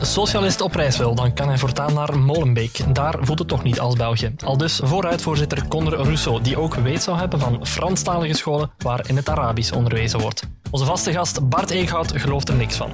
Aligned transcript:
een 0.00 0.06
socialist 0.06 0.60
op 0.60 0.74
reis 0.74 0.96
wil, 0.96 1.14
dan 1.14 1.34
kan 1.34 1.48
hij 1.48 1.58
voortaan 1.58 1.94
naar 1.94 2.18
Molenbeek. 2.18 2.94
Daar 2.94 3.14
voelt 3.20 3.38
het 3.38 3.48
toch 3.48 3.62
niet 3.62 3.80
als 3.80 3.94
België. 3.94 4.34
Al 4.44 4.56
dus 4.56 4.80
vooruitvoorzitter 4.82 5.68
Conor 5.68 5.94
Rousseau, 5.94 6.42
die 6.42 6.58
ook 6.58 6.74
weet 6.74 7.02
zou 7.02 7.18
hebben 7.18 7.40
van 7.40 7.66
Franstalige 7.66 8.34
scholen 8.34 8.70
waar 8.78 9.08
in 9.08 9.16
het 9.16 9.28
Arabisch 9.28 9.72
onderwezen 9.72 10.20
wordt. 10.20 10.42
Onze 10.70 10.84
vaste 10.84 11.12
gast 11.12 11.48
Bart 11.48 11.70
Eekhout 11.70 12.12
gelooft 12.20 12.48
er 12.48 12.54
niks 12.54 12.76
van. 12.76 12.90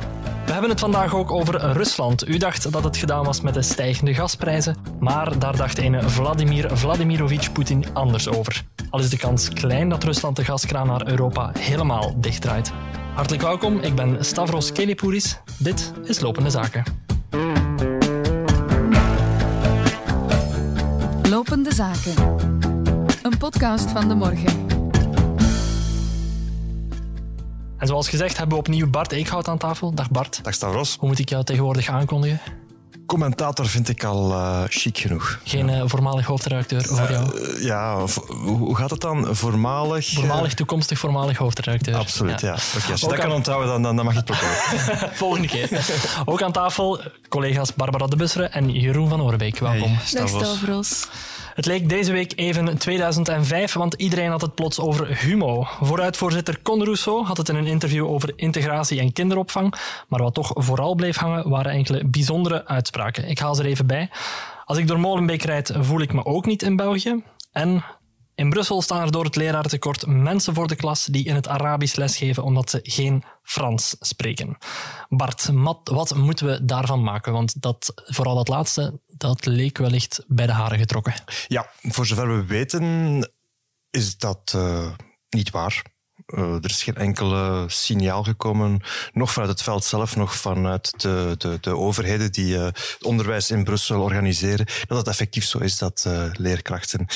We 0.46 0.52
hebben 0.52 0.70
het 0.70 0.80
vandaag 0.80 1.14
ook 1.14 1.30
over 1.30 1.72
Rusland. 1.72 2.28
U 2.28 2.36
dacht 2.36 2.72
dat 2.72 2.84
het 2.84 2.96
gedaan 2.96 3.24
was 3.24 3.40
met 3.40 3.54
de 3.54 3.62
stijgende 3.62 4.14
gasprijzen, 4.14 4.76
maar 4.98 5.38
daar 5.38 5.56
dacht 5.56 5.78
een 5.78 6.10
Vladimir 6.10 6.76
Vladimirovich 6.76 7.52
Poetin 7.52 7.84
anders 7.92 8.28
over. 8.28 8.64
Al 8.90 9.00
is 9.00 9.10
de 9.10 9.18
kans 9.18 9.48
klein 9.48 9.88
dat 9.88 10.04
Rusland 10.04 10.36
de 10.36 10.44
gaskraan 10.44 10.86
naar 10.86 11.06
Europa 11.06 11.52
helemaal 11.58 12.14
dichtdraait. 12.16 12.72
Hartelijk 13.20 13.46
welkom, 13.46 13.78
ik 13.78 13.94
ben 13.94 14.24
Stavros 14.24 14.72
Kelipouris. 14.72 15.38
Dit 15.58 15.92
is 16.04 16.20
Lopende 16.20 16.50
Zaken. 16.50 16.84
Lopende 21.30 21.74
Zaken. 21.74 22.14
Een 23.22 23.38
podcast 23.38 23.90
van 23.90 24.08
de 24.08 24.14
morgen. 24.14 24.66
En 27.78 27.86
zoals 27.86 28.08
gezegd 28.08 28.36
hebben 28.36 28.56
we 28.56 28.62
opnieuw 28.62 28.90
Bart 28.90 29.12
Eekhout 29.12 29.48
aan 29.48 29.58
tafel. 29.58 29.94
Dag 29.94 30.10
Bart. 30.10 30.44
Dag 30.44 30.54
Stavros. 30.54 30.96
Hoe 30.98 31.08
moet 31.08 31.18
ik 31.18 31.28
jou 31.28 31.44
tegenwoordig 31.44 31.88
aankondigen? 31.88 32.40
Commentator 33.10 33.66
vind 33.66 33.88
ik 33.88 34.04
al 34.04 34.30
uh, 34.30 34.62
chic 34.68 34.98
genoeg. 34.98 35.40
Geen 35.44 35.68
uh, 35.68 35.82
voormalig 35.86 36.26
hoofdredacteur 36.26 36.84
voor 36.84 37.10
jou? 37.10 37.40
Uh, 37.40 37.62
ja, 37.62 38.04
hoe 38.42 38.76
gaat 38.76 38.90
het 38.90 39.00
dan? 39.00 39.36
Voormalig? 39.36 40.12
Voormalig, 40.12 40.54
toekomstig 40.54 40.98
voormalig 40.98 41.36
hoofdredacteur. 41.36 41.96
Absoluut, 41.96 42.40
ja. 42.40 42.48
ja. 42.48 42.54
Okay, 42.76 42.90
als 42.90 43.00
je 43.00 43.06
ook 43.06 43.12
dat 43.12 43.20
aan... 43.20 43.26
kan 43.26 43.36
onthouden, 43.36 43.68
dan, 43.68 43.82
dan, 43.82 43.96
dan 43.96 44.04
mag 44.04 44.14
je 44.14 44.20
het 44.20 44.30
ook 44.30 44.36
Volgende 45.24 45.48
keer. 45.48 45.68
ook 46.24 46.42
aan 46.42 46.52
tafel 46.52 47.00
collega's 47.28 47.74
Barbara 47.74 48.06
de 48.06 48.16
Busseren 48.16 48.52
en 48.52 48.70
Jeroen 48.70 49.08
van 49.08 49.22
Oorbeek. 49.22 49.58
Welkom. 49.58 49.88
Hey, 49.88 49.98
Stavros. 50.04 50.32
Dag 50.32 50.56
Stavros. 50.56 51.08
Het 51.60 51.68
leek 51.68 51.88
deze 51.88 52.12
week 52.12 52.32
even 52.36 52.78
2005, 52.78 53.72
want 53.72 53.94
iedereen 53.94 54.30
had 54.30 54.40
het 54.40 54.54
plots 54.54 54.80
over 54.80 55.18
humo. 55.18 55.66
Vooruitvoorzitter 55.80 56.62
Con 56.62 56.84
Rousseau 56.84 57.24
had 57.24 57.36
het 57.36 57.48
in 57.48 57.54
een 57.54 57.66
interview 57.66 58.06
over 58.06 58.32
integratie 58.36 59.00
en 59.00 59.12
kinderopvang. 59.12 59.74
Maar 60.08 60.22
wat 60.22 60.34
toch 60.34 60.50
vooral 60.54 60.94
bleef 60.94 61.16
hangen, 61.16 61.48
waren 61.48 61.72
enkele 61.72 62.04
bijzondere 62.04 62.66
uitspraken. 62.66 63.28
Ik 63.28 63.38
haal 63.38 63.54
ze 63.54 63.62
er 63.62 63.68
even 63.68 63.86
bij. 63.86 64.10
Als 64.64 64.78
ik 64.78 64.86
door 64.86 65.00
Molenbeek 65.00 65.42
rijd, 65.42 65.72
voel 65.78 66.00
ik 66.00 66.12
me 66.12 66.24
ook 66.24 66.46
niet 66.46 66.62
in 66.62 66.76
België. 66.76 67.22
En 67.52 67.84
in 68.40 68.50
Brussel 68.50 68.82
staan 68.82 69.00
er 69.02 69.12
door 69.12 69.24
het 69.24 69.36
leraartekort 69.36 70.06
mensen 70.06 70.54
voor 70.54 70.66
de 70.66 70.76
klas 70.76 71.04
die 71.04 71.24
in 71.24 71.34
het 71.34 71.48
Arabisch 71.48 71.94
lesgeven 71.94 72.42
omdat 72.42 72.70
ze 72.70 72.80
geen 72.82 73.24
Frans 73.42 73.96
spreken. 73.98 74.56
Bart, 75.08 75.50
wat 75.84 76.14
moeten 76.14 76.46
we 76.46 76.64
daarvan 76.64 77.02
maken? 77.02 77.32
Want 77.32 77.62
dat, 77.62 77.92
vooral 77.94 78.34
dat 78.34 78.48
laatste, 78.48 79.00
dat 79.06 79.46
leek 79.46 79.78
wellicht 79.78 80.24
bij 80.26 80.46
de 80.46 80.52
haren 80.52 80.78
getrokken. 80.78 81.14
Ja, 81.46 81.70
voor 81.80 82.06
zover 82.06 82.36
we 82.36 82.44
weten 82.44 83.28
is 83.90 84.16
dat 84.16 84.52
uh, 84.56 84.90
niet 85.28 85.50
waar. 85.50 85.82
Uh, 86.34 86.54
er 86.54 86.70
is 86.70 86.82
geen 86.82 86.96
enkele 86.96 87.64
signaal 87.66 88.22
gekomen, 88.22 88.82
nog 89.12 89.32
vanuit 89.32 89.50
het 89.50 89.62
veld 89.62 89.84
zelf, 89.84 90.16
nog 90.16 90.36
vanuit 90.36 90.92
de, 90.96 91.34
de, 91.38 91.58
de 91.60 91.76
overheden 91.76 92.32
die 92.32 92.54
uh, 92.54 92.64
het 92.64 92.98
onderwijs 93.02 93.50
in 93.50 93.64
Brussel 93.64 94.00
organiseren, 94.00 94.66
dat 94.86 94.98
het 94.98 95.08
effectief 95.08 95.44
zo 95.44 95.58
is 95.58 95.78
dat 95.78 96.04
uh, 96.06 96.24
leerkrachten 96.32 97.06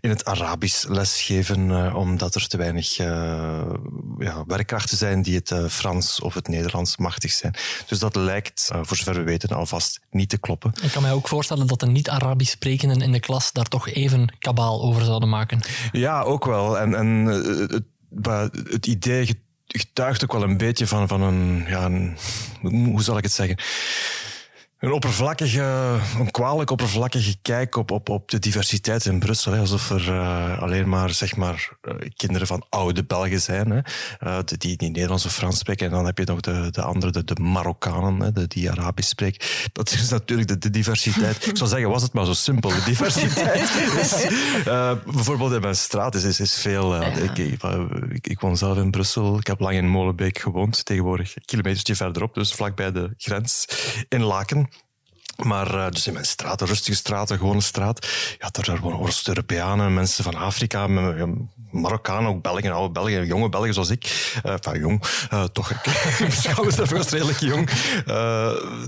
in 0.00 0.10
het 0.10 0.24
Arabisch 0.24 0.84
lesgeven, 0.88 1.94
omdat 1.94 2.34
er 2.34 2.48
te 2.48 2.56
weinig 2.56 2.96
ja, 2.96 4.44
werkkrachten 4.46 4.96
zijn 4.96 5.22
die 5.22 5.34
het 5.34 5.54
Frans 5.68 6.20
of 6.20 6.34
het 6.34 6.48
Nederlands 6.48 6.96
machtig 6.96 7.32
zijn. 7.32 7.54
Dus 7.86 7.98
dat 7.98 8.16
lijkt, 8.16 8.70
voor 8.82 8.96
zover 8.96 9.14
we 9.14 9.22
weten, 9.22 9.48
alvast 9.48 10.00
niet 10.10 10.28
te 10.28 10.38
kloppen. 10.38 10.72
Ik 10.82 10.90
kan 10.90 11.02
mij 11.02 11.12
ook 11.12 11.28
voorstellen 11.28 11.66
dat 11.66 11.80
de 11.80 11.86
niet-Arabisch 11.86 12.52
sprekenden 12.52 13.00
in 13.00 13.12
de 13.12 13.20
klas 13.20 13.52
daar 13.52 13.68
toch 13.68 13.88
even 13.88 14.36
kabaal 14.38 14.82
over 14.82 15.04
zouden 15.04 15.28
maken. 15.28 15.60
Ja, 15.92 16.22
ook 16.22 16.44
wel. 16.44 16.78
En, 16.78 16.94
en 16.94 17.24
het 17.26 17.84
maar 18.22 18.48
het 18.68 18.86
idee 18.86 19.42
getuigt 19.66 20.22
ook 20.24 20.32
wel 20.32 20.42
een 20.42 20.56
beetje 20.56 20.86
van, 20.86 21.08
van 21.08 21.22
een, 21.22 21.64
ja, 21.68 21.84
een, 21.84 22.16
hoe 22.60 23.02
zal 23.02 23.16
ik 23.16 23.22
het 23.22 23.32
zeggen? 23.32 23.56
Een 24.82 24.92
oppervlakkige, 24.92 25.62
een 26.18 26.30
kwalijk 26.30 26.70
oppervlakkige 26.70 27.36
kijk 27.42 27.76
op, 27.76 27.90
op, 27.90 28.08
op 28.08 28.30
de 28.30 28.38
diversiteit 28.38 29.04
in 29.04 29.18
Brussel. 29.18 29.52
Hè. 29.52 29.58
Alsof 29.58 29.90
er 29.90 30.08
uh, 30.08 30.62
alleen 30.62 30.88
maar, 30.88 31.10
zeg 31.10 31.36
maar 31.36 31.68
uh, 31.82 31.94
kinderen 32.16 32.46
van 32.46 32.64
oude 32.68 33.04
Belgen 33.04 33.40
zijn, 33.40 33.70
hè. 33.70 33.80
Uh, 34.26 34.38
die, 34.44 34.76
die 34.76 34.90
Nederlands 34.90 35.26
of 35.26 35.34
Frans 35.34 35.58
spreken. 35.58 35.86
En 35.86 35.92
dan 35.92 36.06
heb 36.06 36.18
je 36.18 36.24
nog 36.24 36.40
de, 36.40 36.68
de 36.70 36.82
andere, 36.82 37.12
de, 37.12 37.24
de 37.24 37.40
Marokkanen, 37.40 38.20
hè, 38.20 38.32
de, 38.32 38.46
die 38.46 38.70
Arabisch 38.70 39.08
spreken. 39.08 39.48
Dat 39.72 39.92
is 39.92 40.08
natuurlijk 40.08 40.48
de, 40.48 40.58
de 40.58 40.70
diversiteit. 40.70 41.46
Ik 41.46 41.56
zou 41.56 41.70
zeggen, 41.70 41.88
was 41.88 42.02
het 42.02 42.12
maar 42.12 42.26
zo 42.26 42.32
simpel. 42.32 42.70
De 42.70 42.82
diversiteit 42.84 43.74
is, 44.00 44.26
bijvoorbeeld 45.14 45.52
in 45.52 45.60
mijn 45.60 45.76
straat 45.76 46.14
is, 46.14 46.24
is, 46.24 46.40
is 46.40 46.54
veel... 46.54 47.02
Ik, 47.02 47.38
ik, 47.38 48.26
ik, 48.26 48.40
woon 48.40 48.56
zelf 48.56 48.76
in 48.76 48.90
Brussel. 48.90 49.38
Ik 49.38 49.46
heb 49.46 49.60
lang 49.60 49.76
in 49.76 49.88
Molenbeek 49.88 50.38
gewoond. 50.38 50.84
Tegenwoordig 50.84 51.36
een 51.36 51.44
kilometertje 51.44 51.94
verderop, 51.94 52.34
dus 52.34 52.52
vlakbij 52.52 52.92
de 52.92 53.14
grens 53.16 53.66
in 54.08 54.22
Laken. 54.22 54.71
Maar 55.36 55.74
uh, 55.74 55.88
dus 55.90 56.06
in 56.06 56.12
mijn 56.12 56.24
straat, 56.24 56.60
een 56.60 56.66
rustige 56.66 56.96
straat, 56.96 57.30
een 57.30 57.38
gewone 57.38 57.60
straat, 57.60 58.06
ja, 58.38 58.48
daar 58.50 58.80
wonen 58.80 58.98
Oost-Europeanen, 58.98 59.94
mensen 59.94 60.24
van 60.24 60.34
Afrika, 60.34 60.86
Marokkanen, 61.70 62.30
ook 62.30 62.42
Belgen, 62.42 62.72
oude 62.72 62.92
Belgen, 62.92 63.26
jonge 63.26 63.48
Belgen 63.48 63.74
zoals 63.74 63.90
ik. 63.90 64.32
Uh, 64.44 64.80
jong, 64.80 65.02
uh, 65.32 65.44
toch, 65.44 65.70
ik 65.70 65.80
beschouw 66.28 66.64
mezelf 66.64 66.92
als 66.92 67.08
redelijk 67.08 67.40
jong. 67.40 67.70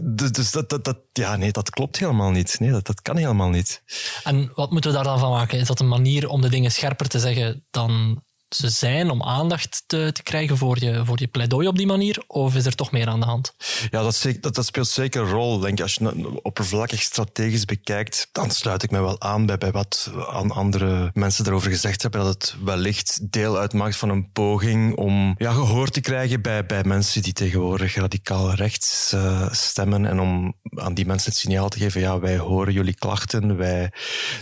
dus 0.02 0.32
dus 0.32 0.50
dat, 0.50 0.68
dat, 0.68 0.84
dat, 0.84 0.98
ja, 1.12 1.36
nee, 1.36 1.52
dat 1.52 1.70
klopt 1.70 1.98
helemaal 1.98 2.30
niet. 2.30 2.56
Nee, 2.60 2.70
dat, 2.70 2.86
dat 2.86 3.02
kan 3.02 3.16
helemaal 3.16 3.50
niet. 3.50 3.82
En 4.24 4.52
wat 4.54 4.70
moeten 4.70 4.90
we 4.90 4.96
daar 4.96 5.06
dan 5.06 5.18
van 5.18 5.30
maken? 5.30 5.58
Is 5.58 5.66
dat 5.66 5.80
een 5.80 5.88
manier 5.88 6.28
om 6.28 6.40
de 6.40 6.48
dingen 6.50 6.72
scherper 6.72 7.08
te 7.08 7.18
zeggen 7.18 7.64
dan 7.70 8.22
ze 8.54 8.68
zijn 8.68 9.10
om 9.10 9.22
aandacht 9.22 9.82
te, 9.86 10.10
te, 10.12 10.22
krijgen 10.22 10.56
voor 10.56 10.76
je, 10.80 11.04
voor 11.04 11.20
je 11.20 11.26
pleidooi 11.26 11.66
op 11.66 11.76
die 11.76 11.86
manier? 11.86 12.22
Of 12.26 12.54
is 12.54 12.66
er 12.66 12.74
toch 12.74 12.92
meer 12.92 13.08
aan 13.08 13.20
de 13.20 13.26
hand? 13.26 13.54
Ja, 13.90 14.02
dat, 14.02 14.54
dat, 14.54 14.66
speelt 14.66 14.88
zeker 14.88 15.22
een 15.22 15.30
rol. 15.30 15.58
Denk, 15.58 15.80
als 15.80 15.94
je 15.94 16.04
het 16.04 16.42
oppervlakkig 16.42 17.02
strategisch 17.02 17.64
bekijkt, 17.64 18.28
dan 18.32 18.50
sluit 18.50 18.82
ik 18.82 18.90
me 18.90 19.00
wel 19.00 19.20
aan 19.20 19.46
bij, 19.46 19.70
wat 19.72 20.10
andere 20.48 21.10
mensen 21.14 21.46
erover 21.46 21.70
gezegd 21.70 22.02
hebben. 22.02 22.20
Dat 22.20 22.34
het 22.34 22.54
wellicht 22.64 23.32
deel 23.32 23.58
uitmaakt 23.58 23.96
van 23.96 24.08
een 24.08 24.30
poging 24.32 24.96
om 24.96 25.34
ja, 25.38 25.52
gehoor 25.52 25.88
te 25.88 26.00
krijgen 26.00 26.42
bij, 26.42 26.66
bij 26.66 26.84
mensen 26.84 27.22
die 27.22 27.32
tegenwoordig 27.32 27.94
radicaal 27.94 28.54
rechts 28.54 29.12
uh, 29.14 29.52
stemmen. 29.52 30.06
En 30.06 30.20
om 30.20 30.54
aan 30.74 30.94
die 30.94 31.06
mensen 31.06 31.30
het 31.30 31.40
signaal 31.40 31.68
te 31.68 31.78
geven, 31.78 32.00
ja, 32.00 32.18
wij 32.18 32.38
horen 32.38 32.72
jullie 32.72 32.94
klachten. 32.94 33.56
Wij... 33.56 33.92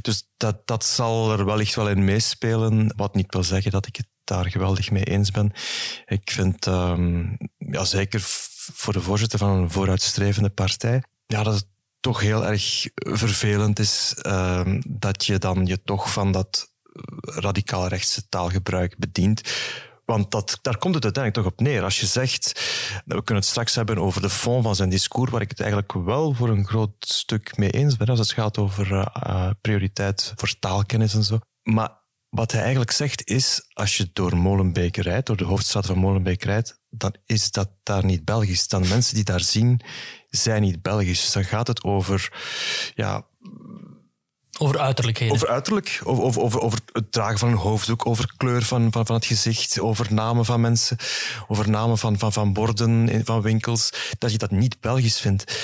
Dus 0.00 0.30
dat, 0.42 0.66
dat 0.66 0.84
zal 0.84 1.32
er 1.32 1.44
wellicht 1.44 1.74
wel 1.74 1.88
in 1.88 2.04
meespelen. 2.04 2.92
Wat 2.96 3.14
niet 3.14 3.32
wil 3.32 3.44
zeggen 3.44 3.70
dat 3.70 3.86
ik 3.86 4.01
daar 4.24 4.50
geweldig 4.50 4.90
mee 4.90 5.04
eens 5.04 5.30
ben. 5.30 5.52
Ik 6.06 6.30
vind, 6.30 6.66
um, 6.66 7.36
ja, 7.58 7.84
zeker 7.84 8.20
voor 8.72 8.92
de 8.92 9.00
voorzitter 9.00 9.38
van 9.38 9.50
een 9.50 9.70
vooruitstrevende 9.70 10.50
partij, 10.50 11.02
ja, 11.26 11.42
dat 11.42 11.54
het 11.54 11.66
toch 12.00 12.20
heel 12.20 12.46
erg 12.46 12.86
vervelend 12.94 13.78
is 13.78 14.14
um, 14.26 14.82
dat 14.88 15.24
je 15.26 15.38
dan 15.38 15.66
je 15.66 15.82
toch 15.82 16.12
van 16.12 16.32
dat 16.32 16.72
radicaal 17.20 17.88
rechtse 17.88 18.28
taalgebruik 18.28 18.98
bedient 18.98 19.42
want 20.04 20.30
dat, 20.30 20.58
daar 20.62 20.78
komt 20.78 20.94
het 20.94 21.04
uiteindelijk 21.04 21.44
toch 21.44 21.52
op 21.52 21.60
neer. 21.66 21.82
Als 21.82 22.00
je 22.00 22.06
zegt, 22.06 22.52
we 23.04 23.14
kunnen 23.14 23.42
het 23.42 23.44
straks 23.44 23.74
hebben 23.74 23.98
over 23.98 24.22
de 24.22 24.30
fond 24.30 24.64
van 24.64 24.74
zijn 24.74 24.88
discours, 24.88 25.30
waar 25.30 25.40
ik 25.40 25.50
het 25.50 25.60
eigenlijk 25.60 25.92
wel 25.92 26.34
voor 26.34 26.48
een 26.48 26.66
groot 26.66 26.92
stuk 26.98 27.56
mee 27.56 27.70
eens 27.70 27.96
ben, 27.96 28.06
als 28.06 28.18
het 28.18 28.32
gaat 28.32 28.58
over 28.58 28.90
uh, 28.92 29.50
prioriteit 29.60 30.32
voor 30.36 30.58
taalkennis 30.58 31.14
en 31.14 31.24
zo. 31.24 31.38
Maar 31.62 31.90
wat 32.34 32.52
hij 32.52 32.60
eigenlijk 32.60 32.90
zegt 32.90 33.28
is, 33.28 33.68
als 33.72 33.96
je 33.96 34.10
door 34.12 34.36
Molenbeek 34.36 34.96
rijdt, 34.96 35.26
door 35.26 35.36
de 35.36 35.44
hoofdstad 35.44 35.86
van 35.86 35.98
Molenbeek 35.98 36.44
rijdt, 36.44 36.80
dan 36.90 37.14
is 37.26 37.50
dat 37.50 37.70
daar 37.82 38.04
niet 38.04 38.24
Belgisch. 38.24 38.68
Dan 38.68 38.88
mensen 38.88 39.14
die 39.14 39.24
daar 39.24 39.40
zien, 39.40 39.80
zijn 40.28 40.62
niet 40.62 40.82
Belgisch. 40.82 41.20
Dus 41.20 41.32
dan 41.32 41.44
gaat 41.44 41.66
het 41.66 41.82
over 41.82 42.32
ja, 42.94 43.26
over 44.58 44.78
uiterlijkheden. 44.78 45.34
Over 45.34 45.48
uiterlijk, 45.48 46.00
over, 46.04 46.40
over, 46.40 46.60
over 46.60 46.78
het 46.92 47.12
dragen 47.12 47.38
van 47.38 47.48
een 47.48 47.56
hoofddoek, 47.56 48.06
over 48.06 48.34
kleur 48.36 48.62
van, 48.62 48.92
van, 48.92 49.06
van 49.06 49.14
het 49.14 49.24
gezicht, 49.24 49.80
over 49.80 50.12
namen 50.12 50.44
van 50.44 50.60
mensen, 50.60 50.96
over 51.48 51.70
namen 51.70 51.98
van, 51.98 52.18
van, 52.18 52.32
van 52.32 52.52
borden 52.52 53.24
van 53.24 53.42
winkels, 53.42 53.92
dat 54.18 54.32
je 54.32 54.38
dat 54.38 54.50
niet 54.50 54.80
Belgisch 54.80 55.20
vindt. 55.20 55.58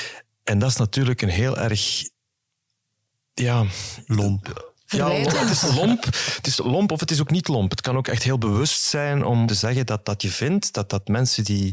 En 0.44 0.59
dat 0.59 0.70
is 0.70 0.76
natuurlijk 0.76 1.23
een 1.23 1.29
heel 1.29 1.59
erg... 1.59 2.03
Ja... 3.35 3.65
Lomp. 4.06 4.76
Ja, 4.90 5.11
het 5.11 5.50
is 5.50 5.75
lomp. 5.75 6.05
Het 6.05 6.46
is 6.46 6.58
lomp 6.58 6.93
of 6.93 7.00
het 7.00 7.11
is 7.11 7.20
ook 7.20 7.31
niet 7.31 7.49
lomp. 7.49 7.70
Het 7.70 7.81
kan 7.81 7.96
ook 7.96 8.08
echt 8.08 8.23
heel 8.23 8.38
bewust 8.38 8.82
zijn 8.82 9.25
om 9.25 9.46
te 9.46 9.55
zeggen 9.55 9.87
dat, 9.87 10.05
dat 10.05 10.23
je 10.23 10.29
vindt 10.29 10.73
dat, 10.73 10.90
dat 10.90 11.08
mensen 11.08 11.44
die, 11.44 11.73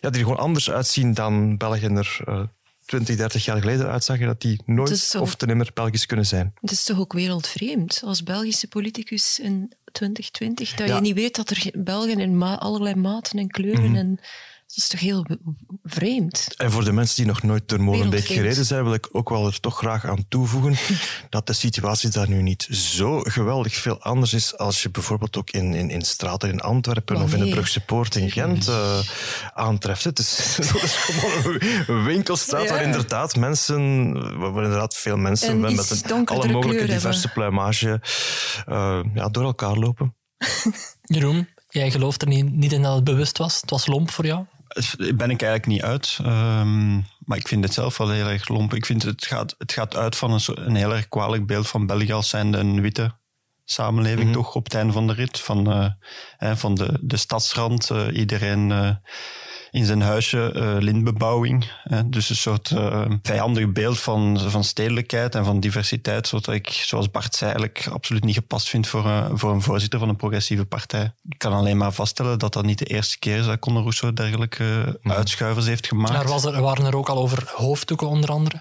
ja, 0.00 0.10
die 0.10 0.20
er 0.20 0.26
gewoon 0.26 0.44
anders 0.44 0.70
uitzien 0.70 1.14
dan 1.14 1.56
Belgen 1.56 1.96
er 1.96 2.20
uh, 2.28 2.42
20, 2.86 3.16
30 3.16 3.44
jaar 3.44 3.58
geleden 3.58 3.86
uitzag, 3.86 4.18
dat 4.18 4.40
die 4.40 4.62
nooit 4.66 5.14
of 5.18 5.34
te 5.34 5.46
nimmer 5.46 5.70
Belgisch 5.74 6.06
kunnen 6.06 6.26
zijn. 6.26 6.54
Het 6.60 6.70
is 6.70 6.84
toch 6.84 6.98
ook 6.98 7.12
wereldvreemd 7.12 8.02
als 8.04 8.22
Belgische 8.22 8.68
politicus 8.68 9.38
in 9.38 9.72
2020, 9.92 10.74
dat 10.74 10.88
je 10.88 11.00
niet 11.00 11.14
weet 11.14 11.36
dat 11.36 11.50
er 11.50 11.70
Belgen 11.72 12.20
in 12.20 12.42
allerlei 12.42 12.94
maten 12.94 13.38
en 13.38 13.48
kleuren 13.48 13.80
mm 13.80 13.96
-hmm. 13.96 13.96
en 13.96 14.20
Dat 14.74 14.84
is 14.84 14.88
toch 14.88 15.00
heel 15.00 15.26
vreemd. 15.82 16.48
En 16.56 16.70
voor 16.70 16.84
de 16.84 16.92
mensen 16.92 17.16
die 17.16 17.26
nog 17.26 17.42
nooit 17.42 17.68
door 17.68 17.80
Molenbeek 17.80 18.26
gereden 18.26 18.64
zijn, 18.64 18.84
wil 18.84 18.94
ik 18.94 19.08
ook 19.12 19.28
wel 19.28 19.46
er 19.46 19.60
toch 19.60 19.78
graag 19.78 20.04
aan 20.04 20.24
toevoegen 20.28 20.76
dat 21.30 21.46
de 21.46 21.52
situatie 21.52 22.10
daar 22.10 22.28
nu 22.28 22.42
niet 22.42 22.62
zo 22.70 23.20
geweldig 23.20 23.74
veel 23.74 24.00
anders 24.02 24.32
is 24.32 24.58
als 24.58 24.82
je 24.82 24.90
bijvoorbeeld 24.90 25.36
ook 25.36 25.50
in, 25.50 25.74
in, 25.74 25.90
in 25.90 26.02
straten 26.02 26.50
in 26.50 26.60
Antwerpen 26.60 27.22
of 27.22 27.34
in 27.34 27.44
de? 27.44 27.50
Brugse 27.50 27.80
Poort 27.80 28.14
in 28.14 28.30
Gent 28.30 28.68
eh, 28.68 28.98
aantreft. 29.54 30.04
Het 30.04 30.18
is, 30.18 30.56
dat 30.72 30.82
is 30.82 30.94
gewoon 30.94 31.60
een 31.86 32.04
winkelstraat 32.04 32.68
waar 32.68 32.82
inderdaad 32.82 33.36
mensen, 33.36 34.12
waar 34.38 34.64
inderdaad 34.64 34.96
veel 34.96 35.16
mensen 35.16 35.48
En 35.48 35.60
met 35.60 36.10
een, 36.10 36.26
alle 36.26 36.48
mogelijke 36.48 36.86
diverse 36.86 37.26
hebben. 37.26 37.32
pluimage 37.32 38.00
eh, 38.66 39.00
ja, 39.14 39.28
door 39.28 39.44
elkaar 39.44 39.76
lopen. 39.76 40.16
Jeroen, 41.02 41.48
jij 41.68 41.90
gelooft 41.90 42.22
er 42.22 42.28
niet, 42.28 42.52
niet 42.52 42.72
in 42.72 42.82
dat 42.82 42.94
het 42.94 43.04
bewust 43.04 43.38
was. 43.38 43.60
Het 43.60 43.70
was 43.70 43.86
lomp 43.86 44.10
voor 44.10 44.26
jou. 44.26 44.44
Ben 44.96 45.30
ik 45.30 45.42
eigenlijk 45.42 45.66
niet 45.66 45.82
uit. 45.82 46.18
Ehm, 46.22 46.94
maar 47.18 47.38
ik 47.38 47.48
vind 47.48 47.64
het 47.64 47.72
zelf 47.72 47.96
wel 47.96 48.10
heel 48.10 48.26
erg 48.26 48.48
lomp. 48.48 48.74
Ik 48.74 48.86
vind 48.86 49.02
het 49.02 49.26
gaat, 49.26 49.54
het 49.58 49.72
gaat 49.72 49.96
uit 49.96 50.16
van 50.16 50.32
een, 50.32 50.40
een 50.54 50.74
heel 50.74 50.94
erg 50.94 51.08
kwalijk 51.08 51.46
beeld 51.46 51.68
van 51.68 51.86
België 51.86 52.12
als 52.12 52.28
zijnde 52.28 52.58
een 52.58 52.80
witte 52.80 53.20
samenleving, 53.64 54.32
toch 54.32 54.54
op 54.54 54.64
het 54.64 54.74
einde 54.74 54.92
van 54.92 55.06
de 55.06 55.12
rit. 55.12 55.40
Van, 55.40 55.72
eh, 55.72 55.90
hè, 56.36 56.56
van 56.56 56.74
de, 56.74 56.98
de 57.00 57.16
stadsrand, 57.16 57.90
eh, 57.90 58.06
iedereen 58.12 58.72
eh, 58.72 58.90
in 59.72 59.84
zijn 59.84 60.00
huisje, 60.00 60.52
eh, 60.52 60.76
lintbebouwing. 60.78 61.70
hè. 61.82 62.08
dus 62.08 62.30
een 62.30 62.36
soort 62.36 62.70
eh, 62.70 63.04
vijandig 63.22 63.72
beeld 63.72 64.00
van, 64.00 64.40
van 64.50 64.64
stedelijkheid 64.64 65.34
en 65.34 65.44
van 65.44 65.60
diversiteit, 65.60 66.28
zodat 66.28 66.54
ik, 66.54 66.68
zoals 66.68 67.10
Bart 67.10 67.34
zei, 67.34 67.50
eigenlijk 67.50 67.86
absoluut 67.92 68.24
niet 68.24 68.34
gepast 68.34 68.68
vind 68.68 68.86
voor, 68.86 69.06
eh, 69.06 69.30
voor 69.32 69.52
een 69.52 69.62
voorzitter 69.62 69.98
van 69.98 70.08
een 70.08 70.16
progressieve 70.16 70.64
partij. 70.64 71.12
Ik 71.28 71.38
kan 71.38 71.52
alleen 71.52 71.76
maar 71.76 71.92
vaststellen 71.92 72.38
dat 72.38 72.52
dat 72.52 72.64
niet 72.64 72.78
de 72.78 72.84
eerste 72.84 73.18
keer 73.18 73.38
is 73.38 73.46
dat 73.46 73.58
Conor 73.58 73.80
Rousseau 73.80 74.14
dergelijke 74.14 74.98
eh, 75.02 75.12
uitschuivers 75.12 75.66
heeft 75.66 75.86
gemaakt. 75.86 76.12
Daar 76.12 76.28
was 76.28 76.44
er, 76.44 76.60
waren 76.60 76.86
er 76.86 76.96
ook 76.96 77.08
al 77.08 77.18
over 77.18 77.52
hoofddoeken 77.54 78.08
onder 78.08 78.30
andere. 78.30 78.60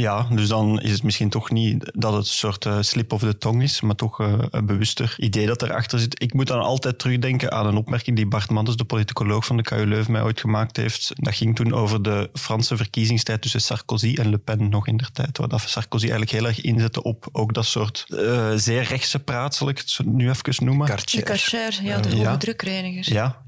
Ja, 0.00 0.26
dus 0.30 0.48
dan 0.48 0.80
is 0.80 0.90
het 0.90 1.02
misschien 1.02 1.28
toch 1.28 1.50
niet 1.50 1.90
dat 1.94 2.12
het 2.12 2.20
een 2.22 2.28
soort 2.32 2.66
eh, 2.66 2.76
slip 2.80 3.12
of 3.12 3.20
de 3.20 3.38
tong 3.38 3.62
is, 3.62 3.80
maar 3.80 3.94
toch 3.94 4.20
eh, 4.20 4.32
een 4.50 4.66
bewuster 4.66 5.14
idee 5.16 5.46
dat 5.46 5.62
erachter 5.62 5.98
zit. 5.98 6.22
Ik 6.22 6.34
moet 6.34 6.46
dan 6.46 6.60
altijd 6.60 6.98
terugdenken 6.98 7.52
aan 7.52 7.66
een 7.66 7.76
opmerking 7.76 8.16
die 8.16 8.26
Bart 8.26 8.50
Manders, 8.50 8.76
de 8.76 8.84
politicoloog 8.84 9.46
van 9.46 9.56
de 9.56 9.62
KU 9.62 9.86
Leuven, 9.86 10.12
mij 10.12 10.22
ooit 10.22 10.40
gemaakt 10.40 10.76
heeft. 10.76 11.12
Dat 11.14 11.34
ging 11.34 11.56
toen 11.56 11.72
over 11.74 12.02
de 12.02 12.30
Franse 12.32 12.76
verkiezingstijd 12.76 13.42
tussen 13.42 13.60
Sarkozy 13.60 14.14
en 14.18 14.30
Le 14.30 14.38
Pen 14.38 14.68
nog 14.68 14.86
in 14.86 14.96
der 14.96 15.12
tijd, 15.12 15.38
waar 15.38 15.48
dat 15.48 15.60
Sarkozy 15.60 16.02
eigenlijk 16.02 16.30
heel 16.30 16.46
erg 16.46 16.60
inzette 16.60 17.02
op 17.02 17.28
ook 17.32 17.54
dat 17.54 17.66
soort 17.66 18.06
eh, 18.08 18.50
zeer 18.54 18.82
rechtse 18.82 19.18
praat, 19.18 19.54
zal 19.54 19.68
ik 19.68 19.78
het 19.78 19.98
nu 20.06 20.28
even 20.28 20.64
noemen. 20.64 20.86
De. 20.86 21.22
Karcher, 21.22 21.78
ja, 21.82 22.00
de 22.00 22.16
Ja. 22.16 22.24
hoge 22.24 22.36
drukreiniger. 22.38 23.12
Ja, 23.12 23.42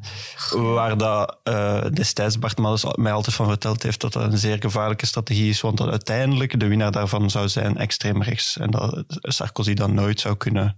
waar 0.50 0.98
dat, 0.98 1.36
eh, 1.42 1.84
destijds 1.92 2.38
Bart 2.38 2.58
Manders 2.58 2.84
mij 2.94 3.12
altijd 3.12 3.36
van 3.36 3.46
verteld 3.46 3.82
heeft 3.82 4.00
dat 4.00 4.12
dat 4.12 4.32
een 4.32 4.38
zeer 4.38 4.56
gevaarlijke 4.60 5.06
strategie 5.06 5.48
is, 5.48 5.60
want 5.60 5.76
dat 5.76 5.88
uiteindelijk 5.88 6.38
de 6.48 6.66
winnaar 6.66 6.92
daarvan 6.92 7.30
zou 7.30 7.48
zijn 7.48 7.76
extreem 7.76 8.22
rechts. 8.22 8.56
En 8.56 8.70
dat 8.70 9.04
Sarkozy 9.08 9.74
dan 9.74 9.94
nooit 9.94 10.20
zou 10.20 10.36
kunnen 10.36 10.76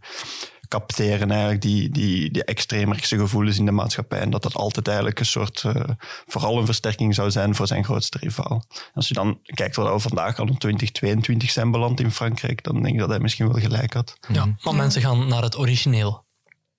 capteren, 0.73 1.31
eigenlijk, 1.31 1.63
die, 1.63 1.91
die, 1.91 2.31
die 2.31 2.45
extreemrechtse 2.45 3.19
gevoelens 3.19 3.59
in 3.59 3.65
de 3.65 3.73
maatschappij. 3.73 4.19
En 4.19 4.31
dat 4.31 4.43
dat 4.43 4.55
altijd 4.55 4.87
eigenlijk 4.87 5.19
een 5.19 5.27
soort, 5.27 5.63
eh, 5.65 5.83
vooral 6.27 6.59
een 6.59 6.67
versterking 6.67 7.15
zou 7.15 7.31
zijn 7.31 7.55
voor 7.55 7.67
zijn 7.67 7.85
grootste 7.85 8.19
rivaal. 8.19 8.65
Als 8.95 9.09
je 9.09 9.15
dan 9.15 9.39
kijkt 9.43 9.77
waar 9.77 9.93
we 9.93 10.01
vandaag 10.01 10.39
al 10.39 10.47
in 10.47 10.59
2022 10.59 11.51
zijn 11.51 11.71
beland 11.71 12.01
in 12.01 12.11
Frankrijk, 12.11 12.63
dan 12.63 12.83
denk 12.83 12.95
ik 12.95 13.01
dat 13.01 13.09
hij 13.09 13.19
misschien 13.19 13.53
wel 13.53 13.61
gelijk 13.61 13.93
had. 13.93 14.17
Ja, 14.29 14.57
maar 14.63 14.75
mensen 14.75 15.03
gaan 15.03 15.29
naar 15.29 15.43
het 15.43 15.59
origineel. 15.59 16.25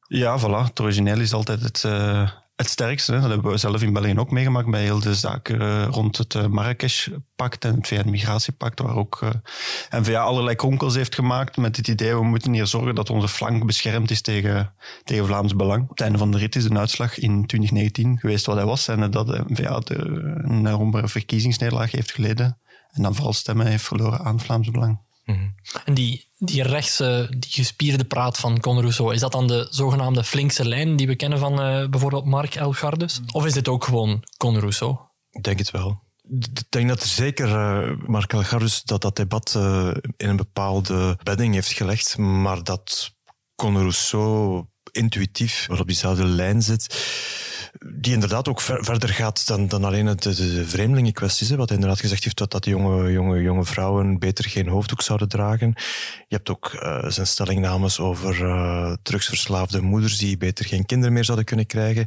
Ja, 0.07 0.39
voilà. 0.39 0.67
Het 0.67 0.79
origineel 0.79 1.19
is 1.19 1.33
altijd 1.33 1.61
het, 1.61 1.83
eh, 1.83 2.29
het 2.55 2.69
sterkste. 2.69 3.11
Dat 3.11 3.29
hebben 3.29 3.51
we 3.51 3.57
zelf 3.57 3.81
in 3.81 3.93
België 3.93 4.19
ook 4.19 4.31
meegemaakt 4.31 4.69
bij 4.69 4.83
heel 4.83 4.99
de 4.99 5.15
zaken 5.15 5.61
eh, 5.61 5.87
rond 5.89 6.17
het 6.17 6.35
eh, 6.35 6.45
Marrakesh-pact 6.45 7.65
en 7.65 7.75
het 7.75 7.87
VN-migratiepact, 7.87 8.79
waar 8.79 8.95
ook 8.95 9.21
eh 9.21 9.99
NVA 9.99 10.21
allerlei 10.21 10.55
kronkels 10.55 10.95
heeft 10.95 11.15
gemaakt 11.15 11.57
met 11.57 11.77
het 11.77 11.87
idee 11.87 12.15
we 12.15 12.23
moeten 12.23 12.53
hier 12.53 12.67
zorgen 12.67 12.95
dat 12.95 13.09
onze 13.09 13.27
flank 13.27 13.65
beschermd 13.65 14.11
is 14.11 14.21
tegen, 14.21 14.73
tegen 15.03 15.25
Vlaams 15.25 15.55
Belang. 15.55 15.89
Het 15.89 16.01
einde 16.01 16.17
van 16.17 16.31
de 16.31 16.37
rit 16.37 16.55
is 16.55 16.63
de 16.63 16.77
uitslag 16.77 17.19
in 17.19 17.45
2019 17.45 18.19
geweest 18.19 18.45
wat 18.45 18.55
hij 18.55 18.65
was 18.65 18.87
en 18.87 19.11
dat 19.11 19.27
de 19.27 19.43
NVA 19.47 19.81
een 21.01 21.09
verkiezingsnederlaag 21.09 21.91
heeft 21.91 22.11
geleden 22.11 22.57
en 22.91 23.03
dan 23.03 23.15
vooral 23.15 23.33
stemmen 23.33 23.65
heeft 23.65 23.83
verloren 23.83 24.19
aan 24.19 24.39
Vlaams 24.39 24.71
Belang. 24.71 24.99
En 25.85 25.93
die, 25.93 26.27
die 26.37 26.63
rechtse, 26.63 27.27
die 27.37 27.51
gespierde 27.51 28.03
praat 28.03 28.37
van 28.37 28.59
Conor 28.59 28.81
Rousseau, 28.81 29.13
is 29.13 29.19
dat 29.19 29.31
dan 29.31 29.47
de 29.47 29.67
zogenaamde 29.69 30.23
flinkse 30.23 30.67
lijn 30.67 30.95
die 30.95 31.07
we 31.07 31.15
kennen 31.15 31.39
van 31.39 31.61
eh, 31.61 31.89
bijvoorbeeld 31.89 32.25
Mark 32.25 32.55
Elgardus? 32.55 33.21
Of 33.31 33.45
is 33.45 33.53
dit 33.53 33.67
ook 33.67 33.83
gewoon 33.83 34.23
Conor 34.37 34.59
Rousseau? 34.59 34.97
Ik 35.29 35.43
denk 35.43 35.59
het 35.59 35.71
wel. 35.71 36.01
Ik 36.29 36.71
denk 36.71 36.87
dat 36.87 37.01
er 37.01 37.07
zeker 37.07 37.47
uh, 37.47 38.07
Mark 38.07 38.33
Elgardus 38.33 38.83
dat 38.83 39.01
dat 39.01 39.15
debat 39.15 39.53
uh, 39.57 39.87
in 40.17 40.29
een 40.29 40.35
bepaalde 40.35 41.17
bedding 41.23 41.53
heeft 41.53 41.71
gelegd, 41.71 42.17
maar 42.17 42.63
dat 42.63 43.15
Conor 43.55 43.81
Rousseau 43.81 44.65
intuïtief 44.93 45.65
wel 45.67 45.79
op 45.79 45.87
diezelfde 45.87 46.25
lijn 46.25 46.61
zit, 46.61 47.05
die 47.95 48.13
inderdaad 48.13 48.47
ook 48.47 48.61
ver, 48.61 48.83
verder 48.83 49.09
gaat 49.09 49.47
dan, 49.47 49.67
dan 49.67 49.83
alleen 49.83 50.05
de, 50.05 50.15
de, 50.15 50.35
de 50.35 50.65
vreemdelingenkwesties. 50.65 51.49
Wat 51.49 51.71
inderdaad 51.71 51.99
gezegd 51.99 52.23
heeft, 52.23 52.37
dat, 52.37 52.51
dat 52.51 52.65
jonge, 52.65 53.11
jonge, 53.11 53.41
jonge 53.41 53.65
vrouwen 53.65 54.19
beter 54.19 54.49
geen 54.49 54.67
hoofddoek 54.67 55.01
zouden 55.01 55.29
dragen. 55.29 55.73
Je 56.27 56.35
hebt 56.35 56.49
ook 56.49 56.71
uh, 56.73 57.05
zijn 57.07 57.27
stellingnames 57.27 57.99
over 57.99 58.41
uh, 58.41 58.93
drugsverslaafde 59.03 59.81
moeders 59.81 60.17
die 60.17 60.37
beter 60.37 60.65
geen 60.65 60.85
kinderen 60.85 61.13
meer 61.13 61.25
zouden 61.25 61.45
kunnen 61.45 61.65
krijgen 61.65 62.05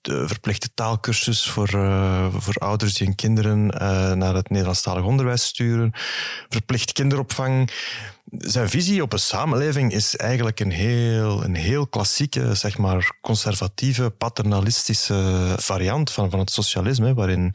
de 0.00 0.28
verplichte 0.28 0.74
taalkursus 0.74 1.48
voor, 1.48 1.74
uh, 1.74 2.26
voor 2.34 2.54
ouders 2.54 2.94
die 2.94 3.06
hun 3.06 3.16
kinderen 3.16 3.66
naar 4.18 4.34
het 4.34 4.50
Nederlandstalig 4.50 5.04
onderwijs 5.04 5.44
sturen, 5.44 5.92
verplicht 6.48 6.92
kinderopvang. 6.92 7.70
Zijn 8.38 8.68
visie 8.68 9.02
op 9.02 9.12
een 9.12 9.18
samenleving 9.18 9.92
is 9.92 10.16
eigenlijk 10.16 10.60
een 10.60 10.70
heel, 10.70 11.44
een 11.44 11.54
heel 11.54 11.86
klassieke, 11.86 12.54
zeg 12.54 12.78
maar, 12.78 13.18
conservatieve, 13.20 14.10
paternalistische 14.10 15.54
variant 15.58 16.10
van, 16.10 16.30
van 16.30 16.38
het 16.38 16.50
socialisme, 16.50 17.14
waarin 17.14 17.54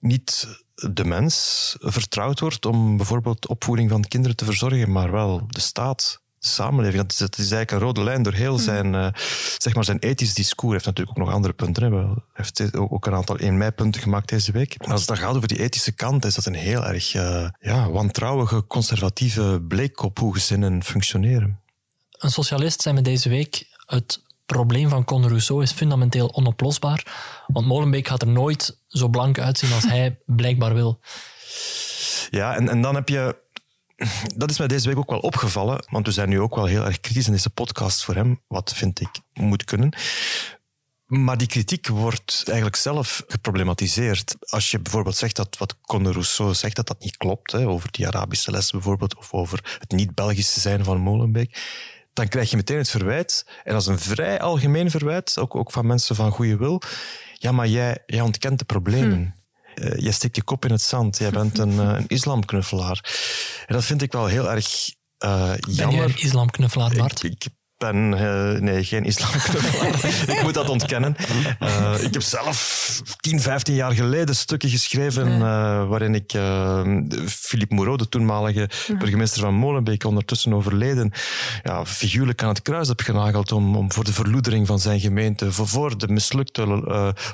niet 0.00 0.48
de 0.74 1.04
mens 1.04 1.76
vertrouwd 1.78 2.40
wordt 2.40 2.66
om 2.66 2.96
bijvoorbeeld 2.96 3.48
opvoeding 3.48 3.90
van 3.90 4.04
kinderen 4.04 4.36
te 4.36 4.44
verzorgen, 4.44 4.92
maar 4.92 5.10
wel 5.10 5.46
de 5.48 5.60
staat 5.60 6.20
samenleving. 6.38 7.02
Dat 7.02 7.12
is, 7.12 7.18
dat 7.18 7.38
is 7.38 7.50
eigenlijk 7.50 7.70
een 7.70 7.78
rode 7.78 8.02
lijn 8.02 8.22
door 8.22 8.32
heel 8.32 8.58
zijn, 8.58 8.94
uh, 8.94 9.08
zeg 9.58 9.74
maar 9.74 9.84
zijn 9.84 9.98
ethisch 9.98 10.34
discours. 10.34 10.74
Hij 10.74 10.84
heeft 10.84 10.86
natuurlijk 10.86 11.18
ook 11.18 11.24
nog 11.24 11.34
andere 11.34 11.54
punten. 11.54 11.82
Hè. 11.82 11.98
Hij 11.98 12.14
heeft 12.32 12.76
ook 12.76 13.06
een 13.06 13.14
aantal 13.14 13.36
1 13.36 13.56
mei-punten 13.56 14.00
gemaakt 14.02 14.28
deze 14.28 14.52
week. 14.52 14.74
En 14.74 14.90
als 14.90 15.00
het 15.00 15.08
dan 15.08 15.18
gaat 15.18 15.36
over 15.36 15.48
die 15.48 15.60
ethische 15.60 15.92
kant, 15.92 16.24
is 16.24 16.34
dat 16.34 16.46
een 16.46 16.54
heel 16.54 16.86
erg 16.86 17.14
uh, 17.14 17.48
ja, 17.60 17.90
wantrouwige, 17.90 18.66
conservatieve 18.66 19.64
blik 19.68 20.02
op 20.02 20.18
hoe 20.18 20.34
gezinnen 20.34 20.82
functioneren. 20.82 21.60
Een 22.18 22.30
socialist 22.30 22.80
zei 22.82 22.94
me 22.94 23.02
deze 23.02 23.28
week, 23.28 23.66
het 23.86 24.22
probleem 24.46 24.88
van 24.88 25.04
Conor 25.04 25.28
Rousseau 25.28 25.62
is 25.62 25.72
fundamenteel 25.72 26.34
onoplosbaar, 26.34 27.06
want 27.46 27.66
Molenbeek 27.66 28.08
gaat 28.08 28.22
er 28.22 28.28
nooit 28.28 28.78
zo 28.88 29.08
blank 29.08 29.38
uitzien 29.38 29.72
als 29.72 29.84
hij 29.84 30.18
blijkbaar 30.26 30.74
wil. 30.74 31.00
Ja, 32.30 32.54
en, 32.54 32.68
en 32.68 32.82
dan 32.82 32.94
heb 32.94 33.08
je 33.08 33.36
dat 34.36 34.50
is 34.50 34.58
mij 34.58 34.68
deze 34.68 34.88
week 34.88 34.98
ook 34.98 35.10
wel 35.10 35.18
opgevallen, 35.18 35.84
want 35.90 36.06
we 36.06 36.12
zijn 36.12 36.28
nu 36.28 36.40
ook 36.40 36.54
wel 36.54 36.64
heel 36.64 36.84
erg 36.84 37.00
kritisch 37.00 37.26
in 37.26 37.32
deze 37.32 37.50
podcast 37.50 38.04
voor 38.04 38.14
hem, 38.14 38.40
wat 38.46 38.72
vind 38.74 39.00
ik 39.00 39.10
moet 39.32 39.64
kunnen. 39.64 39.92
Maar 41.06 41.36
die 41.36 41.46
kritiek 41.46 41.86
wordt 41.86 42.42
eigenlijk 42.46 42.76
zelf 42.76 43.22
geproblematiseerd. 43.26 44.36
Als 44.40 44.70
je 44.70 44.80
bijvoorbeeld 44.80 45.16
zegt 45.16 45.36
dat 45.36 45.58
wat 45.58 45.80
Conor 45.80 46.12
Rousseau 46.12 46.54
zegt, 46.54 46.76
dat 46.76 46.86
dat 46.86 47.00
niet 47.00 47.16
klopt, 47.16 47.52
hè, 47.52 47.66
over 47.66 47.90
die 47.90 48.06
Arabische 48.06 48.50
les 48.50 48.70
bijvoorbeeld, 48.70 49.16
of 49.16 49.32
over 49.32 49.76
het 49.78 49.90
niet-Belgische 49.90 50.60
zijn 50.60 50.84
van 50.84 51.00
Molenbeek, 51.00 51.62
dan 52.12 52.28
krijg 52.28 52.50
je 52.50 52.56
meteen 52.56 52.78
het 52.78 52.90
verwijt, 52.90 53.46
en 53.64 53.72
dat 53.72 53.80
is 53.80 53.86
een 53.86 53.98
vrij 53.98 54.40
algemeen 54.40 54.90
verwijt, 54.90 55.38
ook, 55.38 55.54
ook 55.54 55.72
van 55.72 55.86
mensen 55.86 56.16
van 56.16 56.30
goede 56.30 56.56
wil, 56.56 56.82
ja, 57.34 57.52
maar 57.52 57.68
jij, 57.68 58.02
jij 58.06 58.20
ontkent 58.20 58.58
de 58.58 58.64
problemen. 58.64 59.34
Hm. 59.34 59.37
Uh, 59.80 59.96
je 59.96 60.12
steekt 60.12 60.36
je 60.36 60.42
kop 60.42 60.64
in 60.64 60.70
het 60.70 60.82
zand. 60.82 61.18
Jij 61.18 61.30
bent 61.30 61.58
een, 61.58 61.72
uh, 61.72 61.78
een 61.78 62.06
islamknuffelaar. 62.06 63.04
En 63.66 63.74
dat 63.74 63.84
vind 63.84 64.02
ik 64.02 64.12
wel 64.12 64.26
heel 64.26 64.50
erg 64.50 64.88
uh, 65.24 65.54
jammer. 65.60 65.86
Ben 65.86 65.90
jij 65.90 66.04
een 66.04 66.18
islamknuffelaar, 66.18 66.94
Bart? 66.96 67.22
Ik, 67.22 67.44
ik 67.44 67.52
ben 67.78 68.08
nee, 68.64 68.84
geen 68.84 69.04
islamknuffelaar. 69.04 70.04
ik 70.36 70.42
moet 70.42 70.54
dat 70.54 70.68
ontkennen. 70.68 71.16
ik 72.00 72.12
heb 72.12 72.22
zelf 72.22 73.02
10, 73.20 73.40
15 73.40 73.74
jaar 73.74 73.92
geleden 73.92 74.36
stukken 74.36 74.68
geschreven 74.68 75.38
waarin 75.88 76.14
ik 76.14 76.30
Philippe 77.28 77.74
Moreau, 77.74 77.98
de 77.98 78.08
toenmalige 78.08 78.70
burgemeester 78.98 79.40
van 79.40 79.54
Molenbeek, 79.54 80.04
ondertussen 80.04 80.54
overleden, 80.54 81.12
ja, 81.62 81.86
figuurlijk 81.86 82.42
aan 82.42 82.48
het 82.48 82.62
kruis 82.62 82.88
heb 82.88 83.00
genageld 83.00 83.52
om, 83.52 83.76
om 83.76 83.92
voor 83.92 84.04
de 84.04 84.12
verloedering 84.12 84.66
van 84.66 84.78
zijn 84.78 85.00
gemeente, 85.00 85.52
voor, 85.52 85.68
voor 85.68 85.98
de 85.98 86.08
mislukte 86.08 86.66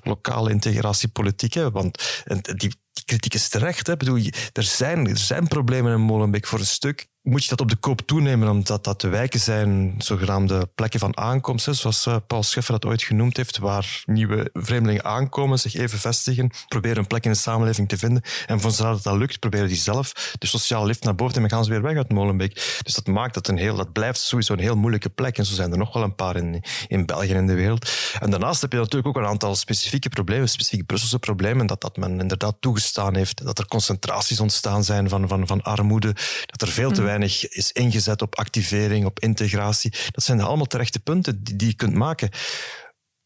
lokale 0.02 0.50
integratiepolitiek. 0.50 1.54
Hè, 1.54 1.70
want 1.70 2.22
die, 2.42 2.74
die 2.92 3.04
kritiek 3.04 3.34
is 3.34 3.48
terecht. 3.48 3.86
Hè. 3.86 3.96
Bedoel, 3.96 4.18
er, 4.52 4.62
zijn, 4.62 5.08
er 5.08 5.18
zijn 5.18 5.48
problemen 5.48 5.92
in 5.92 6.00
Molenbeek 6.00 6.46
voor 6.46 6.58
een 6.58 6.66
stuk. 6.66 7.06
Moet 7.24 7.42
je 7.42 7.48
dat 7.48 7.60
op 7.60 7.68
de 7.68 7.76
koop 7.76 8.00
toenemen, 8.00 8.48
omdat 8.48 8.84
dat 8.84 9.00
de 9.00 9.08
wijken 9.08 9.40
zijn, 9.40 9.94
zogenaamde 9.98 10.68
plekken 10.74 11.00
van 11.00 11.16
aankomst, 11.16 11.68
zoals 11.70 12.06
eh, 12.06 12.16
Paul 12.26 12.42
Scheffer 12.42 12.72
dat 12.72 12.84
ooit 12.84 13.02
genoemd 13.02 13.36
heeft, 13.36 13.58
waar 13.58 14.02
nieuwe 14.06 14.50
vreemdelingen 14.52 15.04
aankomen, 15.04 15.58
zich 15.58 15.74
even 15.74 15.98
vestigen, 15.98 16.50
proberen 16.68 16.96
een 16.96 17.06
plek 17.06 17.24
in 17.24 17.30
de 17.30 17.36
samenleving 17.36 17.88
te 17.88 17.98
vinden. 17.98 18.22
En 18.46 18.60
van 18.60 18.72
zodra 18.72 18.92
dat, 18.92 19.02
dat 19.02 19.16
lukt, 19.16 19.38
proberen 19.38 19.68
die 19.68 19.76
zelf 19.76 20.34
de 20.38 20.46
sociale 20.46 20.86
lift 20.86 21.04
naar 21.04 21.14
boven 21.14 21.42
en 21.42 21.48
gaan 21.48 21.64
ze 21.64 21.70
weer 21.70 21.82
weg 21.82 21.96
uit 21.96 22.12
Molenbeek. 22.12 22.78
Dus 22.82 22.94
dat 22.94 23.06
maakt 23.06 23.34
dat 23.34 23.48
een 23.48 23.56
heel, 23.56 23.76
dat 23.76 23.92
blijft 23.92 24.20
sowieso 24.20 24.52
een 24.52 24.58
heel 24.58 24.76
moeilijke 24.76 25.08
plek. 25.08 25.38
En 25.38 25.46
zo 25.46 25.54
zijn 25.54 25.72
er 25.72 25.78
nog 25.78 25.92
wel 25.92 26.02
een 26.02 26.14
paar 26.14 26.36
in, 26.36 26.62
in 26.88 27.06
België 27.06 27.30
en 27.30 27.36
in 27.36 27.46
de 27.46 27.54
wereld. 27.54 27.90
En 28.20 28.30
daarnaast 28.30 28.60
heb 28.60 28.72
je 28.72 28.78
natuurlijk 28.78 29.06
ook 29.06 29.22
een 29.22 29.28
aantal 29.28 29.54
specifieke 29.54 30.08
problemen, 30.08 30.48
specifieke 30.48 30.84
Brusselse 30.84 31.18
problemen, 31.18 31.66
dat, 31.66 31.80
dat 31.80 31.96
men 31.96 32.20
inderdaad 32.20 32.56
toegestaan 32.60 33.14
heeft, 33.14 33.44
dat 33.44 33.58
er 33.58 33.66
concentraties 33.66 34.40
ontstaan 34.40 34.84
zijn 34.84 35.08
van, 35.08 35.28
van, 35.28 35.46
van 35.46 35.62
armoede, 35.62 36.14
dat 36.46 36.62
er 36.62 36.68
veel 36.68 36.90
te 36.90 36.94
weinig 36.94 37.12
is 37.22 37.72
ingezet 37.72 38.22
op 38.22 38.38
activering, 38.38 39.04
op 39.04 39.20
integratie. 39.20 39.92
Dat 40.10 40.24
zijn 40.24 40.40
allemaal 40.40 40.66
terechte 40.66 41.00
punten 41.00 41.44
die, 41.44 41.56
die 41.56 41.68
je 41.68 41.74
kunt 41.74 41.94
maken. 41.94 42.30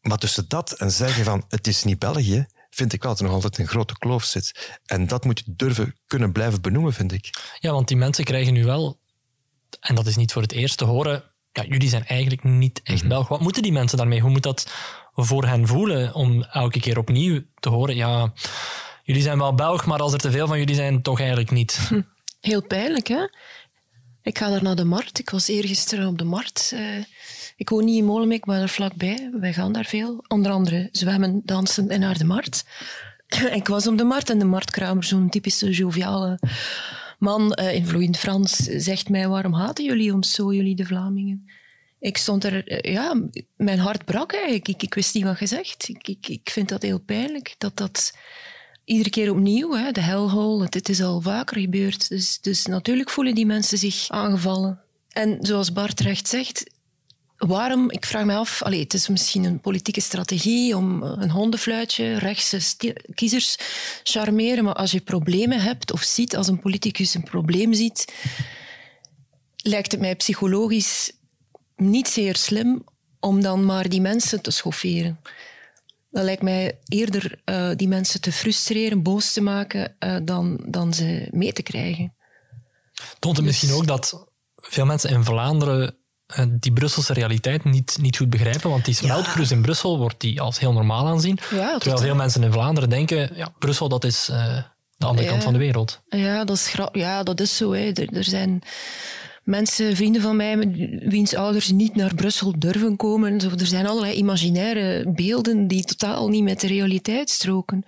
Maar 0.01 0.17
tussen 0.17 0.45
dat 0.47 0.71
en 0.71 0.91
zeggen 0.91 1.23
van 1.23 1.45
het 1.47 1.67
is 1.67 1.83
niet 1.83 1.99
België, 1.99 2.45
vind 2.69 2.93
ik 2.93 3.01
wel 3.01 3.11
dat 3.11 3.19
er 3.19 3.25
nog 3.25 3.35
altijd 3.35 3.57
een 3.57 3.67
grote 3.67 3.97
kloof 3.97 4.23
zit. 4.23 4.77
En 4.85 5.07
dat 5.07 5.25
moet 5.25 5.39
je 5.39 5.45
durven 5.47 5.95
kunnen 6.07 6.31
blijven 6.31 6.61
benoemen, 6.61 6.93
vind 6.93 7.11
ik. 7.11 7.29
Ja, 7.59 7.71
want 7.71 7.87
die 7.87 7.97
mensen 7.97 8.23
krijgen 8.23 8.53
nu 8.53 8.65
wel, 8.65 8.99
en 9.79 9.95
dat 9.95 10.07
is 10.07 10.15
niet 10.15 10.33
voor 10.33 10.41
het 10.41 10.51
eerst 10.51 10.77
te 10.77 10.85
horen, 10.85 11.23
ja, 11.51 11.63
jullie 11.63 11.89
zijn 11.89 12.05
eigenlijk 12.05 12.43
niet 12.43 12.81
echt 12.83 13.07
Belg. 13.07 13.27
Wat 13.27 13.41
moeten 13.41 13.61
die 13.61 13.71
mensen 13.71 13.97
daarmee? 13.97 14.21
Hoe 14.21 14.31
moet 14.31 14.43
dat 14.43 14.71
voor 15.13 15.45
hen 15.45 15.67
voelen 15.67 16.13
om 16.13 16.43
elke 16.43 16.79
keer 16.79 16.97
opnieuw 16.97 17.41
te 17.59 17.69
horen, 17.69 17.95
ja, 17.95 18.33
jullie 19.03 19.21
zijn 19.21 19.37
wel 19.37 19.55
Belg, 19.55 19.85
maar 19.85 19.99
als 19.99 20.13
er 20.13 20.19
te 20.19 20.31
veel 20.31 20.47
van 20.47 20.57
jullie 20.57 20.75
zijn, 20.75 21.01
toch 21.01 21.19
eigenlijk 21.19 21.51
niet. 21.51 21.89
Heel 22.39 22.67
pijnlijk, 22.67 23.07
hè? 23.07 23.27
Ik 24.23 24.37
ga 24.37 24.49
daar 24.49 24.63
naar 24.63 24.75
de 24.75 24.83
markt. 24.83 25.19
Ik 25.19 25.29
was 25.29 25.47
eergisteren 25.47 26.07
op 26.07 26.17
de 26.17 26.23
markt. 26.23 26.71
Uh, 26.73 27.03
ik 27.55 27.69
woon 27.69 27.85
niet 27.85 27.97
in 27.97 28.05
Molenbeek, 28.05 28.45
maar 28.45 28.61
er 28.61 28.69
vlakbij. 28.69 29.29
Wij 29.39 29.53
gaan 29.53 29.71
daar 29.71 29.85
veel. 29.85 30.23
Onder 30.27 30.51
andere 30.51 30.89
zwemmen, 30.91 31.41
dansen 31.45 31.89
en 31.89 31.99
naar 31.99 32.17
de 32.17 32.25
markt. 32.25 32.65
ik 33.59 33.67
was 33.67 33.87
op 33.87 33.97
de 33.97 34.03
markt 34.03 34.29
en 34.29 34.39
de 34.39 34.45
marktkramer, 34.45 35.03
zo'n 35.03 35.29
typische 35.29 35.69
joviale 35.69 36.39
man 37.19 37.57
uh, 37.59 37.73
in 37.73 37.85
vloeiend 37.85 38.17
Frans, 38.17 38.55
zegt 38.55 39.09
mij, 39.09 39.27
waarom 39.27 39.53
haten 39.53 39.85
jullie 39.85 40.13
ons 40.13 40.33
zo, 40.33 40.53
jullie 40.53 40.75
de 40.75 40.85
Vlamingen? 40.85 41.49
Ik 41.99 42.17
stond 42.17 42.43
er, 42.43 42.85
uh, 42.85 42.93
ja, 42.93 43.21
mijn 43.55 43.79
hart 43.79 44.05
brak 44.05 44.33
eigenlijk. 44.33 44.67
Ik, 44.67 44.83
ik 44.83 44.93
wist 44.93 45.13
niet 45.13 45.23
wat 45.23 45.37
gezegd. 45.37 45.87
Ik, 45.87 46.07
ik, 46.07 46.27
ik 46.27 46.49
vind 46.49 46.69
dat 46.69 46.81
heel 46.81 46.99
pijnlijk, 46.99 47.55
dat 47.57 47.77
dat 47.77 48.13
iedere 48.89 49.09
keer 49.09 49.31
opnieuw, 49.31 49.71
hè, 49.75 49.91
de 49.91 50.01
hellhole, 50.01 50.67
het 50.69 50.89
is 50.89 51.01
al 51.01 51.21
vaker 51.21 51.59
gebeurd. 51.59 52.09
Dus, 52.09 52.39
dus 52.41 52.65
natuurlijk 52.65 53.09
voelen 53.09 53.35
die 53.35 53.45
mensen 53.45 53.77
zich 53.77 54.05
aangevallen. 54.09 54.79
En 55.09 55.37
zoals 55.41 55.73
Bart 55.73 55.99
recht 55.99 56.27
zegt, 56.27 56.63
waarom, 57.37 57.91
ik 57.91 58.05
vraag 58.05 58.25
me 58.25 58.35
af, 58.35 58.63
allez, 58.63 58.79
het 58.79 58.93
is 58.93 59.07
misschien 59.07 59.43
een 59.43 59.59
politieke 59.59 60.01
strategie 60.01 60.77
om 60.77 61.03
een 61.03 61.29
hondenfluitje, 61.29 62.17
rechtse 62.17 62.59
kiezers 63.13 63.57
charmeren, 64.03 64.63
maar 64.63 64.73
als 64.73 64.91
je 64.91 65.01
problemen 65.01 65.61
hebt 65.61 65.91
of 65.91 66.01
ziet, 66.01 66.35
als 66.35 66.47
een 66.47 66.59
politicus 66.59 67.13
een 67.13 67.23
probleem 67.23 67.73
ziet, 67.73 68.13
lijkt 69.55 69.91
het 69.91 70.01
mij 70.01 70.15
psychologisch 70.15 71.11
niet 71.75 72.07
zeer 72.07 72.35
slim 72.35 72.83
om 73.19 73.41
dan 73.41 73.65
maar 73.65 73.89
die 73.89 74.01
mensen 74.01 74.41
te 74.41 74.51
schofferen. 74.51 75.19
Dat 76.09 76.23
lijkt 76.23 76.41
mij 76.41 76.79
eerder 76.85 77.41
uh, 77.45 77.69
die 77.75 77.87
mensen 77.87 78.21
te 78.21 78.31
frustreren, 78.31 79.03
boos 79.03 79.33
te 79.33 79.41
maken, 79.41 79.95
uh, 79.99 80.17
dan, 80.23 80.63
dan 80.67 80.93
ze 80.93 81.27
mee 81.31 81.53
te 81.53 81.61
krijgen. 81.61 82.13
Toont 83.19 83.37
het 83.37 83.45
dus... 83.45 83.55
misschien 83.61 83.77
ook 83.77 83.87
dat 83.87 84.27
veel 84.55 84.85
mensen 84.85 85.09
in 85.09 85.23
Vlaanderen 85.23 85.95
uh, 86.37 86.45
die 86.49 86.73
Brusselse 86.73 87.13
realiteit 87.13 87.63
niet, 87.63 87.97
niet 88.01 88.17
goed 88.17 88.29
begrijpen? 88.29 88.69
Want 88.69 88.85
die 88.85 88.95
smeltcruise 88.95 89.51
ja. 89.51 89.55
in 89.55 89.61
Brussel 89.61 89.97
wordt 89.97 90.19
die 90.19 90.41
als 90.41 90.59
heel 90.59 90.73
normaal 90.73 91.07
aanzien. 91.07 91.39
Ja, 91.51 91.77
terwijl 91.77 92.01
veel 92.01 92.15
mensen 92.15 92.43
in 92.43 92.51
Vlaanderen 92.51 92.89
denken, 92.89 93.35
ja, 93.35 93.53
Brussel 93.59 93.89
dat 93.89 94.03
is 94.03 94.25
de 94.97 95.05
andere 95.05 95.27
kant 95.27 95.43
van 95.43 95.53
de 95.53 95.59
wereld. 95.59 96.01
Ja, 96.09 96.45
dat 96.45 96.55
is, 96.55 96.75
ja, 96.91 97.23
dat 97.23 97.39
is 97.39 97.57
zo. 97.57 97.71
Hè. 97.71 97.91
Er, 97.91 98.13
er 98.13 98.23
zijn 98.23 98.61
mensen, 99.49 99.95
vrienden 99.95 100.21
van 100.21 100.35
mij, 100.35 100.57
wiens 100.99 101.35
ouders 101.35 101.71
niet 101.71 101.95
naar 101.95 102.15
Brussel 102.15 102.53
durven 102.59 102.95
komen. 102.95 103.39
Er 103.39 103.65
zijn 103.65 103.87
allerlei 103.87 104.13
imaginaire 104.13 105.11
beelden 105.15 105.67
die 105.67 105.83
totaal 105.83 106.29
niet 106.29 106.43
met 106.43 106.59
de 106.59 106.67
realiteit 106.67 107.29
stroken. 107.29 107.83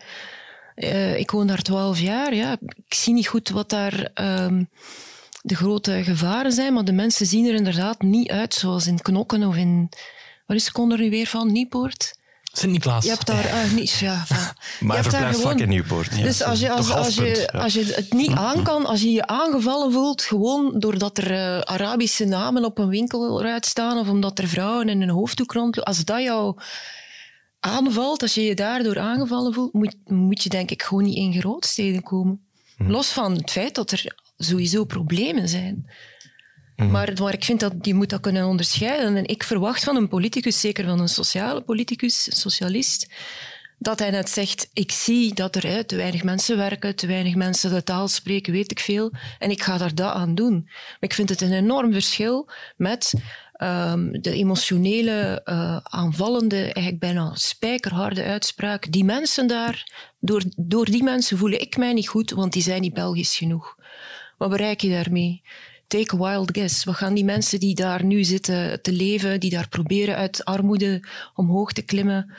Uh, 0.76 1.20
ik 1.20 1.32
woon 1.32 1.48
daar 1.48 1.62
twaalf 1.62 2.00
jaar. 2.00 2.36
Ja. 2.36 2.58
Ik 2.88 2.94
zie 2.94 3.14
niet 3.14 3.28
goed 3.28 3.50
wat 3.50 3.70
daar 3.70 4.12
um, 4.22 4.70
de 5.42 5.56
grote 5.56 6.04
gevaren 6.04 6.52
zijn, 6.52 6.74
maar 6.74 6.86
de 6.86 6.92
mensen 6.92 7.26
zien 7.26 7.46
er 7.46 7.54
inderdaad 7.54 8.02
niet 8.02 8.30
uit 8.30 8.54
zoals 8.54 8.88
in 8.88 9.02
Knokken 9.02 9.44
of 9.44 9.56
in... 9.56 9.90
Waar 10.46 10.58
is 10.58 10.72
Connor 10.72 11.00
nu 11.00 11.10
weer 11.10 11.28
van? 11.28 11.52
Nieuwpoort? 11.52 12.20
Sint-Niklaas. 12.52 13.04
Je 13.04 13.10
hebt 13.10 13.26
daar 13.26 13.46
uh, 13.46 13.74
niet, 13.74 13.92
ja, 13.92 14.26
maar 14.80 14.98
je 14.98 15.04
verblijft 15.04 15.42
vaak 15.42 15.60
in 15.60 15.70
Nieuwpoort. 15.70 16.16
Ja, 16.16 16.24
dus 16.24 16.44
als 16.44 16.60
je, 16.60 16.72
als, 16.72 16.92
als, 16.92 17.16
je, 17.16 17.52
als 17.52 17.74
je 17.74 17.86
het 17.86 18.14
niet 18.14 18.32
aan 18.32 18.64
kan, 18.70 18.86
als 18.86 19.02
je 19.02 19.12
je 19.12 19.28
aangevallen 19.28 19.92
voelt, 19.92 20.22
gewoon 20.22 20.80
doordat 20.80 21.18
er 21.18 21.32
uh, 21.32 21.60
Arabische 21.60 22.26
namen 22.26 22.66
op 22.66 22.78
een 22.78 22.90
winkelruit 22.90 23.66
staan 23.66 23.98
of 23.98 24.10
omdat 24.10 24.40
er 24.40 24.48
vrouwen 24.48 24.90
in 24.90 25.02
een 25.02 25.10
hoofddoek 25.10 25.54
rondlopen, 25.54 25.84
als 25.84 26.06
dat 26.06 26.22
jou 26.22 26.58
aanvalt, 27.60 28.22
als 28.22 28.34
je 28.34 28.44
je 28.44 28.56
daardoor 28.56 29.00
aangevallen 29.00 29.54
voelt, 29.54 29.74
moet, 29.74 29.96
moet 30.06 30.44
je 30.44 30.50
denk 30.50 30.72
ik 30.72 30.84
gewoon 30.84 31.04
niet 31.04 31.16
in 31.16 31.34
grootsteden 31.40 32.04
komen. 32.04 32.46
Hm. 32.78 32.90
Los 32.90 33.12
van 33.12 33.36
het 33.36 33.52
feit 33.52 33.76
dat 33.76 33.92
er 33.92 34.16
sowieso 34.38 34.86
problemen 34.86 35.50
zijn. 35.50 35.90
Mhm. 36.84 36.92
Maar, 36.92 37.14
maar 37.22 37.34
ik 37.34 37.44
vind 37.44 37.60
dat 37.60 37.74
je 37.82 37.94
moet 37.94 38.10
dat 38.10 38.22
kunnen 38.22 38.48
onderscheiden. 38.48 39.18
En 39.18 39.26
ik 39.26 39.44
verwacht 39.44 39.84
van 39.84 39.96
een 39.96 40.08
politicus, 40.08 40.60
zeker 40.60 40.86
van 40.86 41.00
een 41.00 41.10
sociale 41.10 41.62
politicus, 41.62 42.28
een 42.28 42.38
socialist, 42.38 43.08
dat 43.78 44.00
hij 44.00 44.10
net 44.10 44.30
zegt, 44.30 44.70
ik 44.74 44.92
zie 44.92 45.34
dat 45.34 45.56
er 45.56 45.86
te 45.86 45.96
weinig 45.96 46.24
mensen 46.24 46.58
werken, 46.58 46.96
te 46.96 47.08
weinig 47.08 47.36
mensen 47.36 47.74
de 47.74 47.84
taal 47.84 48.08
spreken, 48.08 48.54
weet 48.54 48.72
ik 48.72 48.80
veel, 48.80 49.12
en 49.40 49.52
ik 49.52 49.62
ga 49.62 49.78
daar 49.78 49.96
dat 49.96 50.14
aan 50.14 50.36
doen. 50.36 50.62
Maar 50.64 50.98
ik 51.00 51.14
vind 51.14 51.30
het 51.30 51.42
een 51.42 51.54
enorm 51.54 51.92
verschil 51.92 52.50
met 52.78 53.14
um, 53.58 54.22
de 54.22 54.32
emotionele, 54.32 55.42
uh, 55.46 55.78
aanvallende, 55.84 56.62
eigenlijk 56.62 57.00
bijna 57.00 57.36
spijkerharde 57.36 58.24
uitspraak. 58.24 58.92
Die 58.92 59.04
mensen 59.04 59.48
daar, 59.48 59.92
door, 60.20 60.44
door 60.56 60.86
die 60.86 61.04
mensen 61.04 61.38
voel 61.38 61.52
ik 61.52 61.78
mij 61.78 61.94
niet 61.94 62.08
goed, 62.08 62.32
want 62.32 62.54
die 62.54 62.64
zijn 62.64 62.82
niet 62.82 62.94
Belgisch 62.94 63.38
genoeg. 63.38 63.76
Wat 64.38 64.50
bereik 64.50 64.82
je 64.82 64.90
daarmee? 64.90 65.42
Take 65.92 66.16
a 66.16 66.18
wild 66.18 66.52
guess. 66.52 66.84
Wat 66.84 66.96
gaan 66.96 67.14
die 67.14 67.26
mensen 67.26 67.60
die 67.60 67.76
daar 67.76 68.04
nu 68.04 68.24
zitten 68.24 68.82
te 68.82 68.92
leven, 68.92 69.40
die 69.40 69.50
daar 69.50 69.68
proberen 69.68 70.16
uit 70.16 70.46
armoede 70.46 71.04
omhoog 71.36 71.74
te 71.74 71.82
klimmen, 71.82 72.32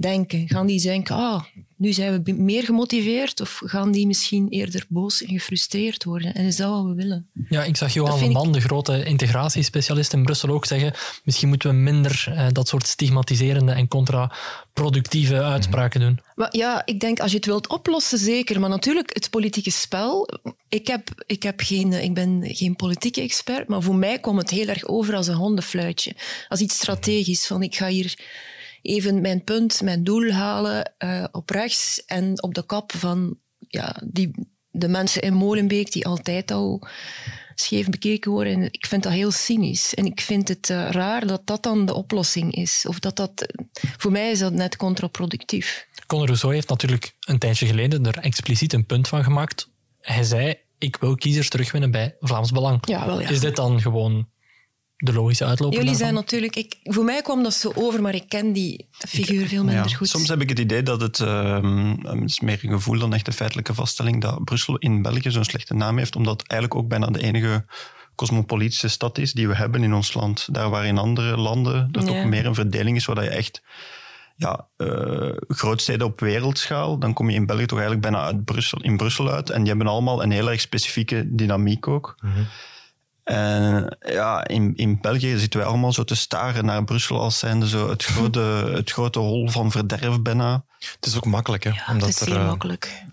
denken? 0.00 0.48
Gaan 0.48 0.66
die 0.66 0.82
denken, 0.82 1.16
ah, 1.16 1.42
nu 1.76 1.92
zijn 1.92 2.22
we 2.22 2.32
meer 2.32 2.64
gemotiveerd? 2.64 3.40
Of 3.40 3.60
gaan 3.64 3.92
die 3.92 4.06
misschien 4.06 4.48
eerder 4.48 4.84
boos 4.88 5.22
en 5.22 5.28
gefrustreerd 5.28 6.04
worden? 6.04 6.34
En 6.34 6.44
is 6.44 6.56
dat 6.56 6.70
wat 6.70 6.84
we 6.84 6.94
willen? 6.94 7.28
Ja, 7.48 7.64
ik 7.64 7.76
zag 7.76 7.92
Johan 7.92 8.18
van 8.18 8.32
Man, 8.32 8.46
ik... 8.46 8.52
de 8.52 8.60
grote 8.60 9.04
integratiespecialist 9.04 10.12
in 10.12 10.22
Brussel, 10.22 10.48
ook 10.48 10.66
zeggen 10.66 10.92
misschien 11.24 11.48
moeten 11.48 11.70
we 11.70 11.76
minder 11.76 12.24
eh, 12.28 12.46
dat 12.52 12.68
soort 12.68 12.86
stigmatiserende 12.86 13.72
en 13.72 13.88
contraproductieve 13.88 15.42
uitspraken 15.42 16.00
doen. 16.00 16.20
Maar 16.34 16.56
ja, 16.56 16.82
ik 16.84 17.00
denk 17.00 17.20
als 17.20 17.30
je 17.30 17.36
het 17.36 17.46
wilt 17.46 17.68
oplossen, 17.68 18.18
zeker. 18.18 18.60
Maar 18.60 18.70
natuurlijk, 18.70 19.14
het 19.14 19.30
politieke 19.30 19.70
spel... 19.70 20.28
Ik, 20.68 20.86
heb, 20.86 21.08
ik, 21.26 21.42
heb 21.42 21.60
geen, 21.60 21.92
ik 21.92 22.14
ben 22.14 22.40
geen 22.44 22.76
politieke 22.76 23.20
expert, 23.20 23.68
maar 23.68 23.82
voor 23.82 23.96
mij 23.96 24.18
kwam 24.18 24.36
het 24.36 24.50
heel 24.50 24.66
erg 24.66 24.84
over 24.84 25.14
als 25.14 25.26
een 25.26 25.34
hondenfluitje. 25.34 26.14
Als 26.48 26.60
iets 26.60 26.74
strategisch, 26.74 27.46
van 27.46 27.62
ik 27.62 27.76
ga 27.76 27.86
hier 27.86 28.14
even 28.82 29.20
mijn 29.20 29.44
punt, 29.44 29.82
mijn 29.82 30.04
doel 30.04 30.30
halen 30.30 30.92
uh, 31.04 31.24
op 31.32 31.50
rechts 31.50 32.04
en 32.04 32.42
op 32.42 32.54
de 32.54 32.66
kap 32.66 32.92
van 32.96 33.36
ja, 33.58 34.02
die, 34.04 34.30
de 34.70 34.88
mensen 34.88 35.22
in 35.22 35.34
Molenbeek 35.34 35.92
die 35.92 36.06
altijd 36.06 36.50
al 36.50 36.88
scheef 37.54 37.88
bekeken 37.88 38.30
worden. 38.30 38.52
En 38.52 38.62
ik 38.70 38.86
vind 38.86 39.02
dat 39.02 39.12
heel 39.12 39.30
cynisch. 39.30 39.94
En 39.94 40.04
ik 40.04 40.20
vind 40.20 40.48
het 40.48 40.68
uh, 40.68 40.90
raar 40.90 41.26
dat 41.26 41.46
dat 41.46 41.62
dan 41.62 41.86
de 41.86 41.94
oplossing 41.94 42.54
is. 42.54 42.84
Of 42.88 42.98
dat 42.98 43.16
dat, 43.16 43.46
voor 43.96 44.12
mij 44.12 44.30
is 44.30 44.38
dat 44.38 44.52
net 44.52 44.76
contraproductief. 44.76 45.86
Conor 46.06 46.26
Rousseau 46.26 46.54
heeft 46.54 46.68
natuurlijk 46.68 47.14
een 47.26 47.38
tijdje 47.38 47.66
geleden 47.66 48.06
er 48.06 48.18
expliciet 48.18 48.72
een 48.72 48.86
punt 48.86 49.08
van 49.08 49.24
gemaakt. 49.24 49.68
Hij 50.00 50.22
zei, 50.22 50.54
ik 50.78 50.96
wil 50.96 51.14
kiezers 51.14 51.48
terugwinnen 51.48 51.90
bij 51.90 52.16
Vlaams 52.20 52.50
Belang. 52.50 52.78
Ja, 52.86 53.06
wel, 53.06 53.20
ja. 53.20 53.28
Is 53.28 53.40
dit 53.40 53.56
dan 53.56 53.80
gewoon 53.80 54.28
de 54.98 55.12
logische 55.12 55.44
uitloop. 55.44 55.72
Jullie 55.72 55.94
zijn 55.94 56.14
natuurlijk... 56.14 56.56
Ik, 56.56 56.76
voor 56.82 57.04
mij 57.04 57.22
kwam 57.22 57.42
dat 57.42 57.54
zo 57.54 57.72
over, 57.74 58.02
maar 58.02 58.14
ik 58.14 58.28
ken 58.28 58.52
die 58.52 58.88
figuur 58.90 59.46
veel 59.46 59.64
minder 59.64 59.94
goed. 59.94 60.08
Soms 60.08 60.28
heb 60.28 60.40
ik 60.40 60.48
het 60.48 60.58
idee 60.58 60.82
dat 60.82 61.00
het... 61.00 61.18
Uh, 61.18 61.92
het 62.02 62.22
is 62.24 62.40
meer 62.40 62.58
een 62.62 62.70
gevoel 62.70 62.98
dan 62.98 63.14
echt 63.14 63.26
een 63.26 63.32
feitelijke 63.32 63.74
vaststelling 63.74 64.20
dat 64.20 64.44
Brussel 64.44 64.76
in 64.76 65.02
België 65.02 65.30
zo'n 65.30 65.44
slechte 65.44 65.74
naam 65.74 65.98
heeft, 65.98 66.16
omdat 66.16 66.40
het 66.40 66.50
eigenlijk 66.50 66.80
ook 66.80 66.88
bijna 66.88 67.06
de 67.06 67.22
enige 67.22 67.64
cosmopolitische 68.14 68.88
stad 68.88 69.18
is 69.18 69.32
die 69.32 69.48
we 69.48 69.54
hebben 69.54 69.82
in 69.82 69.94
ons 69.94 70.14
land. 70.14 70.48
Daar 70.54 70.70
waar 70.70 70.86
in 70.86 70.98
andere 70.98 71.36
landen 71.36 71.88
er 71.92 72.04
toch 72.04 72.24
meer 72.24 72.46
een 72.46 72.54
verdeling 72.54 72.96
is, 72.96 73.04
waar 73.04 73.22
je 73.22 73.30
echt 73.30 73.62
ja, 74.36 74.66
uh, 74.76 75.30
grootsteden 75.48 76.06
op 76.06 76.20
wereldschaal, 76.20 76.98
dan 76.98 77.12
kom 77.12 77.30
je 77.30 77.36
in 77.36 77.46
België 77.46 77.66
toch 77.66 77.78
eigenlijk 77.78 78.10
bijna 78.10 78.24
uit 78.24 78.44
Brussel, 78.44 78.82
in 78.82 78.96
Brussel 78.96 79.30
uit. 79.30 79.50
En 79.50 79.58
die 79.58 79.68
hebben 79.68 79.86
allemaal 79.86 80.22
een 80.22 80.30
heel 80.30 80.50
erg 80.50 80.60
specifieke 80.60 81.24
dynamiek 81.34 81.88
ook. 81.88 82.14
Mhm. 82.20 82.40
En 83.28 83.96
ja, 84.00 84.46
in, 84.46 84.76
in 84.76 84.98
België 85.00 85.38
zitten 85.38 85.60
wij 85.60 85.68
allemaal 85.68 85.92
zo 85.92 86.04
te 86.04 86.14
staren 86.14 86.64
naar 86.64 86.84
Brussel 86.84 87.20
als 87.20 87.38
zijnde 87.38 87.68
zo 87.68 87.90
het 87.90 88.04
grote, 88.12 88.40
het 88.74 88.90
grote 88.90 89.18
hol 89.18 89.48
van 89.48 89.70
verderf 89.70 90.20
bijna. 90.20 90.64
Het 90.78 91.06
is 91.06 91.16
ook 91.16 91.26
makkelijk, 91.26 91.64
hè? 91.64 91.70
Ja, 91.70 91.84
omdat 91.88 92.08
het 92.08 92.16
is 92.16 92.20
er, 92.20 92.32
zeer 92.32 92.40
eh, 92.40 92.46
makkelijk. 92.46 93.04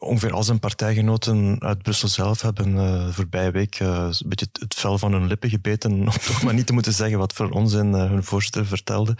Ongeveer 0.00 0.32
al 0.32 0.42
zijn 0.42 0.58
partijgenoten 0.58 1.56
uit 1.58 1.82
Brussel 1.82 2.08
zelf 2.08 2.42
hebben 2.42 2.78
eh 2.78 3.08
voorbije 3.10 3.50
week 3.50 3.74
eh, 3.74 3.88
een 3.88 4.28
beetje 4.28 4.46
het, 4.52 4.74
vel 4.74 4.98
van 4.98 5.12
hun 5.12 5.26
lippen 5.26 5.50
gebeten 5.50 5.92
om 6.08 6.10
toch 6.10 6.42
maar 6.42 6.54
niet 6.54 6.66
te 6.66 6.72
moeten 6.72 6.92
zeggen 6.92 7.18
wat 7.18 7.32
voor 7.32 7.50
onzin 7.50 7.94
eh, 7.94 8.08
hun 8.08 8.24
voorzitter 8.24 8.66
vertelde. 8.66 9.16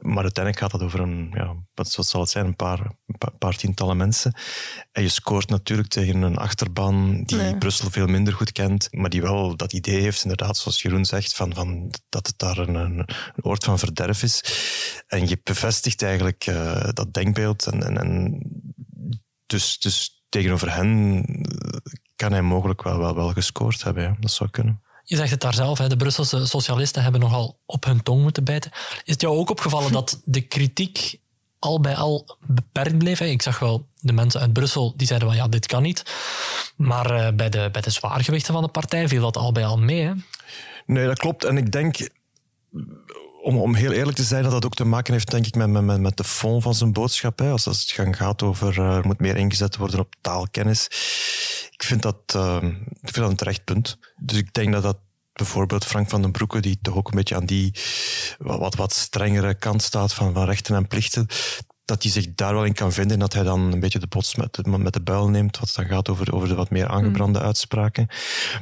Maar 0.00 0.22
uiteindelijk 0.22 0.58
gaat 0.64 0.72
het 0.72 0.82
over 0.82 1.00
een, 1.00 1.30
ja, 1.34 1.54
wat, 1.74 1.94
wat 1.94 2.06
zal 2.06 2.20
het 2.20 2.30
zijn, 2.30 2.46
een 2.46 2.56
paar, 2.56 2.80
een 2.80 3.18
pa- 3.18 3.32
paar 3.38 3.56
tientallen 3.56 3.96
mensen. 3.96 4.34
En 4.92 5.02
je 5.02 5.08
scoort 5.08 5.48
natuurlijk 5.48 5.88
tegen 5.88 6.22
een 6.22 6.36
achterban 6.36 7.22
die 7.24 7.36
Nee. 7.36 7.56
Brussel 7.58 7.90
veel 7.90 8.06
minder 8.06 8.32
goed 8.34 8.52
kent, 8.52 8.88
maar 8.90 9.10
die 9.10 9.22
wel 9.22 9.56
dat 9.56 9.72
idee 9.72 10.00
heeft, 10.00 10.22
inderdaad, 10.22 10.56
zoals 10.56 10.82
Jeroen 10.82 11.04
zegt, 11.04 11.34
van, 11.34 11.54
van 11.54 11.90
dat 12.08 12.26
het 12.26 12.38
daar 12.38 12.58
een, 12.58 12.74
een, 12.74 12.98
een 12.98 13.44
oord 13.44 13.64
van 13.64 13.78
verderf 13.78 14.22
is. 14.22 14.44
En 15.06 15.28
je 15.28 15.40
bevestigt 15.42 16.02
eigenlijk 16.02 16.46
eh, 16.46 16.88
dat 16.92 17.14
denkbeeld 17.14 17.66
en, 17.66 17.82
en, 17.82 17.98
en 17.98 18.40
dus, 19.46 19.78
dus 19.78 20.24
tegenover 20.28 20.74
hen 20.74 21.22
eh, 21.24 21.92
kan 22.16 22.32
hij 22.32 22.42
mogelijk 22.42 22.82
wel, 22.82 22.98
wel, 22.98 23.14
wel 23.14 23.32
gescoord 23.32 23.82
hebben. 23.82 24.02
Ja. 24.02 24.16
Dat 24.20 24.30
zou 24.30 24.50
kunnen. 24.50 24.80
Je 25.04 25.16
zegt 25.16 25.30
het 25.30 25.40
daar 25.40 25.54
zelf, 25.54 25.78
hè, 25.78 25.88
de 25.88 25.96
Brusselse 25.96 26.46
socialisten 26.46 27.02
hebben 27.02 27.20
nogal 27.20 27.58
op 27.66 27.84
hun 27.84 28.02
tong 28.02 28.22
moeten 28.22 28.44
bijten. 28.44 28.70
Is 29.04 29.12
het 29.12 29.20
jou 29.20 29.36
ook 29.36 29.50
opgevallen 29.50 29.92
dat 29.92 30.20
de 30.24 30.40
kritiek 30.40 31.20
al 31.58 31.80
bij 31.80 31.96
al 31.96 32.38
beperkt 32.46 32.98
bleef? 32.98 33.18
hè? 33.18 33.24
Ik 33.24 33.42
zag 33.42 33.58
wel 33.58 33.86
de 34.00 34.12
mensen 34.12 34.40
uit 34.40 34.52
Brussel 34.52 34.94
die 34.96 35.06
zeiden 35.06 35.28
van 35.28 35.36
ja, 35.36 35.48
dit 35.48 35.66
kan 35.66 35.82
niet. 35.82 36.02
Maar 36.76 37.10
eh, 37.10 37.32
bij, 37.34 37.48
de, 37.48 37.68
bij 37.72 37.82
de 37.82 37.90
zwaargewichten 37.90 38.52
van 38.52 38.62
de 38.62 38.68
partij 38.68 39.08
viel 39.08 39.22
dat 39.22 39.36
al 39.36 39.52
bij 39.52 39.66
al 39.66 39.78
mee. 39.78 40.02
Hè? 40.02 40.12
Nee, 40.86 41.06
dat 41.06 41.18
klopt. 41.18 41.44
En 41.44 41.56
ik 41.56 41.72
denk, 41.72 41.96
om, 43.46 43.58
om 43.58 43.74
heel 43.74 43.92
eerlijk 43.92 44.16
te 44.16 44.22
zijn, 44.22 44.42
dat 44.42 44.52
dat 44.52 44.64
ook 44.64 44.74
te 44.74 44.84
maken 44.84 45.12
heeft 45.12 45.30
denk 45.30 45.46
ik, 45.46 45.54
met, 45.54 45.68
met, 45.68 46.00
met- 46.00 46.16
de 46.16 46.24
fond 46.24 46.62
van 46.62 46.74
zijn 46.74 46.92
boodschap. 46.92 47.38
Hè. 47.38 47.50
Als, 47.50 47.64
het 47.64 48.16
gaat 48.16 48.42
over 48.42 48.78
eh, 48.80 48.96
er 48.96 49.06
moet 49.06 49.20
meer 49.20 49.36
ingezet 49.36 49.76
worden 49.76 50.00
op 50.00 50.14
taalkennis. 50.20 50.84
Ik 51.70 51.82
vind 51.82 52.02
dat, 52.02 52.16
eh, 52.26 52.62
ik 52.90 53.12
vind 53.12 53.14
dat 53.16 53.30
een 53.30 53.36
terecht 53.36 53.64
punt. 53.64 53.98
Dus 54.16 54.38
ik 54.38 54.52
denk 54.52 54.72
dat 54.72 54.82
dat 54.82 54.96
bijvoorbeeld 55.32 55.84
Frank 55.84 56.08
van 56.08 56.22
den 56.22 56.30
Broeke, 56.30 56.60
die 56.60 56.78
toch 56.82 56.94
ook 56.96 57.08
een 57.08 57.16
beetje 57.16 57.34
aan 57.34 57.46
die 57.46 57.74
wat, 58.38 58.74
wat 58.74 58.92
strengere 58.92 59.54
kant 59.54 59.82
staat 59.82 60.12
van, 60.12 60.32
van 60.32 60.44
rechten 60.44 60.74
en 60.76 60.86
plichten, 60.88 61.26
dat 61.86 62.02
hij 62.02 62.12
zich 62.12 62.34
daar 62.34 62.54
wel 62.54 62.64
in 62.64 62.72
kan 62.72 62.92
vinden 62.92 63.12
en 63.12 63.18
dat 63.18 63.32
hij 63.32 63.42
dan 63.42 63.72
een 63.72 63.80
beetje 63.80 63.98
de 63.98 64.06
bots 64.06 64.34
met, 64.34 64.54
de- 64.54 64.78
met 64.78 64.92
de 64.92 65.00
buil 65.00 65.28
neemt, 65.28 65.58
wat 65.58 65.72
dan 65.74 65.86
gaat 65.86 66.08
over, 66.08 66.32
over 66.34 66.48
de 66.48 66.54
wat 66.54 66.70
meer 66.70 66.88
aangebrande 66.88 67.40
uitspraken. 67.40 68.06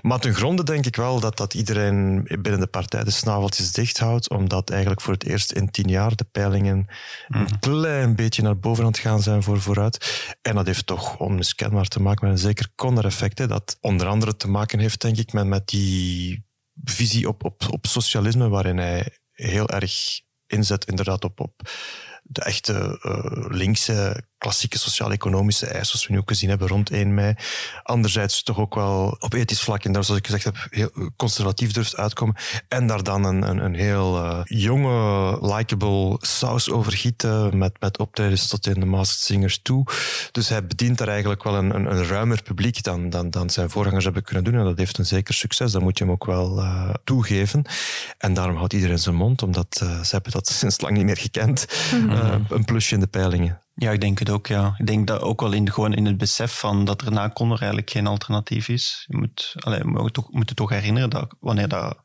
Maar 0.02 0.19
ten 0.21 0.35
gronde 0.35 0.62
denk 0.64 0.87
ik 0.87 0.97
wel 0.97 1.21
dat, 1.21 1.37
dat 1.37 1.54
iedereen 1.54 2.23
binnen 2.25 2.61
de 2.61 2.66
partij 2.66 3.04
de 3.04 3.11
snaveltjes 3.11 3.73
dicht 3.73 3.99
houdt, 3.99 4.31
omdat 4.31 4.71
eigenlijk 4.71 5.00
voor 5.00 5.12
het 5.12 5.25
eerst 5.25 5.52
in 5.52 5.71
tien 5.71 5.88
jaar 5.88 6.16
de 6.16 6.25
peilingen 6.33 6.87
een 7.28 7.59
klein 7.59 8.16
beetje 8.16 8.43
naar 8.43 8.59
boven 8.59 8.85
aan 8.85 8.90
het 8.90 8.99
gaan 8.99 9.23
zijn 9.23 9.43
voor 9.43 9.61
vooruit. 9.61 10.26
En 10.43 10.54
dat 10.54 10.66
heeft 10.66 10.87
toch 10.87 11.19
onmiskenbaar 11.19 11.88
te 11.88 12.00
maken 12.02 12.25
met 12.28 12.35
een 12.35 12.43
zeker 12.45 12.69
Conner-effect, 12.75 13.38
hè, 13.38 13.47
dat 13.47 13.76
onder 13.81 14.07
andere 14.07 14.37
te 14.37 14.49
maken 14.49 14.78
heeft, 14.78 15.00
denk 15.00 15.16
ik, 15.16 15.33
met, 15.33 15.47
met 15.47 15.69
die 15.69 16.45
visie 16.85 17.28
op, 17.28 17.45
op, 17.45 17.62
op 17.71 17.87
socialisme, 17.87 18.49
waarin 18.49 18.76
hij 18.78 19.19
heel 19.33 19.69
erg 19.69 19.93
inzet 20.47 20.85
inderdaad 20.85 21.25
op, 21.25 21.40
op 21.40 21.61
de 22.25 22.43
echte 22.43 22.99
eh, 23.02 23.50
linkse, 23.50 24.28
klassieke 24.45 24.79
sociaal-economische 24.79 25.67
eisen, 25.67 25.87
zoals 25.87 26.07
we 26.07 26.13
nu 26.13 26.19
ook 26.19 26.29
gezien 26.29 26.49
hebben 26.49 26.69
rond 26.69 26.91
1 26.91 27.15
mei. 27.15 27.35
Anderzijds 27.83 28.43
toch 28.43 28.59
ook 28.59 28.75
wel 28.75 29.17
op 29.19 29.33
ethisch 29.33 29.61
vlak, 29.61 29.85
en 29.85 29.93
daar 29.93 30.05
zoals 30.05 30.21
ik 30.21 30.27
gezegd 30.27 30.45
heb, 30.45 30.67
heel 30.71 30.91
conservatief 31.17 31.73
durft 31.73 31.97
uitkomen. 31.97 32.35
En 32.69 32.87
daar 32.87 33.03
dan 33.03 33.25
een, 33.25 33.49
een, 33.49 33.65
een 33.65 33.75
heel 33.75 34.17
eh, 34.17 34.41
jonge, 34.45 35.39
likable 35.54 36.17
saus 36.21 36.71
over 36.71 36.93
gieten, 36.93 37.59
met, 37.59 37.80
met 37.80 37.99
optredens 37.99 38.49
tot 38.49 38.67
in 38.67 38.80
de 38.80 38.87
Masked 38.87 39.21
Singers 39.21 39.63
toe. 39.63 39.87
Dus 40.33 40.49
hij 40.49 40.67
bedient 40.67 40.99
daar 40.99 41.09
eigenlijk 41.09 41.43
wel 41.43 41.54
een, 41.54 41.75
een, 41.75 41.97
een 41.97 42.07
ruimer 42.07 42.43
publiek 42.43 42.83
dan, 42.83 43.11
dan, 43.11 43.30
dan 43.30 43.50
zijn 43.50 43.71
voorgangers 43.71 44.04
hebben 44.04 44.23
kunnen 44.23 44.45
doen. 44.45 44.54
En 44.54 44.65
dat 44.65 44.78
heeft 44.78 44.99
een 44.99 45.07
zeker 45.07 45.35
succes, 45.35 45.73
dat 45.73 45.83
moet 45.83 45.99
je 45.99 46.04
hem 46.04 46.13
ook 46.13 46.26
wel 46.26 46.59
eh, 46.59 46.91
toegeven. 47.04 47.65
En 48.19 48.35
daarom 48.35 48.57
houdt 48.57 48.73
iedereen 48.73 48.99
zijn 48.99 49.15
mond, 49.15 49.43
omdat 49.43 49.80
eh, 49.83 50.02
ze 50.02 50.15
hebben 50.15 50.33
dat 50.33 50.49
sinds 50.61 50.80
lang 50.80 50.97
niet 50.97 51.04
meer 51.04 51.17
gekend. 51.17 51.67
Eh, 51.93 52.35
een 52.49 52.65
plusje 52.65 52.95
in 52.95 53.00
de 53.00 53.07
peilingen. 53.07 53.64
Ja, 53.76 53.91
ik 53.91 54.00
denk 54.00 54.19
het 54.19 54.30
ook, 54.30 54.47
ja. 54.47 54.75
Ik 54.78 54.87
denk 54.87 55.06
dat 55.06 55.21
ook 55.21 55.41
wel 55.41 55.52
in, 55.52 55.73
gewoon 55.73 55.95
in 55.95 56.06
het 56.06 56.19
besef 56.19 56.58
van 56.58 56.84
dat 56.84 57.02
er 57.02 57.13
na 57.13 57.30
Conner 57.30 57.58
eigenlijk 57.58 57.91
geen 57.91 58.06
alternatief 58.06 58.69
is. 58.69 59.04
Je 59.08 59.17
moet, 59.17 59.54
allee, 59.58 59.78
we 59.78 59.89
moeten 59.89 60.13
toch, 60.13 60.32
moeten 60.32 60.56
toch 60.56 60.71
herinneren 60.71 61.10
dat 61.10 61.34
wanneer 61.41 61.69
dat 61.69 61.97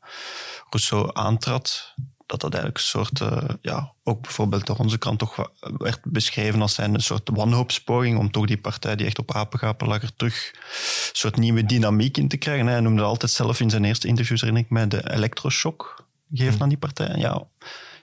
Rousseau 0.70 1.10
aantrad, 1.12 1.94
dat 2.26 2.40
dat 2.40 2.54
eigenlijk 2.54 2.76
een 2.76 2.88
soort, 2.90 3.20
eh, 3.20 3.48
ja, 3.62 3.92
ook 4.04 4.22
bijvoorbeeld 4.22 4.66
door 4.66 4.76
onze 4.76 4.98
kant 4.98 5.18
toch 5.18 5.50
werd 5.60 6.00
beschreven 6.04 6.60
als 6.60 6.78
een 6.78 7.00
soort 7.00 7.30
wanhoopspoging 7.32 8.18
om 8.18 8.30
toch 8.30 8.46
die 8.46 8.60
partij 8.60 8.96
die 8.96 9.06
echt 9.06 9.18
op 9.18 9.34
apengapen 9.34 9.88
lag 9.88 10.02
er 10.02 10.16
terug 10.16 10.50
een 10.52 11.16
soort 11.16 11.36
nieuwe 11.36 11.66
dynamiek 11.66 12.16
in 12.16 12.28
te 12.28 12.36
krijgen. 12.36 12.66
hè. 12.66 12.72
Hij 12.72 12.80
noemde 12.80 13.02
altijd 13.02 13.30
zelf 13.30 13.60
in 13.60 13.70
zijn 13.70 13.84
eerste 13.84 14.08
interviews, 14.08 14.40
herinner 14.40 14.64
ik 14.64 14.70
mij, 14.70 14.88
de 14.88 15.10
elektroshock 15.10 16.04
gegeven 16.34 16.60
aan 16.60 16.68
die 16.68 16.78
partij. 16.78 17.16
Ja, 17.16 17.42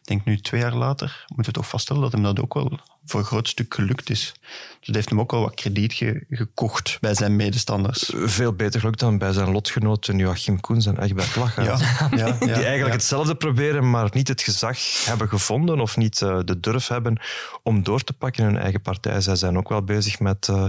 ik 0.01 0.07
denk 0.07 0.25
nu 0.25 0.39
twee 0.39 0.61
jaar 0.61 0.75
later 0.75 1.25
moeten 1.27 1.53
we 1.53 1.59
toch 1.59 1.69
vaststellen 1.69 2.01
dat 2.01 2.11
hem 2.11 2.23
dat 2.23 2.39
ook 2.39 2.53
wel 2.53 2.79
voor 3.07 3.19
een 3.19 3.25
groot 3.25 3.47
stuk 3.47 3.73
gelukt 3.73 4.09
is. 4.09 4.33
Dus 4.79 4.87
dat 4.87 4.95
heeft 4.95 5.09
hem 5.09 5.19
ook 5.19 5.31
wel 5.31 5.41
wat 5.41 5.53
krediet 5.53 5.93
ge- 5.93 6.25
gekocht 6.29 6.97
bij 7.01 7.13
zijn 7.13 7.35
medestanders. 7.35 8.11
Veel 8.15 8.53
beter 8.53 8.79
gelukt 8.79 8.99
dan 8.99 9.17
bij 9.17 9.33
zijn 9.33 9.51
lotgenoten 9.51 10.17
Joachim 10.17 10.59
Koens 10.59 10.85
en 10.85 11.01
Egbert 11.01 11.35
Lachaert. 11.35 11.79
Ja, 11.79 12.09
ja, 12.11 12.25
ja, 12.25 12.31
die 12.31 12.53
eigenlijk 12.53 12.85
ja. 12.85 12.91
hetzelfde 12.91 13.35
proberen, 13.35 13.89
maar 13.89 14.09
niet 14.13 14.27
het 14.27 14.41
gezag 14.41 14.77
hebben 15.05 15.29
gevonden 15.29 15.79
of 15.79 15.97
niet 15.97 16.21
eh, 16.21 16.39
de 16.45 16.59
durf 16.59 16.87
hebben 16.87 17.19
om 17.63 17.83
door 17.83 18.03
te 18.03 18.13
pakken 18.13 18.43
in 18.43 18.49
hun 18.49 18.61
eigen 18.61 18.81
partij. 18.81 19.21
Zij 19.21 19.35
zijn 19.35 19.57
ook 19.57 19.69
wel 19.69 19.83
bezig 19.83 20.19
met 20.19 20.47
uh, 20.47 20.63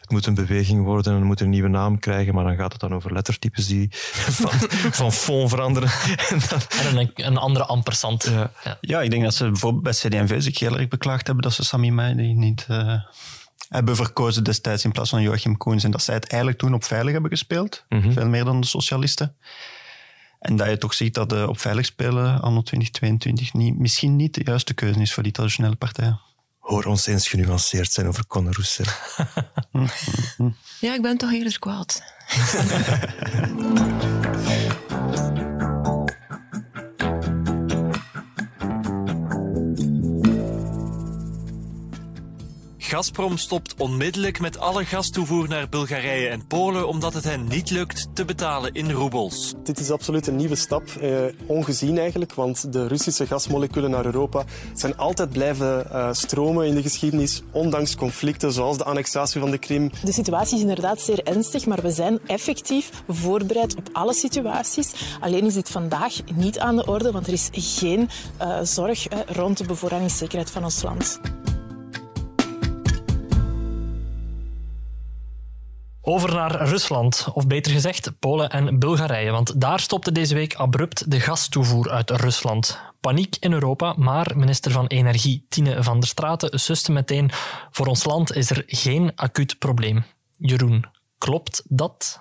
het 0.00 0.10
moet 0.10 0.26
een 0.26 0.34
beweging 0.34 0.84
worden 0.84 1.12
en 1.12 1.18
het 1.18 1.26
moet 1.26 1.40
een 1.40 1.50
nieuwe 1.50 1.68
naam 1.68 1.98
krijgen, 1.98 2.34
maar 2.34 2.44
dan 2.44 2.56
gaat 2.56 2.72
het 2.72 2.80
dan 2.80 2.94
over 2.94 3.12
lettertypes 3.12 3.66
die 3.66 3.88
van, 4.40 4.50
van 4.92 5.12
fond 5.12 5.50
veranderen. 5.50 5.90
en, 6.30 6.38
dan... 6.48 6.60
en 6.68 6.96
een, 6.96 7.10
een, 7.14 7.36
andere 7.36 7.64
ampersand. 7.64 8.24
Ja. 8.24 8.50
Ja. 8.64 8.78
ja. 8.80 9.02
ik 9.02 9.10
denk 9.10 9.22
dat 9.22 9.34
ze 9.34 9.44
bijvoorbeeld 9.44 9.82
bij 9.82 9.92
CD&V 9.92 10.42
zich 10.42 10.58
heel 10.58 10.78
erg 10.78 10.88
beklaagd 10.88 11.26
hebben 11.26 11.44
dat 11.44 11.52
ze 11.52 11.64
Meijdi 11.92 12.34
niet 12.34 12.66
uh, 12.70 13.02
hebben 13.68 13.96
verkozen 13.96 14.44
destijds 14.44 14.84
in 14.84 14.92
plaats 14.92 15.10
van 15.10 15.22
Joachim 15.22 15.56
Koens 15.56 15.84
en 15.84 15.90
dat 15.90 16.02
zij 16.02 16.14
het 16.14 16.26
eigenlijk 16.28 16.60
toen 16.60 16.74
op 16.74 16.84
veilig 16.84 17.12
hebben 17.12 17.30
gespeeld, 17.30 17.84
mm 17.88 18.00
-hmm. 18.00 18.12
veel 18.12 18.28
meer 18.28 18.44
dan 18.44 18.60
de 18.60 18.66
socialisten. 18.66 19.36
En 20.40 20.56
dat 20.56 20.68
je 20.68 20.78
toch 20.78 20.94
ziet 20.94 21.14
dat 21.14 21.28
de 21.28 21.48
op 21.48 21.60
veilig 21.60 21.86
spelen 21.86 22.40
anno 22.40 22.62
2022 22.62 23.52
niet, 23.52 23.78
misschien 23.78 24.16
niet 24.16 24.34
de 24.34 24.42
juiste 24.44 24.74
keuze 24.74 25.00
is 25.00 25.14
voor 25.14 25.22
die 25.22 25.32
traditionele 25.32 25.76
partijen. 25.76 26.20
Hoor 26.58 26.84
ons 26.84 27.06
eens 27.06 27.28
genuanceerd 27.28 27.92
zijn 27.92 28.06
over 28.06 28.26
Conor 28.26 28.52
Roussel. 28.52 28.84
ja, 30.86 30.94
ik 30.94 31.02
ben 31.02 31.18
toch 31.18 31.32
eerder 31.32 31.58
kwaad. 31.58 32.02
Gazprom 42.86 43.36
stopt 43.36 43.74
onmiddellijk 43.78 44.40
met 44.40 44.58
alle 44.58 44.84
gastoevoer 44.84 45.48
naar 45.48 45.68
Bulgarije 45.68 46.28
en 46.28 46.46
Polen 46.46 46.88
omdat 46.88 47.14
het 47.14 47.24
hen 47.24 47.48
niet 47.48 47.70
lukt 47.70 48.08
te 48.12 48.24
betalen 48.24 48.74
in 48.74 48.90
roebels. 48.90 49.54
Dit 49.62 49.80
is 49.80 49.90
absoluut 49.90 50.26
een 50.26 50.36
nieuwe 50.36 50.54
stap, 50.54 50.88
eh, 50.88 51.18
ongezien 51.46 51.98
eigenlijk, 51.98 52.34
want 52.34 52.72
de 52.72 52.86
Russische 52.86 53.26
gasmoleculen 53.26 53.90
naar 53.90 54.04
Europa 54.04 54.44
zijn 54.74 54.96
altijd 54.96 55.30
blijven 55.30 55.86
uh, 55.92 56.12
stromen 56.12 56.66
in 56.66 56.74
de 56.74 56.82
geschiedenis, 56.82 57.42
ondanks 57.50 57.96
conflicten 57.96 58.52
zoals 58.52 58.78
de 58.78 58.84
annexatie 58.84 59.40
van 59.40 59.50
de 59.50 59.58
Krim. 59.58 59.90
De 60.02 60.12
situatie 60.12 60.54
is 60.54 60.62
inderdaad 60.62 61.00
zeer 61.00 61.22
ernstig, 61.22 61.66
maar 61.66 61.82
we 61.82 61.90
zijn 61.90 62.18
effectief 62.26 62.90
voorbereid 63.08 63.76
op 63.76 63.88
alle 63.92 64.14
situaties. 64.14 64.92
Alleen 65.20 65.44
is 65.44 65.54
dit 65.54 65.70
vandaag 65.70 66.14
niet 66.34 66.58
aan 66.58 66.76
de 66.76 66.86
orde, 66.86 67.12
want 67.12 67.26
er 67.26 67.32
is 67.32 67.48
geen 67.52 68.08
uh, 68.40 68.58
zorg 68.62 69.12
uh, 69.12 69.18
rond 69.26 69.58
de 69.58 69.64
bevoorradingszekerheid 69.64 70.50
van 70.50 70.64
ons 70.64 70.82
land. 70.82 71.20
Over 76.06 76.34
naar 76.34 76.68
Rusland, 76.68 77.28
of 77.32 77.46
beter 77.46 77.72
gezegd 77.72 78.18
Polen 78.18 78.50
en 78.50 78.78
Bulgarije, 78.78 79.30
want 79.30 79.60
daar 79.60 79.80
stopte 79.80 80.12
deze 80.12 80.34
week 80.34 80.54
abrupt 80.54 81.10
de 81.10 81.20
gastoevoer 81.20 81.90
uit 81.90 82.10
Rusland. 82.10 82.80
Paniek 83.00 83.36
in 83.40 83.52
Europa, 83.52 83.94
maar 83.96 84.32
minister 84.36 84.70
van 84.70 84.86
Energie 84.86 85.46
Tine 85.48 85.82
van 85.82 86.00
der 86.00 86.08
Straten 86.08 86.60
suste 86.60 86.92
meteen 86.92 87.30
voor 87.70 87.86
ons 87.86 88.04
land 88.04 88.34
is 88.34 88.50
er 88.50 88.62
geen 88.66 89.12
acuut 89.14 89.58
probleem. 89.58 90.04
Jeroen, 90.38 90.84
klopt 91.18 91.62
dat? 91.68 92.20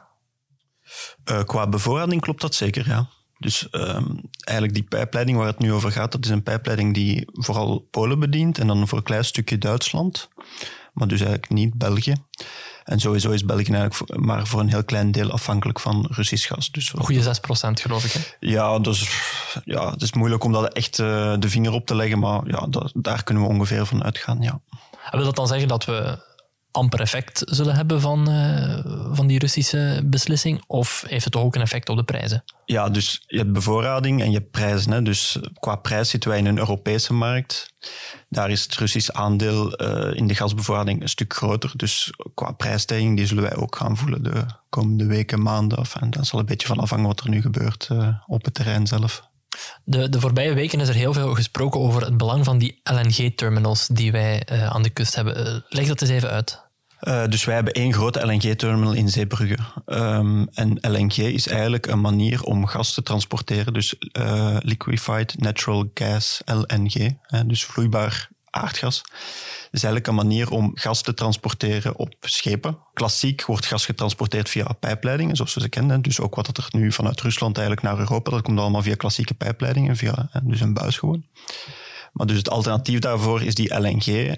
Uh, 1.32 1.44
qua 1.44 1.68
bevoorrading 1.68 2.22
klopt 2.22 2.42
dat 2.42 2.56
zeker, 2.56 2.88
ja. 2.88 3.08
Dus 3.38 3.68
um, 3.72 4.22
eigenlijk 4.44 4.78
die 4.78 4.88
pijpleiding 4.88 5.38
waar 5.38 5.48
het 5.48 5.60
nu 5.60 5.74
over 5.74 5.92
gaat, 5.92 6.12
dat 6.12 6.26
is 6.26 6.32
een 6.32 6.44
pijpleiding 6.44 6.94
die 6.94 7.26
vooral 7.32 7.88
Polen 7.92 8.20
bedient 8.20 8.58
en 8.58 8.68
dan 8.68 8.88
voor 8.88 8.98
een 8.98 9.04
klein 9.04 9.26
stukje 9.26 9.58
Duitsland, 9.58 10.30
maar 10.94 11.08
dus 11.08 11.20
eigenlijk 11.20 11.52
niet 11.52 11.78
België. 11.78 12.16
En 12.84 13.00
sowieso 13.00 13.32
is 13.32 13.46
België 13.46 13.74
eigenlijk 13.74 14.20
maar 14.26 14.48
voor 14.48 14.60
een 14.60 14.70
heel 14.70 14.84
klein 14.84 15.12
deel 15.12 15.32
afhankelijk 15.32 15.80
van 15.80 16.08
Russisch 16.12 16.48
gas. 16.48 16.72
Dus 16.72 16.90
goede 16.90 17.24
6% 17.24 17.28
geloof 17.74 18.06
ik. 18.06 18.12
Hè? 18.12 18.20
Ja, 18.40 18.80
dus, 18.80 19.10
ja, 19.66 19.92
het 19.92 20.02
is 20.02 20.14
moeilijk 20.14 20.44
om 20.44 20.52
dat 20.52 20.74
echt 20.74 21.00
uh, 21.00 21.34
de 21.40 21.50
vinger 21.50 21.72
op 21.72 21.86
te 21.86 21.96
leggen, 21.96 22.20
maar 22.20 22.42
ja, 22.46 22.68
dat, 22.70 22.92
daar 22.96 23.24
kunnen 23.24 23.44
we 23.44 23.50
ongeveer 23.50 23.86
van 23.86 24.04
uitgaan. 24.04 24.42
Ja. 24.42 24.60
En 25.12 25.18
wil 25.18 25.26
dat 25.26 25.36
dan 25.36 25.48
zeggen 25.48 25.68
dat 25.68 25.86
we 25.86 26.18
amper 26.74 27.00
effect 27.00 27.42
zullen 27.46 27.76
hebben 27.76 28.02
van, 28.02 28.30
uh, 28.30 28.80
van 29.12 29.28
die 29.28 29.40
Russische 29.40 30.02
beslissing? 30.06 30.64
Of 30.68 31.04
heeft 31.08 31.24
het 31.24 31.34
toch 31.34 31.44
ook 31.44 31.56
een 31.56 31.62
effect 31.62 31.90
op 31.90 31.98
de 31.98 32.04
prijzen? 32.04 32.44
Ja, 32.66 32.90
dus 32.90 33.24
je 33.28 33.38
hebt 33.38 33.52
bevoorrading 33.52 34.22
en 34.22 34.32
je 34.32 34.42
prijzen. 34.42 34.92
Hè. 34.92 35.02
Dus 35.02 35.40
qua 35.60 35.76
prijs 35.76 36.10
zitten 36.10 36.30
wij 36.30 36.40
in 36.40 36.46
een 36.46 36.58
Europese 36.58 37.14
markt. 37.14 37.74
Daar 38.30 38.50
is 38.50 38.64
het 38.64 38.76
Russisch 38.76 39.10
aandeel 39.10 39.82
uh, 39.82 40.18
in 40.18 40.28
de 40.28 40.36
gasbevoorrading 40.36 41.02
een 41.02 41.10
stuk 41.10 41.34
groter. 41.34 41.72
Dus 41.76 42.14
qua 42.34 42.52
prijsstijging 42.52 43.18
die 43.18 43.26
zullen 43.26 43.44
wij 43.44 43.56
ook 43.56 43.76
gaan 43.76 43.98
voelen 43.98 44.24
de 44.24 44.46
komende 44.70 45.06
weken, 45.06 45.42
maanden. 45.42 45.78
Of, 45.78 45.96
en 45.96 46.10
dat 46.10 46.26
zal 46.26 46.40
een 46.40 46.46
beetje 46.46 46.68
van 46.68 46.80
afhangen 46.80 47.08
wat 47.08 47.20
er 47.20 47.30
nu 47.30 47.42
gebeurt 47.42 47.90
uh, 47.92 48.08
op 48.26 48.46
het 48.46 48.54
terrein 48.54 48.88
zelf. 48.88 49.32
De, 49.84 50.10
de 50.10 50.20
voorbije 50.20 50.54
weken 50.54 50.80
is 50.80 50.88
er 50.88 50.96
heel 50.96 51.14
veel 51.14 51.34
gesproken 51.34 51.80
over 51.80 52.02
het 52.02 52.18
belang 52.18 52.46
van 52.46 52.58
die 52.58 52.82
LNG-terminals 52.84 53.88
die 53.88 54.12
wij 54.12 54.48
uh, 54.52 54.66
aan 54.66 54.84
de 54.84 54.90
kust 54.90 55.16
hebben. 55.16 55.48
Uh, 55.48 55.56
leg 55.70 55.88
dat 55.88 56.02
eens 56.02 56.12
even 56.12 56.30
uit. 56.30 56.62
Uh, 57.02 57.26
dus 57.28 57.44
wij 57.44 57.56
hebben 57.56 57.74
één 57.74 57.94
grote 57.94 58.26
LNG-terminal 58.26 58.94
in 58.94 59.10
Zeebrugge. 59.10 59.58
Um, 59.86 60.48
en 60.54 60.78
LNG 60.82 61.18
is 61.18 61.48
eigenlijk 61.48 61.88
een 61.88 62.02
manier 62.02 62.44
om 62.44 62.66
gas 62.66 62.94
te 62.94 63.04
transporteren, 63.04 63.74
dus 63.74 63.96
liquefied 64.60 65.40
natural 65.40 65.92
gas, 65.94 66.42
LNG, 66.46 67.18
hè, 67.22 67.46
dus 67.46 67.66
vloeibaar 67.66 68.30
aardgas. 68.54 69.02
Is 69.72 69.84
eigenlijk 69.84 70.08
een 70.08 70.16
manier 70.16 70.50
om 70.50 70.72
gas 70.74 71.02
te 71.02 71.14
transporteren 71.14 71.96
op 71.96 72.16
schepen. 72.20 72.78
Klassiek 72.94 73.46
wordt 73.46 73.66
gas 73.66 73.86
getransporteerd 73.86 74.50
via 74.50 74.74
pijpleidingen, 74.80 75.36
zoals 75.36 75.54
we 75.54 75.62
ze 75.62 75.70
kennen. 75.70 76.02
Dus 76.02 76.20
ook 76.20 76.36
wat 76.36 76.58
er 76.58 76.68
nu 76.70 76.92
vanuit 76.92 77.22
Rusland 77.22 77.58
eigenlijk 77.58 77.88
naar 77.88 78.00
Europa, 78.00 78.32
dat 78.32 78.42
komt 78.42 78.60
allemaal 78.60 78.82
via 78.82 78.96
klassieke 78.96 79.34
pijpleidingen, 79.34 79.96
via 79.96 80.30
dus 80.44 80.62
een 80.62 80.74
buis 80.74 80.98
gewoon. 80.98 81.26
Maar 82.14 82.28
dus 82.28 82.38
het 82.38 82.50
alternatief 82.50 83.00
daarvoor 83.00 83.42
is 83.42 83.56
die 83.56 83.80
LNG. 83.80 84.36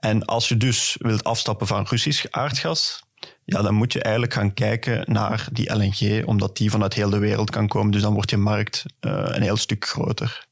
En 0.00 0.24
als 0.24 0.48
je 0.48 0.56
dus 0.56 0.96
wilt 0.98 1.24
afstappen 1.24 1.66
van 1.66 1.86
Russisch 1.88 2.26
aardgas, 2.30 3.02
ja, 3.44 3.62
dan 3.62 3.74
moet 3.74 3.92
je 3.92 4.02
eigenlijk 4.02 4.34
gaan 4.34 4.54
kijken 4.54 5.12
naar 5.12 5.48
die 5.52 5.74
LNG, 5.74 6.26
omdat 6.26 6.56
die 6.56 6.70
vanuit 6.70 6.94
heel 6.94 7.10
de 7.10 7.18
wereld 7.18 7.50
kan 7.50 7.68
komen. 7.68 7.90
Dus 7.90 8.02
dan 8.02 8.14
wordt 8.14 8.30
je 8.30 8.36
markt 8.36 8.84
uh, 9.00 9.12
een 9.24 9.42
heel 9.42 9.56
stuk 9.56 9.88
groter. 9.88 10.46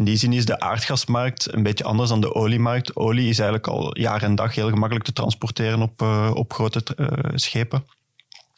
In 0.00 0.06
die 0.06 0.16
zin 0.16 0.32
is 0.32 0.44
de 0.44 0.60
aardgasmarkt 0.60 1.52
een 1.52 1.62
beetje 1.62 1.84
anders 1.84 2.08
dan 2.08 2.20
de 2.20 2.34
oliemarkt. 2.34 2.96
Olie 2.96 3.28
is 3.28 3.38
eigenlijk 3.38 3.68
al 3.68 3.98
jaar 3.98 4.22
en 4.22 4.34
dag 4.34 4.54
heel 4.54 4.68
gemakkelijk 4.68 5.04
te 5.04 5.12
transporteren 5.12 5.82
op, 5.82 6.02
uh, 6.02 6.30
op 6.34 6.52
grote 6.52 6.82
uh, 6.96 7.08
schepen. 7.34 7.84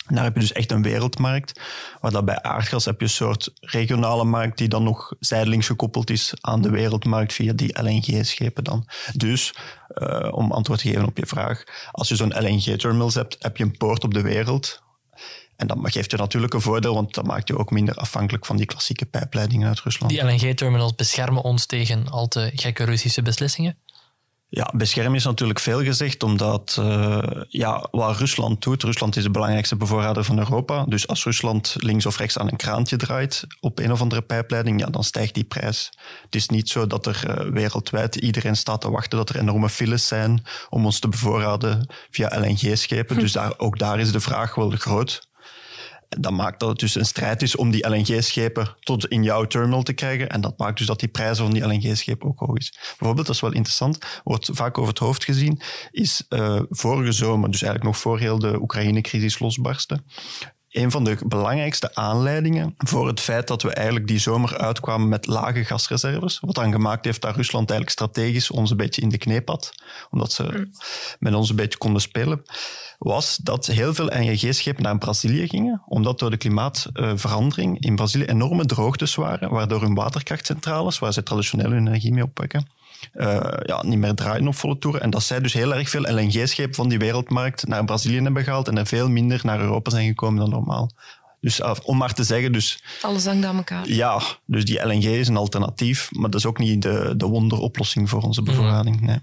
En 0.06 0.14
daar 0.14 0.24
heb 0.24 0.34
je 0.34 0.40
dus 0.40 0.52
echt 0.52 0.70
een 0.70 0.82
wereldmarkt, 0.82 1.60
waar 2.00 2.10
dat 2.10 2.24
bij 2.24 2.42
aardgas 2.42 2.84
heb 2.84 2.98
je 2.98 3.04
een 3.04 3.10
soort 3.10 3.52
regionale 3.60 4.24
markt 4.24 4.58
die 4.58 4.68
dan 4.68 4.82
nog 4.82 5.14
zijdelings 5.20 5.66
gekoppeld 5.66 6.10
is 6.10 6.34
aan 6.40 6.62
de 6.62 6.70
wereldmarkt 6.70 7.32
via 7.32 7.52
die 7.52 7.82
LNG-schepen 7.82 8.64
dan. 8.64 8.86
Dus, 9.16 9.54
uh, 9.94 10.28
om 10.32 10.52
antwoord 10.52 10.80
te 10.80 10.88
geven 10.88 11.06
op 11.06 11.16
je 11.16 11.26
vraag, 11.26 11.64
als 11.90 12.08
je 12.08 12.16
zo'n 12.16 12.38
LNG-terminal 12.38 13.10
hebt, 13.12 13.36
heb 13.38 13.56
je 13.56 13.64
een 13.64 13.76
poort 13.76 14.04
op 14.04 14.14
de 14.14 14.22
wereld 14.22 14.81
en 15.56 15.66
dat 15.66 15.78
geeft 15.82 16.10
je 16.10 16.16
natuurlijk 16.16 16.54
een 16.54 16.60
voordeel, 16.60 16.94
want 16.94 17.14
dat 17.14 17.26
maakt 17.26 17.48
je 17.48 17.58
ook 17.58 17.70
minder 17.70 17.94
afhankelijk 17.94 18.46
van 18.46 18.56
die 18.56 18.66
klassieke 18.66 19.06
pijpleidingen 19.06 19.68
uit 19.68 19.80
Rusland. 19.80 20.12
Die 20.12 20.22
LNG-terminals 20.22 20.94
beschermen 20.94 21.42
ons 21.42 21.66
tegen 21.66 22.08
al 22.08 22.28
te 22.28 22.50
gekke 22.54 22.84
Russische 22.84 23.22
beslissingen? 23.22 23.76
Ja, 24.54 24.70
beschermen 24.74 25.14
is 25.14 25.24
natuurlijk 25.24 25.58
veel 25.58 25.82
gezegd, 25.82 26.22
omdat 26.22 26.76
uh, 26.80 27.22
ja, 27.48 27.88
wat 27.90 28.16
Rusland 28.16 28.62
doet, 28.62 28.82
Rusland 28.82 29.16
is 29.16 29.22
de 29.22 29.30
belangrijkste 29.30 29.76
bevoorrader 29.76 30.24
van 30.24 30.38
Europa, 30.38 30.84
dus 30.84 31.06
als 31.06 31.24
Rusland 31.24 31.76
links 31.78 32.06
of 32.06 32.16
rechts 32.16 32.38
aan 32.38 32.48
een 32.48 32.56
kraantje 32.56 32.96
draait 32.96 33.46
op 33.60 33.78
een 33.78 33.92
of 33.92 34.00
andere 34.00 34.22
pijpleiding, 34.22 34.80
ja, 34.80 34.86
dan 34.86 35.04
stijgt 35.04 35.34
die 35.34 35.44
prijs. 35.44 35.92
Het 36.22 36.34
is 36.34 36.48
niet 36.48 36.68
zo 36.68 36.86
dat 36.86 37.06
er 37.06 37.22
uh, 37.26 37.52
wereldwijd 37.52 38.16
iedereen 38.16 38.56
staat 38.56 38.80
te 38.80 38.90
wachten 38.90 39.18
dat 39.18 39.28
er 39.28 39.38
enorme 39.38 39.68
files 39.68 40.06
zijn 40.06 40.44
om 40.70 40.84
ons 40.84 40.98
te 40.98 41.08
bevoorraden 41.08 41.86
via 42.10 42.40
LNG-schepen, 42.40 43.16
hm. 43.16 43.22
dus 43.22 43.32
daar, 43.32 43.54
ook 43.56 43.78
daar 43.78 44.00
is 44.00 44.12
de 44.12 44.20
vraag 44.20 44.54
wel 44.54 44.70
groot. 44.70 45.30
Dat 46.20 46.32
maakt 46.32 46.60
dat 46.60 46.68
het 46.68 46.78
dus 46.78 46.94
een 46.94 47.04
strijd 47.04 47.42
is 47.42 47.56
om 47.56 47.70
die 47.70 47.88
LNG-schepen 47.88 48.76
tot 48.80 49.06
in 49.06 49.22
jouw 49.22 49.44
terminal 49.44 49.82
te 49.82 49.92
krijgen. 49.92 50.28
En 50.28 50.40
dat 50.40 50.58
maakt 50.58 50.78
dus 50.78 50.86
dat 50.86 51.00
die 51.00 51.08
prijzen 51.08 51.44
van 51.44 51.54
die 51.54 51.66
LNG-schepen 51.66 52.28
ook 52.28 52.38
hoog 52.38 52.56
is. 52.56 52.78
Bijvoorbeeld, 52.98 53.26
dat 53.26 53.34
is 53.34 53.40
wel 53.40 53.52
interessant, 53.52 53.98
wordt 54.24 54.48
vaak 54.52 54.78
over 54.78 54.90
het 54.90 54.98
hoofd 54.98 55.24
gezien, 55.24 55.60
is 55.90 56.24
uh, 56.28 56.60
vorige 56.68 57.12
zomer, 57.12 57.50
dus 57.50 57.62
eigenlijk 57.62 57.94
nog 57.94 58.02
voor 58.02 58.18
heel 58.18 58.38
de 58.38 58.60
Oekraïne-crisis 58.60 59.38
losbarstte, 59.38 60.02
een 60.72 60.90
van 60.90 61.04
de 61.04 61.18
belangrijkste 61.26 61.94
aanleidingen 61.94 62.74
voor 62.78 63.06
het 63.06 63.20
feit 63.20 63.48
dat 63.48 63.62
we 63.62 63.74
eigenlijk 63.74 64.06
die 64.06 64.18
zomer 64.18 64.58
uitkwamen 64.58 65.08
met 65.08 65.26
lage 65.26 65.64
gasreserves. 65.64 66.38
Wat 66.40 66.54
dan 66.54 66.72
gemaakt 66.72 67.04
heeft 67.04 67.20
dat 67.20 67.36
Rusland 67.36 67.70
eigenlijk 67.70 68.00
strategisch 68.00 68.50
ons 68.50 68.70
een 68.70 68.76
beetje 68.76 69.02
in 69.02 69.08
de 69.08 69.18
kneep 69.18 69.48
had. 69.48 69.72
Omdat 70.10 70.32
ze 70.32 70.42
mm. 70.42 70.70
met 71.18 71.34
ons 71.34 71.50
een 71.50 71.56
beetje 71.56 71.78
konden 71.78 72.02
spelen. 72.02 72.42
Was 72.98 73.36
dat 73.36 73.66
heel 73.66 73.94
veel 73.94 74.06
LNG-schepen 74.06 74.82
naar 74.82 74.98
Brazilië 74.98 75.48
gingen. 75.48 75.82
Omdat 75.86 76.18
door 76.18 76.30
de 76.30 76.36
klimaatverandering 76.36 77.80
in 77.80 77.96
Brazilië 77.96 78.24
enorme 78.24 78.66
droogtes 78.66 79.14
waren. 79.14 79.50
Waardoor 79.50 79.80
hun 79.80 79.94
waterkrachtcentrales, 79.94 80.98
waar 80.98 81.12
ze 81.12 81.22
traditioneel 81.22 81.70
hun 81.70 81.86
energie 81.86 82.12
mee 82.12 82.24
opwekken, 82.24 82.66
uh, 83.14 83.40
ja, 83.62 83.82
niet 83.82 83.98
meer 83.98 84.14
draaien 84.14 84.48
op 84.48 84.54
volle 84.54 84.78
toeren. 84.78 85.00
En 85.00 85.10
dat 85.10 85.22
zij 85.22 85.40
dus 85.40 85.52
heel 85.52 85.74
erg 85.74 85.90
veel 85.90 86.14
LNG-schepen 86.14 86.74
van 86.74 86.88
die 86.88 86.98
wereldmarkt 86.98 87.66
naar 87.66 87.84
Brazilië 87.84 88.20
hebben 88.20 88.44
gehaald 88.44 88.68
en 88.68 88.78
er 88.78 88.86
veel 88.86 89.08
minder 89.08 89.40
naar 89.42 89.60
Europa 89.60 89.90
zijn 89.90 90.06
gekomen 90.06 90.40
dan 90.40 90.50
normaal. 90.50 90.90
Dus 91.40 91.60
uh, 91.60 91.74
om 91.82 91.96
maar 91.96 92.14
te 92.14 92.24
zeggen, 92.24 92.52
dus... 92.52 92.82
Alles 93.00 93.24
hangt 93.24 93.44
aan 93.44 93.56
elkaar. 93.56 93.88
Ja, 93.88 94.22
dus 94.46 94.64
die 94.64 94.86
LNG 94.86 95.04
is 95.04 95.28
een 95.28 95.36
alternatief, 95.36 96.08
maar 96.12 96.30
dat 96.30 96.40
is 96.40 96.46
ook 96.46 96.58
niet 96.58 96.82
de, 96.82 97.14
de 97.16 97.26
wonderoplossing 97.26 98.08
voor 98.08 98.22
onze 98.22 98.42
bevoorrading. 98.42 99.00
Nee. 99.00 99.18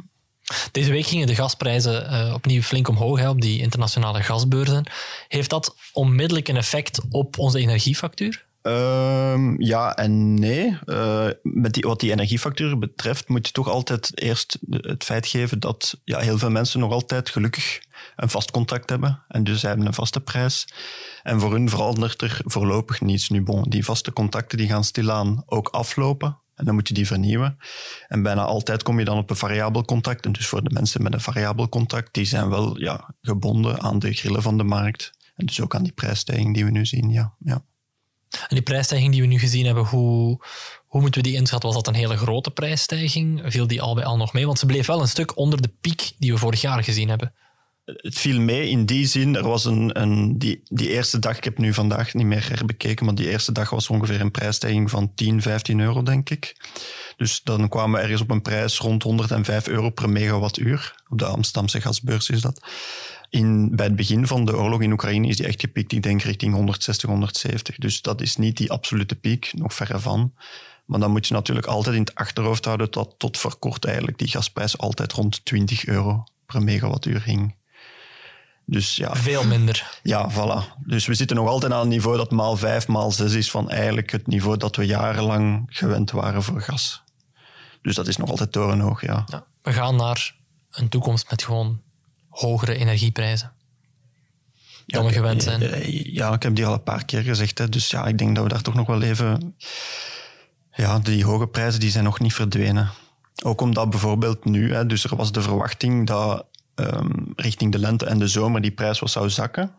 Deze 0.71 0.91
week 0.91 1.05
gingen 1.05 1.27
de 1.27 1.35
gasprijzen 1.35 2.13
uh, 2.13 2.33
opnieuw 2.33 2.61
flink 2.61 2.87
omhoog 2.87 3.19
hè, 3.19 3.29
op 3.29 3.41
die 3.41 3.59
internationale 3.59 4.23
gasbeurzen. 4.23 4.83
Heeft 5.27 5.49
dat 5.49 5.75
onmiddellijk 5.93 6.47
een 6.47 6.57
effect 6.57 7.01
op 7.09 7.37
onze 7.37 7.59
energiefactuur? 7.59 8.45
Um, 8.61 9.61
ja 9.61 9.95
en 9.95 10.33
nee. 10.33 10.77
Uh, 10.85 11.27
met 11.41 11.73
die, 11.73 11.83
wat 11.83 11.99
die 11.99 12.11
energiefactuur 12.11 12.79
betreft 12.79 13.27
moet 13.27 13.47
je 13.47 13.53
toch 13.53 13.67
altijd 13.67 14.21
eerst 14.21 14.59
het 14.69 15.03
feit 15.03 15.27
geven 15.27 15.59
dat 15.59 15.99
ja, 16.03 16.19
heel 16.19 16.37
veel 16.37 16.49
mensen 16.49 16.79
nog 16.79 16.91
altijd 16.91 17.29
gelukkig 17.29 17.81
een 18.15 18.29
vast 18.29 18.51
contract 18.51 18.89
hebben. 18.89 19.23
En 19.27 19.43
dus 19.43 19.61
hebben 19.61 19.85
een 19.85 19.93
vaste 19.93 20.21
prijs. 20.21 20.67
En 21.23 21.39
voor 21.39 21.51
hun 21.51 21.69
verandert 21.69 22.21
er 22.21 22.41
voorlopig 22.43 23.01
niets. 23.01 23.29
Nu 23.29 23.43
bon, 23.43 23.63
die 23.63 23.85
vaste 23.85 24.13
contacten 24.13 24.57
die 24.57 24.67
gaan 24.67 24.83
stilaan 24.83 25.43
ook 25.45 25.67
aflopen. 25.67 26.37
En 26.55 26.65
dan 26.65 26.73
moet 26.73 26.87
je 26.87 26.93
die 26.93 27.07
vernieuwen. 27.07 27.57
En 28.07 28.23
bijna 28.23 28.43
altijd 28.43 28.83
kom 28.83 28.99
je 28.99 29.05
dan 29.05 29.17
op 29.17 29.29
een 29.29 29.35
variabel 29.35 29.85
contact. 29.85 30.25
En 30.25 30.31
dus 30.31 30.47
voor 30.47 30.63
de 30.63 30.73
mensen 30.73 31.03
met 31.03 31.13
een 31.13 31.21
variabel 31.21 31.69
contact, 31.69 32.13
die 32.13 32.25
zijn 32.25 32.49
wel 32.49 32.79
ja, 32.79 33.13
gebonden 33.21 33.81
aan 33.81 33.99
de 33.99 34.13
grillen 34.13 34.41
van 34.41 34.57
de 34.57 34.63
markt. 34.63 35.11
En 35.35 35.45
dus 35.45 35.61
ook 35.61 35.75
aan 35.75 35.83
die 35.83 35.91
prijsstijging 35.91 36.53
die 36.53 36.65
we 36.65 36.71
nu 36.71 36.85
zien. 36.85 37.09
Ja, 37.09 37.33
ja. 37.39 37.63
En 38.29 38.55
die 38.55 38.61
prijsstijging 38.61 39.11
die 39.11 39.21
we 39.21 39.27
nu 39.27 39.39
gezien 39.39 39.65
hebben, 39.65 39.85
hoe, 39.85 40.45
hoe 40.87 41.01
moeten 41.01 41.21
we 41.21 41.27
die 41.27 41.37
inschatten? 41.37 41.69
Was 41.69 41.83
dat 41.83 41.87
een 41.87 41.99
hele 41.99 42.17
grote 42.17 42.51
prijsstijging? 42.51 43.41
Viel 43.45 43.67
die 43.67 43.81
al 43.81 43.95
bij 43.95 44.03
al 44.03 44.17
nog 44.17 44.33
mee? 44.33 44.45
Want 44.45 44.59
ze 44.59 44.65
bleef 44.65 44.87
wel 44.87 45.01
een 45.01 45.07
stuk 45.07 45.37
onder 45.37 45.61
de 45.61 45.71
piek 45.81 46.11
die 46.17 46.31
we 46.31 46.37
vorig 46.37 46.61
jaar 46.61 46.83
gezien 46.83 47.09
hebben. 47.09 47.33
Het 47.85 48.17
viel 48.17 48.39
mee 48.39 48.69
in 48.69 48.85
die 48.85 49.05
zin. 49.05 49.35
Er 49.35 49.47
was 49.47 49.65
een, 49.65 50.01
een, 50.01 50.37
die, 50.37 50.61
die 50.63 50.89
eerste 50.89 51.19
dag, 51.19 51.37
ik 51.37 51.43
heb 51.43 51.57
nu 51.57 51.73
vandaag 51.73 52.13
niet 52.13 52.25
meer 52.25 52.49
herbekeken, 52.49 53.05
maar 53.05 53.15
die 53.15 53.29
eerste 53.29 53.51
dag 53.51 53.69
was 53.69 53.89
ongeveer 53.89 54.21
een 54.21 54.31
prijsstijging 54.31 54.89
van 54.89 55.13
10, 55.15 55.41
15 55.41 55.79
euro, 55.79 56.03
denk 56.03 56.29
ik. 56.29 56.55
Dus 57.17 57.41
dan 57.43 57.69
kwamen 57.69 57.95
we 57.95 58.01
ergens 58.01 58.21
op 58.21 58.31
een 58.31 58.41
prijs 58.41 58.77
rond 58.77 59.03
105 59.03 59.67
euro 59.67 59.89
per 59.89 60.09
megawattuur. 60.09 60.95
Op 61.07 61.17
de 61.17 61.25
Amsterdamse 61.25 61.81
gasbeurs 61.81 62.29
is 62.29 62.41
dat. 62.41 62.61
In, 63.29 63.75
bij 63.75 63.85
het 63.85 63.95
begin 63.95 64.27
van 64.27 64.45
de 64.45 64.57
oorlog 64.57 64.81
in 64.81 64.91
Oekraïne 64.91 65.27
is 65.27 65.37
die 65.37 65.47
echt 65.47 65.61
gepiekt, 65.61 65.91
ik 65.91 66.03
denk 66.03 66.21
richting 66.21 66.53
160, 66.53 67.09
170. 67.09 67.75
Dus 67.75 68.01
dat 68.01 68.21
is 68.21 68.35
niet 68.35 68.57
die 68.57 68.71
absolute 68.71 69.15
piek, 69.15 69.51
nog 69.55 69.73
verre 69.73 69.99
van. 69.99 70.33
Maar 70.85 70.99
dan 70.99 71.11
moet 71.11 71.27
je 71.27 71.33
natuurlijk 71.33 71.67
altijd 71.67 71.95
in 71.95 72.01
het 72.01 72.15
achterhoofd 72.15 72.65
houden 72.65 72.91
dat 72.91 73.15
tot 73.17 73.37
voor 73.37 73.55
kort 73.59 73.85
eigenlijk 73.85 74.17
die 74.17 74.27
gasprijs 74.27 74.77
altijd 74.77 75.11
rond 75.11 75.45
20 75.45 75.85
euro 75.85 76.23
per 76.45 76.63
megawattuur 76.63 77.23
hing. 77.23 77.55
Dus 78.65 78.95
ja. 78.95 79.15
Veel 79.15 79.45
minder. 79.45 79.99
Ja, 80.03 80.31
voilà. 80.31 80.83
Dus 80.85 81.05
we 81.05 81.13
zitten 81.13 81.35
nog 81.35 81.47
altijd 81.47 81.71
aan 81.71 81.81
een 81.81 81.87
niveau 81.87 82.17
dat 82.17 82.31
maal 82.31 82.57
5, 82.57 82.87
maal 82.87 83.11
6 83.11 83.33
is 83.33 83.51
van 83.51 83.69
eigenlijk 83.69 84.11
het 84.11 84.27
niveau 84.27 84.57
dat 84.57 84.75
we 84.75 84.85
jarenlang 84.85 85.65
gewend 85.67 86.11
waren 86.11 86.43
voor 86.43 86.61
gas. 86.61 87.03
Dus 87.81 87.95
dat 87.95 88.07
is 88.07 88.17
nog 88.17 88.29
altijd 88.29 88.51
torenhoog, 88.51 89.01
ja. 89.01 89.23
ja. 89.25 89.45
We 89.61 89.73
gaan 89.73 89.95
naar 89.95 90.35
een 90.71 90.89
toekomst 90.89 91.29
met 91.29 91.43
gewoon 91.43 91.81
hogere 92.29 92.75
energieprijzen 92.75 93.51
dan 94.85 95.05
we 95.05 95.11
gewend 95.11 95.43
zijn. 95.43 95.61
Eh, 95.61 96.03
ja, 96.05 96.33
ik 96.33 96.43
heb 96.43 96.55
die 96.55 96.65
al 96.65 96.73
een 96.73 96.83
paar 96.83 97.05
keer 97.05 97.21
gezegd. 97.21 97.57
Hè. 97.57 97.69
Dus 97.69 97.89
ja, 97.89 98.05
ik 98.05 98.17
denk 98.17 98.35
dat 98.35 98.43
we 98.43 98.49
daar 98.49 98.61
toch 98.61 98.73
nog 98.73 98.87
wel 98.87 99.01
even... 99.01 99.55
Ja, 100.71 100.99
die 100.99 101.25
hoge 101.25 101.47
prijzen 101.47 101.79
die 101.79 101.89
zijn 101.91 102.03
nog 102.03 102.19
niet 102.19 102.33
verdwenen. 102.33 102.89
Ook 103.43 103.61
omdat 103.61 103.89
bijvoorbeeld 103.89 104.45
nu, 104.45 104.73
hè, 104.73 104.85
dus 104.85 105.03
er 105.03 105.15
was 105.15 105.31
de 105.31 105.41
verwachting 105.41 106.07
dat 106.07 106.45
ehm, 106.75 107.11
richting 107.35 107.71
de 107.71 107.79
lente 107.79 108.05
en 108.05 108.19
de 108.19 108.27
zomer 108.27 108.61
die 108.61 108.71
prijs 108.71 108.99
was 108.99 109.11
zou 109.11 109.29
zakken. 109.29 109.71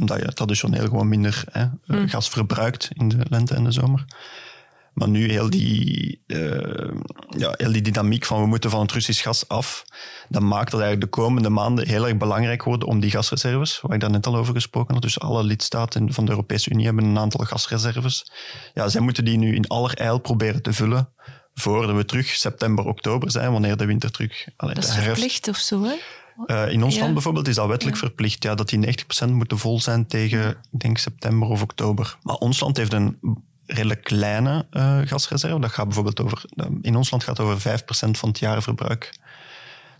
Omdat 0.00 0.20
je 0.20 0.32
traditioneel 0.32 0.84
gewoon 0.84 1.08
minder 1.08 1.44
hè, 1.50 1.66
Mm. 1.86 2.08
gas 2.08 2.28
verbruikt 2.28 2.90
in 2.92 3.08
de 3.08 3.26
lente 3.28 3.54
en 3.54 3.64
de 3.64 3.72
zomer. 3.72 4.04
Maar 4.92 5.08
nu 5.08 5.30
heel 5.30 5.50
die, 5.50 6.22
eh, 6.26 6.90
ja, 7.28 7.54
heel 7.56 7.72
die 7.72 7.82
dynamiek 7.82 8.24
van 8.24 8.40
we 8.40 8.46
moeten 8.46 8.70
van 8.70 8.80
het 8.80 8.92
Russisch 8.92 9.22
gas 9.22 9.48
af, 9.48 9.84
dat 10.28 10.42
maakt 10.42 10.70
dat 10.70 10.80
eigenlijk 10.80 11.12
de 11.12 11.20
komende 11.20 11.48
maanden 11.48 11.88
heel 11.88 12.06
erg 12.08 12.16
belangrijk 12.16 12.62
worden 12.64 12.88
om 12.88 13.00
die 13.00 13.10
gasreserves, 13.10 13.80
waar 13.80 13.94
ik 13.94 14.00
daar 14.00 14.10
net 14.10 14.26
al 14.26 14.36
over 14.36 14.54
gesproken 14.54 14.94
had. 14.94 15.02
Dus 15.02 15.20
alle 15.20 15.42
lidstaten 15.44 16.12
van 16.12 16.24
de 16.24 16.30
Europese 16.30 16.70
Unie 16.70 16.84
hebben 16.84 17.04
een 17.04 17.18
aantal 17.18 17.44
gasreserves. 17.44 18.32
Ja, 18.74 18.88
zij 18.88 19.00
moeten 19.00 19.24
die 19.24 19.38
nu 19.38 19.54
in 19.54 19.66
allerijl 19.66 20.18
proberen 20.18 20.62
te 20.62 20.72
vullen 20.72 21.08
voordat 21.54 21.96
we 21.96 22.04
terug 22.04 22.26
september, 22.26 22.84
oktober 22.84 23.30
zijn, 23.30 23.52
wanneer 23.52 23.76
de 23.76 23.84
winter 23.86 24.10
terug... 24.10 24.46
allee, 24.56 24.74
Dat 24.74 24.84
is 24.84 24.90
herfst- 24.90 25.06
verplicht 25.10 25.48
of 25.48 25.56
zo, 25.56 25.82
hè? 25.84 25.94
eh, 26.46 26.72
in 26.72 26.82
ons 26.82 26.94
Ja. 26.94 27.00
land 27.00 27.12
bijvoorbeeld 27.12 27.48
is 27.48 27.54
dat 27.54 27.66
wettelijk 27.68 27.96
verplicht, 27.96 28.42
ja, 28.42 28.54
dat 28.54 28.68
die 28.68 28.78
90% 28.78 29.32
moeten 29.32 29.58
vol 29.58 29.80
zijn 29.80 30.06
tegen, 30.06 30.48
ik 30.72 30.80
denk, 30.80 30.98
september 30.98 31.48
of 31.48 31.62
oktober. 31.62 32.16
Maar 32.22 32.34
ons 32.36 32.60
land 32.60 32.76
heeft 32.76 32.92
een 32.92 33.18
redelijk 33.72 34.04
kleine 34.04 34.66
eh, 34.70 34.98
gasreserve. 35.04 35.60
Dat 35.60 35.70
gaat 35.70 35.84
bijvoorbeeld 35.84 36.20
over, 36.20 36.44
in 36.82 36.96
ons 36.96 37.10
land 37.10 37.24
gaat 37.24 37.36
het 37.36 37.46
over 37.46 37.80
5% 37.80 38.10
van 38.10 38.28
het 38.28 38.38
jaarverbruik. 38.38 39.14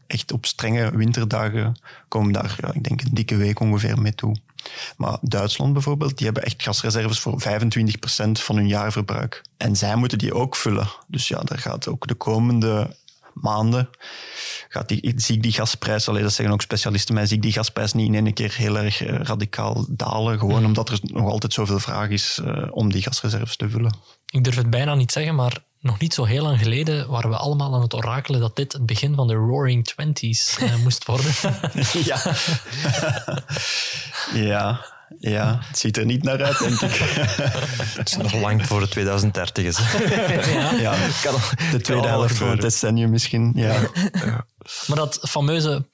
Echt 0.06 0.32
op 0.32 0.46
strenge 0.46 0.96
winterdagen 0.96 1.76
komen 2.08 2.32
daar, 2.32 2.56
ja, 2.60 2.72
ik 2.72 2.84
denk, 2.84 3.00
een 3.00 3.14
dikke 3.14 3.36
week 3.36 3.60
ongeveer 3.60 4.00
mee 4.00 4.14
toe. 4.14 4.36
Maar 4.96 5.18
Duitsland 5.20 5.72
bijvoorbeeld, 5.72 6.16
die 6.16 6.26
hebben 6.26 6.44
echt 6.44 6.62
gasreserves 6.62 7.20
voor 7.20 7.42
25% 7.42 7.44
van 8.32 8.56
hun 8.56 8.68
jaarverbruik. 8.68 9.42
En 9.56 9.76
zij 9.76 9.96
moeten 9.96 10.18
die 10.18 10.34
ook 10.34 10.56
vullen. 10.56 10.88
Dus 11.06 11.28
ja, 11.28 11.40
daar 11.40 11.58
gaat 11.58 11.88
ook 11.88 12.06
de 12.06 12.14
komende 12.14 12.96
maanden 13.34 13.88
gaat 14.68 14.88
die, 14.88 15.12
zie 15.16 15.36
ik 15.36 15.42
die 15.42 15.52
gasprijs, 15.52 16.08
allee, 16.08 16.22
dat 16.22 16.32
zeggen 16.32 16.54
ook 16.54 16.62
specialisten, 16.62 17.14
maar 17.14 17.26
zie 17.26 17.36
ik 17.36 17.42
die 17.42 17.52
gasprijs 17.52 17.92
niet 17.92 18.06
in 18.06 18.24
één 18.24 18.34
keer 18.34 18.54
heel 18.56 18.78
erg 18.78 19.02
eh, 19.02 19.18
radicaal 19.18 19.86
dalen. 19.88 20.38
Gewoon 20.38 20.64
omdat 20.64 20.88
er 20.88 20.98
nog 21.02 21.30
altijd 21.30 21.52
zoveel 21.52 21.78
vraag 21.78 22.08
is 22.08 22.40
eh, 22.44 22.66
om 22.70 22.92
die 22.92 23.02
gasreserves 23.02 23.56
te 23.56 23.68
vullen. 23.68 23.96
Ik 24.30 24.44
durf 24.44 24.56
het 24.56 24.70
bijna 24.70 24.94
niet 24.94 25.12
zeggen, 25.12 25.34
maar 25.34 25.62
nog 25.80 25.98
niet 25.98 26.14
zo 26.14 26.24
heel 26.24 26.42
lang 26.42 26.58
geleden 26.58 27.08
waren 27.08 27.30
we 27.30 27.36
allemaal 27.36 27.74
aan 27.74 27.82
het 27.82 27.94
orakelen 27.94 28.40
dat 28.40 28.56
dit 28.56 28.72
het 28.72 28.86
begin 28.86 29.14
van 29.14 29.26
de 29.26 29.34
Roaring 29.34 29.84
Twenties 29.84 30.56
eh, 30.58 30.76
moest 30.76 31.04
worden. 31.04 31.32
ja. 32.04 32.22
ja. 34.50 34.91
Ja, 35.18 35.58
het 35.62 35.78
ziet 35.78 35.96
er 35.96 36.04
niet 36.04 36.22
naar 36.22 36.44
uit, 36.44 36.58
denk 36.58 36.80
ik. 36.80 36.90
Het 37.98 38.08
is 38.08 38.16
nog 38.16 38.32
lang 38.34 38.66
voor 38.66 38.80
de 38.80 38.88
2030 38.88 39.64
is. 39.64 39.76
hè. 39.80 40.70
ja, 40.80 40.96
Kan 41.22 41.34
al- 41.34 41.40
de 41.70 41.80
tweede 41.80 42.06
helft 42.06 42.36
van 42.36 42.48
het 42.50 42.60
decennium 42.60 43.10
misschien. 43.10 43.52
Ja. 43.54 43.80
Maar 44.86 44.96
dat 44.96 45.18
fameuze 45.28 45.84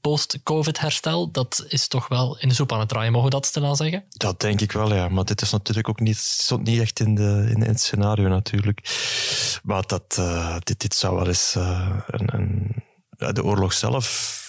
post-COVID-herstel, 0.00 1.30
dat 1.30 1.64
is 1.68 1.88
toch 1.88 2.08
wel 2.08 2.38
in 2.38 2.48
de 2.48 2.54
soep 2.54 2.72
aan 2.72 2.78
het 2.80 2.88
draaien, 2.88 3.12
mogen 3.12 3.28
we 3.28 3.34
dat 3.34 3.46
stilaan 3.46 3.76
zeggen? 3.76 4.04
Dat 4.08 4.40
denk 4.40 4.60
ik 4.60 4.72
wel, 4.72 4.94
ja. 4.94 5.08
Maar 5.08 5.24
dit 5.24 5.42
is 5.42 5.50
natuurlijk 5.50 5.88
ook 5.88 6.00
niet, 6.00 6.16
stond 6.16 6.64
niet 6.66 6.80
echt 6.80 7.00
in, 7.00 7.14
de, 7.14 7.46
in, 7.50 7.62
in 7.62 7.68
het 7.68 7.80
scenario 7.80 8.28
natuurlijk. 8.28 8.80
Maar 9.62 9.82
dat, 9.86 10.04
eh, 10.18 10.56
dit, 10.62 10.80
dit 10.80 10.94
zou 10.94 11.16
wel 11.16 11.26
eens 11.26 11.54
eh, 11.56 11.90
een, 12.06 12.34
een, 12.34 12.74
ja, 12.74 12.93
de 13.32 13.44
oorlog 13.44 13.72
zelf, 13.72 14.40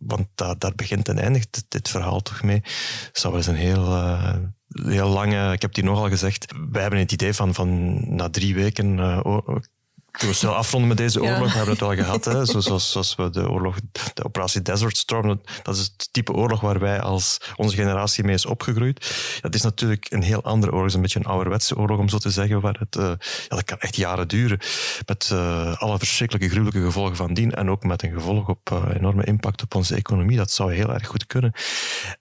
want 0.00 0.26
daar, 0.34 0.58
daar 0.58 0.74
begint 0.74 1.08
en 1.08 1.18
eindigt 1.18 1.64
dit, 1.68 1.88
verhaal 1.88 2.20
toch 2.20 2.42
mee, 2.42 2.62
wel 3.22 3.36
eens 3.36 3.46
een 3.46 3.54
heel, 3.54 3.84
eh, 3.84 4.34
heel 4.68 5.08
lange, 5.08 5.52
ik 5.52 5.60
heb 5.60 5.70
het 5.70 5.76
hier 5.76 5.90
nogal 5.90 6.08
gezegd, 6.08 6.54
wij 6.70 6.82
hebben 6.82 7.00
het 7.00 7.12
idee 7.12 7.34
van, 7.34 7.54
van 7.54 8.00
na 8.16 8.30
drie 8.30 8.54
weken 8.54 8.98
eh, 8.98 9.40
toen 10.18 10.28
we 10.28 10.34
snel 10.34 10.54
afronden 10.54 10.88
met 10.88 10.96
deze 10.96 11.22
Ja. 11.22 11.32
oorlog, 11.34 11.50
we 11.50 11.56
hebben 11.56 11.70
het 11.74 11.80
wel 11.80 11.94
gehad. 11.94 12.24
Hè? 12.24 12.44
Zo- 12.46 12.60
Zoals, 12.60 12.90
zoals 12.92 13.14
we 13.14 13.30
de 13.30 13.50
oorlog, 13.50 13.76
de 14.14 14.24
operatie 14.24 14.62
Desert 14.62 14.96
Storm, 14.96 15.40
dat- 15.62 15.74
is 15.76 15.80
het 15.80 16.08
type 16.12 16.32
oorlog 16.32 16.60
waar 16.60 16.78
wij 16.78 17.00
als 17.00 17.38
onze 17.56 17.76
generatie 17.76 18.24
mee 18.24 18.34
is 18.34 18.46
opgegroeid. 18.46 19.14
Dat 19.40 19.54
is 19.54 19.62
natuurlijk 19.62 20.06
een 20.10 20.22
heel 20.22 20.42
andere 20.42 20.72
oorlog, 20.72 20.84
Het 20.84 20.90
is 20.90 20.94
een 20.96 21.02
beetje 21.02 21.18
een 21.18 21.26
ouderwetse 21.34 21.76
oorlog 21.76 21.98
om 21.98 22.08
zo 22.08 22.18
te 22.18 22.30
zeggen, 22.30 22.60
waar 22.60 22.76
het, 22.78 22.96
eh, 22.96 23.02
ja, 23.48 23.56
dat 23.56 23.64
kan 23.64 23.78
echt 23.78 23.96
jaren 23.96 24.28
duren. 24.28 24.58
Met 25.06 25.28
eh, 25.32 25.76
alle 25.80 25.98
verschrikkelijke, 25.98 26.48
gruwelijke 26.50 26.84
gevolgen 26.84 27.16
van 27.16 27.34
dien 27.34 27.54
en 27.54 27.70
ook 27.70 27.82
met 27.84 28.02
een 28.02 28.12
gevolg 28.12 28.48
op 28.48 28.70
eh, 28.72 28.82
enorme 28.96 29.24
impact 29.24 29.62
op 29.62 29.74
onze 29.74 29.94
economie. 29.94 30.36
Dat 30.36 30.50
zou 30.50 30.74
heel 30.74 30.92
erg 30.92 31.06
goed 31.06 31.26
kunnen. 31.26 31.52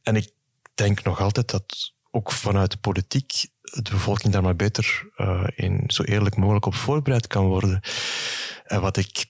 En 0.04 0.16
ik 0.16 0.30
denk 0.74 1.04
nog 1.04 1.20
altijd 1.22 1.52
dat 1.52 1.94
ook 2.12 2.32
vanuit 2.32 2.72
de 2.72 2.78
politiek 2.78 3.46
de 3.82 3.92
bevolking 3.92 4.34
daar 4.34 4.42
maar 4.42 4.56
beter 4.56 5.10
eh, 5.16 5.44
in 5.56 5.84
zo 5.88 6.04
eerlijk 6.04 6.36
mogelijk 6.36 6.66
op 6.66 6.76
voorbereid 6.76 7.28
kan 7.28 7.46
worden. 7.46 7.82
En 8.64 8.82
wat 8.82 8.98
ik 8.98 9.26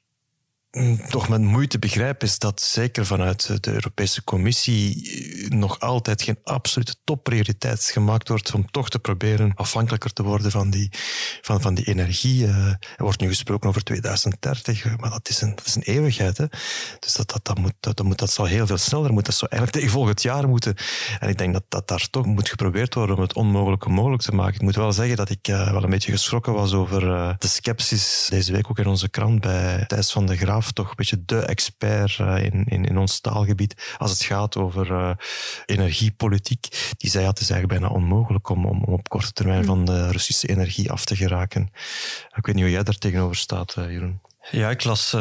toch 1.10 1.30
met 1.30 1.42
moeite 1.42 1.80
begrijp, 1.80 2.24
is 2.24 2.40
dat 2.40 2.62
zeker 2.62 3.06
vanuit 3.06 3.64
de 3.64 3.72
Europese 3.72 4.24
Commissie 4.24 5.12
eh, 5.12 5.50
nog 5.50 5.80
altijd 5.80 6.22
geen 6.22 6.38
absolute 6.44 6.96
topprioriteit 7.04 7.84
gemaakt 7.84 8.28
wordt 8.28 8.54
om 8.54 8.72
toch 8.72 8.90
te 8.90 9.00
proberen 9.00 9.52
afhankelijker 9.56 10.14
te 10.14 10.24
worden 10.24 10.52
van 10.52 10.70
die, 10.70 10.90
van, 11.42 11.62
van 11.62 11.74
die 11.74 11.86
energie. 11.86 12.46
Eh, 12.46 12.68
er 12.68 12.80
wordt 12.98 13.20
nu 13.20 13.28
gesproken 13.28 13.70
over 13.70 13.84
2030, 13.84 14.86
eh, 14.86 14.96
maar 14.98 15.10
dat 15.10 15.30
is 15.30 15.42
een, 15.42 15.56
dat 15.56 15.66
is 15.66 15.76
een 15.76 15.82
eeuwigheid. 15.82 16.38
Hè? 16.38 16.46
Dus 17.00 17.14
dat, 17.14 17.30
dat, 17.32 17.46
dat, 17.46 17.58
moet, 17.58 17.74
dat, 17.80 18.04
moet, 18.04 18.18
dat 18.18 18.32
zal 18.32 18.46
heel 18.46 18.68
veel 18.68 18.78
sneller 18.78 19.14
moeten. 19.14 19.32
Dat 19.32 19.40
zou 19.40 19.52
eigenlijk 19.52 19.82
tegen 19.82 19.98
volgend 19.98 20.22
jaar 20.22 20.48
moeten. 20.48 20.76
En 21.20 21.30
ik 21.30 21.38
denk 21.38 21.54
dat, 21.54 21.64
dat 21.70 21.88
daar 21.88 22.08
toch 22.10 22.26
moet 22.26 22.50
geprobeerd 22.50 22.94
worden 22.94 23.16
om 23.16 23.22
het 23.22 23.34
onmogelijke 23.34 23.90
mogelijk 23.90 24.22
te 24.22 24.36
maken. 24.36 24.56
Ik 24.56 24.62
moet 24.62 24.76
wel 24.76 24.94
zeggen 24.94 25.18
dat 25.18 25.30
ik 25.30 25.46
wel 25.46 25.84
een 25.84 25.90
beetje 25.90 26.12
geschrokken 26.12 26.54
was 26.54 26.74
over 26.74 27.00
de 27.40 27.48
sceptisch 27.48 28.28
deze 28.30 28.52
week 28.52 28.70
ook 28.70 28.80
in 28.80 28.88
onze 28.88 29.10
krant 29.10 29.42
bij 29.42 29.86
Thijs 29.88 30.12
van 30.12 30.26
de 30.26 30.38
Graaf, 30.38 30.63
toch 30.72 30.90
een 30.90 30.96
beetje 30.96 31.24
de 31.26 31.40
expert 31.40 32.20
eh, 32.20 32.44
in, 32.44 32.64
in, 32.64 32.86
in 32.86 32.98
ons 32.98 33.20
taalgebied 33.20 33.96
als 33.98 34.12
het 34.12 34.24
gaat 34.24 34.58
over 34.58 34.92
eh, 34.92 35.12
energiepolitiek. 35.66 36.94
Die 36.98 37.10
zei, 37.10 37.24
ja, 37.24 37.30
het 37.30 37.40
is 37.40 37.50
eigenlijk 37.50 37.80
bijna 37.80 37.96
onmogelijk 37.96 38.50
om, 38.50 38.66
om, 38.66 38.84
om 38.84 38.94
op 38.94 39.10
korte 39.10 39.34
termijn 39.34 39.66
van 39.66 39.86
de 39.86 40.12
Russische 40.12 40.48
energie 40.48 40.92
af 40.92 41.06
te 41.06 41.16
geraken. 41.16 41.70
Ik 42.36 42.46
weet 42.46 42.56
niet 42.56 42.64
hoe 42.64 42.74
jij 42.74 42.84
daar 42.84 42.98
tegenover 42.98 43.36
staat, 43.36 43.76
eh, 43.78 43.92
Jeroen. 43.92 44.22
Ja, 44.52 44.70
ik 44.70 44.84
las, 44.84 45.14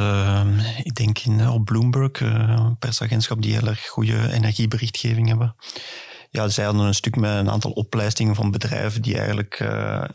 ik 0.83 0.95
denk 0.95 1.19
in, 1.19 1.49
op 1.49 1.65
Bloomberg, 1.65 2.21
een 2.21 2.79
persagentschap 2.79 3.43
die 3.43 3.53
heel 3.53 3.69
erg 3.69 3.87
goede 3.87 4.33
energieberichtgeving 4.33 5.29
hebben. 5.29 5.55
Ja, 6.31 6.49
zij 6.49 6.65
hadden 6.65 6.83
een 6.87 6.95
stuk 6.95 7.17
met 7.17 7.31
een 7.31 7.51
aantal 7.51 7.71
oplijstingen 7.71 8.35
van 8.35 8.51
bedrijven 8.51 9.03
die 9.03 9.19
eigenlijk, 9.19 9.59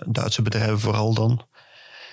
Duitse 0.05 0.41
bedrijven 0.41 0.79
vooral 0.79 1.13
dan, 1.13 1.47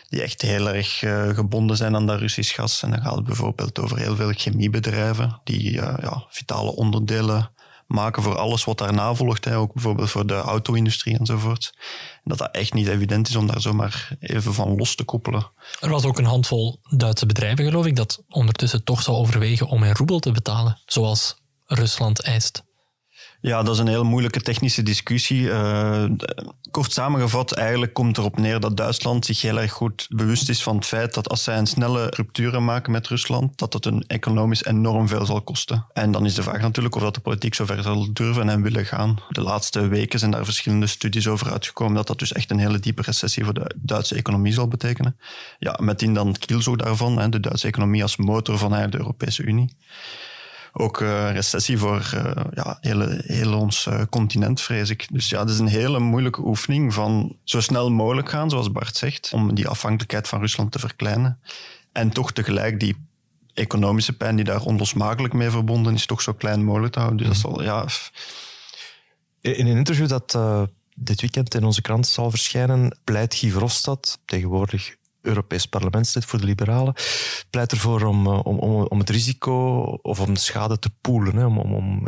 die 0.09 0.23
echt 0.23 0.43
heel 0.43 0.69
erg 0.69 1.03
eh, 1.03 1.29
gebonden 1.29 1.77
zijn 1.77 1.95
aan 1.95 2.07
dat 2.07 2.19
Russisch 2.19 2.55
gas. 2.55 2.83
En 2.83 2.91
dan 2.91 3.03
gaat 3.03 3.15
het 3.15 3.25
bijvoorbeeld 3.25 3.79
over 3.79 3.99
heel 3.99 4.17
veel 4.17 4.33
chemiebedrijven 4.33 5.41
die 5.45 5.81
eh, 5.81 5.95
ja, 6.03 6.27
vitale 6.29 6.77
onderdelen 6.77 7.53
maken 7.87 8.23
voor 8.23 8.39
alles 8.39 8.65
wat 8.65 8.79
daarna 8.79 9.15
volgt. 9.15 9.45
Hè. 9.45 9.57
Ook 9.57 9.73
bijvoorbeeld 9.73 10.11
voor 10.11 10.27
de 10.27 10.35
auto-industrie 10.35 11.19
enzovoort. 11.19 11.73
En 12.15 12.23
dat 12.25 12.39
dat 12.39 12.51
echt 12.51 12.75
niet 12.75 12.89
evident 12.89 13.29
is 13.29 13.37
om 13.37 13.47
daar 13.47 13.61
zomaar 13.61 14.17
even 14.21 14.55
van 14.55 14.77
los 14.77 14.95
te 14.95 15.05
koppelen. 15.05 15.51
Er 15.81 15.91
was 15.91 16.05
ook 16.05 16.19
een 16.19 16.25
handvol 16.25 16.81
Duitse 16.97 17.27
bedrijven, 17.27 17.65
geloof 17.65 17.87
ik, 17.87 17.97
dat 17.97 18.23
ondertussen 18.29 18.85
toch 18.85 19.03
zou 19.03 19.17
overwegen 19.17 19.67
om 19.67 19.83
in 19.83 19.95
roebel 19.95 20.19
te 20.19 20.33
betalen, 20.33 20.81
zoals 20.87 21.37
Rusland 21.65 22.23
eist. 22.23 22.63
Ja, 23.45 23.63
dat 23.63 23.75
is 23.75 23.81
een 23.81 23.87
heel 23.87 24.05
moeilijke 24.05 24.41
technische 24.41 24.83
discussie. 24.83 25.51
Eh, 25.51 26.05
kort 26.71 26.93
samengevat, 26.93 27.53
eigenlijk 27.53 27.93
komt 27.93 28.19
erop 28.19 28.39
neer 28.39 28.61
dat 28.61 28.77
Duitsland 28.77 29.25
zich 29.25 29.41
heel 29.41 29.61
erg 29.61 29.73
goed 29.73 30.07
bewust 30.11 30.49
is 30.49 30.63
van 30.63 30.77
het 30.77 30.87
feit 30.87 31.15
dat 31.15 31.29
als 31.29 31.45
zij 31.45 31.59
een 31.59 31.67
snelle 31.67 32.07
rupture 32.17 32.61
maken 32.61 32.93
met 32.93 33.07
Rusland, 33.07 33.59
dat 33.59 33.73
dat 33.73 33.85
hun 33.85 34.05
economisch 34.07 34.65
enorm 34.65 35.09
veel 35.09 35.27
zal 35.27 35.43
kosten. 35.43 35.87
En 35.93 36.11
dan 36.11 36.25
is 36.25 36.35
de 36.35 36.43
vraag 36.43 36.61
natuurlijk 36.61 36.95
of 36.95 37.03
dat 37.03 37.15
de 37.15 37.21
politiek 37.21 37.55
zover 37.55 37.83
zal 37.83 38.13
durven 38.13 38.49
en 38.49 38.63
willen 38.63 38.87
gaan. 38.87 39.19
De 39.29 39.41
laatste 39.41 39.89
weken 39.89 40.19
zijn 40.19 40.31
daar 40.31 40.45
verschillende 40.45 40.87
studies 40.87 41.29
over 41.29 41.53
uitgekomen 41.53 41.95
dat 41.95 42.07
dat 42.07 42.19
dus 42.19 42.33
echt 42.33 42.51
een 42.51 42.59
hele 42.59 42.79
diepe 42.79 43.03
recessie 43.03 43.45
voor 43.45 43.55
de 43.55 43.75
Duitse 43.77 44.15
economie 44.15 44.53
zal 44.53 44.69
betekenen. 44.69 45.17
Ja, 45.59 45.79
met 45.83 46.03
in 46.03 46.15
dan 46.15 46.27
het 46.27 46.39
kielzog 46.39 46.77
daarvan, 46.77 47.31
de 47.31 47.41
Duitse 47.41 47.67
economie 47.67 48.03
als 48.03 48.17
motor 48.17 48.59
van 48.59 48.71
de 48.71 48.99
Europese 48.99 49.43
Unie 49.43 49.77
ook 50.77 51.01
eh, 51.01 51.33
recessie 51.33 51.79
voor 51.79 52.11
eh, 52.15 52.45
ja, 52.55 52.79
hele, 52.81 53.23
heel 53.27 53.59
ons 53.59 53.87
eh, 53.87 54.03
continent, 54.11 54.61
vrees 54.61 54.91
ik. 54.91 55.07
Dus 55.13 55.29
ja, 55.29 55.41
het 55.41 55.51
is 55.51 55.59
een 55.59 55.67
hele 55.67 55.99
moeilijke 55.99 56.41
oefening 56.47 56.95
van 56.95 57.37
zo 57.45 57.61
snel 57.61 57.91
mogelijk 57.91 58.29
gaan, 58.29 58.51
zoals 58.51 58.73
Bart 58.73 58.97
zegt, 58.97 59.31
om 59.33 59.55
die 59.55 59.69
afhankelijkheid 59.69 60.29
van 60.29 60.41
Rusland 60.41 60.73
te 60.73 60.79
verkleinen. 60.79 61.39
En 61.93 62.11
toch 62.11 62.33
tegelijk 62.33 62.81
die 62.81 62.97
economische 63.55 64.13
pijn 64.17 64.37
die 64.37 64.45
daar 64.45 64.63
onlosmakelijk 64.63 65.35
mee 65.35 65.51
verbonden 65.51 65.95
is, 65.95 66.07
toch 66.07 66.23
zo 66.23 66.33
klein 66.33 66.65
mogelijk 66.65 66.93
te 66.93 66.99
houden. 66.99 67.19
Dus 67.19 67.29
dat 67.29 67.37
zal, 67.37 67.63
ja... 67.63 67.87
In 69.41 69.67
een 69.67 69.77
interview 69.77 70.09
dat 70.09 70.39
dit 70.95 71.21
weekend 71.21 71.55
in 71.55 71.65
onze 71.65 71.83
krant 71.83 72.07
zal 72.07 72.31
verschijnen, 72.31 72.99
pleit 73.05 73.35
Guy 73.35 73.51
Verhofstadt, 73.51 74.19
tegenwoordig 74.25 74.95
Europees 75.25 75.67
parlementslid 75.67 76.25
voor 76.25 76.39
de 76.39 76.45
Liberalen, 76.45 76.95
pleit 77.51 77.73
ervoor 77.73 78.03
om, 78.03 78.27
eh, 78.27 78.41
om, 78.43 78.59
om, 78.59 78.83
om 78.83 78.99
het 78.99 79.11
risico 79.11 79.83
of 80.03 80.21
om 80.21 80.35
de 80.35 80.41
schade 80.41 80.79
te 80.79 80.91
poelen, 81.01 81.47
om, 81.47 81.59
om, 81.59 82.07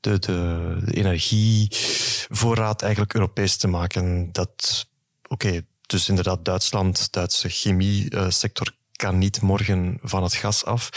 de, 0.00 0.18
de, 0.18 0.76
energievoorraad 0.90 2.82
eigenlijk 2.82 3.14
Europees 3.14 3.56
te 3.56 3.68
maken. 3.68 4.28
Dat, 4.32 4.86
oké, 5.28 5.62
dus 5.86 6.08
inderdaad 6.08 6.44
Duitsland, 6.44 7.12
Duitse 7.12 7.48
chemiesector 7.48 8.72
kan 8.98 9.18
niet 9.18 9.42
morgen 9.42 9.98
van 10.02 10.22
het 10.22 10.34
gas 10.34 10.64
af. 10.64 10.90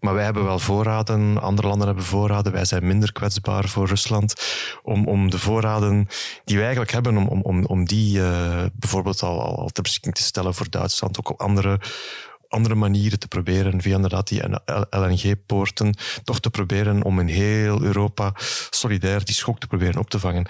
Maar 0.00 0.14
wij 0.14 0.24
hebben 0.24 0.44
wel 0.44 0.58
voorraden, 0.58 1.40
andere 1.40 1.68
landen 1.68 1.86
hebben 1.86 2.04
voorraden. 2.04 2.52
Wij 2.52 2.64
zijn 2.64 2.86
minder 2.86 3.12
kwetsbaar 3.12 3.68
voor 3.68 3.86
Rusland. 3.86 4.34
Om, 4.82 5.06
om 5.06 5.30
de 5.30 5.38
voorraden 5.38 6.08
die 6.44 6.56
wij 6.56 6.64
eigenlijk 6.64 6.92
hebben, 6.92 7.16
om, 7.16 7.42
om, 7.42 7.64
om 7.64 7.84
die 7.84 8.18
uh, 8.18 8.64
bijvoorbeeld 8.72 9.22
al, 9.22 9.56
al 9.56 9.68
ter 9.68 9.82
beschikking 9.82 10.14
te 10.14 10.22
stellen 10.22 10.54
voor 10.54 10.70
Duitsland, 10.70 11.18
ook 11.18 11.30
op 11.30 11.40
andere 11.40 11.80
andere 12.48 12.74
manieren 12.74 13.18
te 13.18 13.28
proberen, 13.28 13.82
via 13.82 13.94
inderdaad 13.94 14.28
die 14.28 14.42
LNG-poorten, 14.90 15.94
toch 16.24 16.40
te 16.40 16.50
proberen 16.50 17.02
om 17.02 17.20
in 17.20 17.26
heel 17.26 17.82
Europa 17.82 18.34
solidair 18.70 19.24
die 19.24 19.34
schok 19.34 19.58
te 19.58 19.66
proberen 19.66 20.00
op 20.00 20.10
te 20.10 20.18
vangen. 20.18 20.46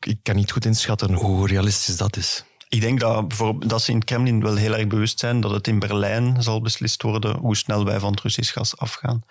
Ik 0.00 0.18
kan 0.22 0.36
niet 0.36 0.52
goed 0.52 0.64
inschatten 0.64 1.12
hoe 1.12 1.46
realistisch 1.46 1.96
dat 1.96 2.16
is. 2.16 2.44
Ik 2.68 2.80
denk 2.80 3.00
dat, 3.00 3.34
dat 3.58 3.82
ze 3.82 3.90
in 3.90 4.04
Kremlin 4.04 4.42
wel 4.42 4.56
heel 4.56 4.76
erg 4.76 4.86
bewust 4.86 5.18
zijn 5.18 5.40
dat 5.40 5.50
het 5.50 5.66
in 5.66 5.78
Berlijn 5.78 6.42
zal 6.42 6.60
beslist 6.60 7.02
worden 7.02 7.36
hoe 7.36 7.56
snel 7.56 7.84
wij 7.84 8.00
van 8.00 8.10
het 8.10 8.20
Russisch 8.20 8.52
gas 8.52 8.76
afgaan. 8.76 9.24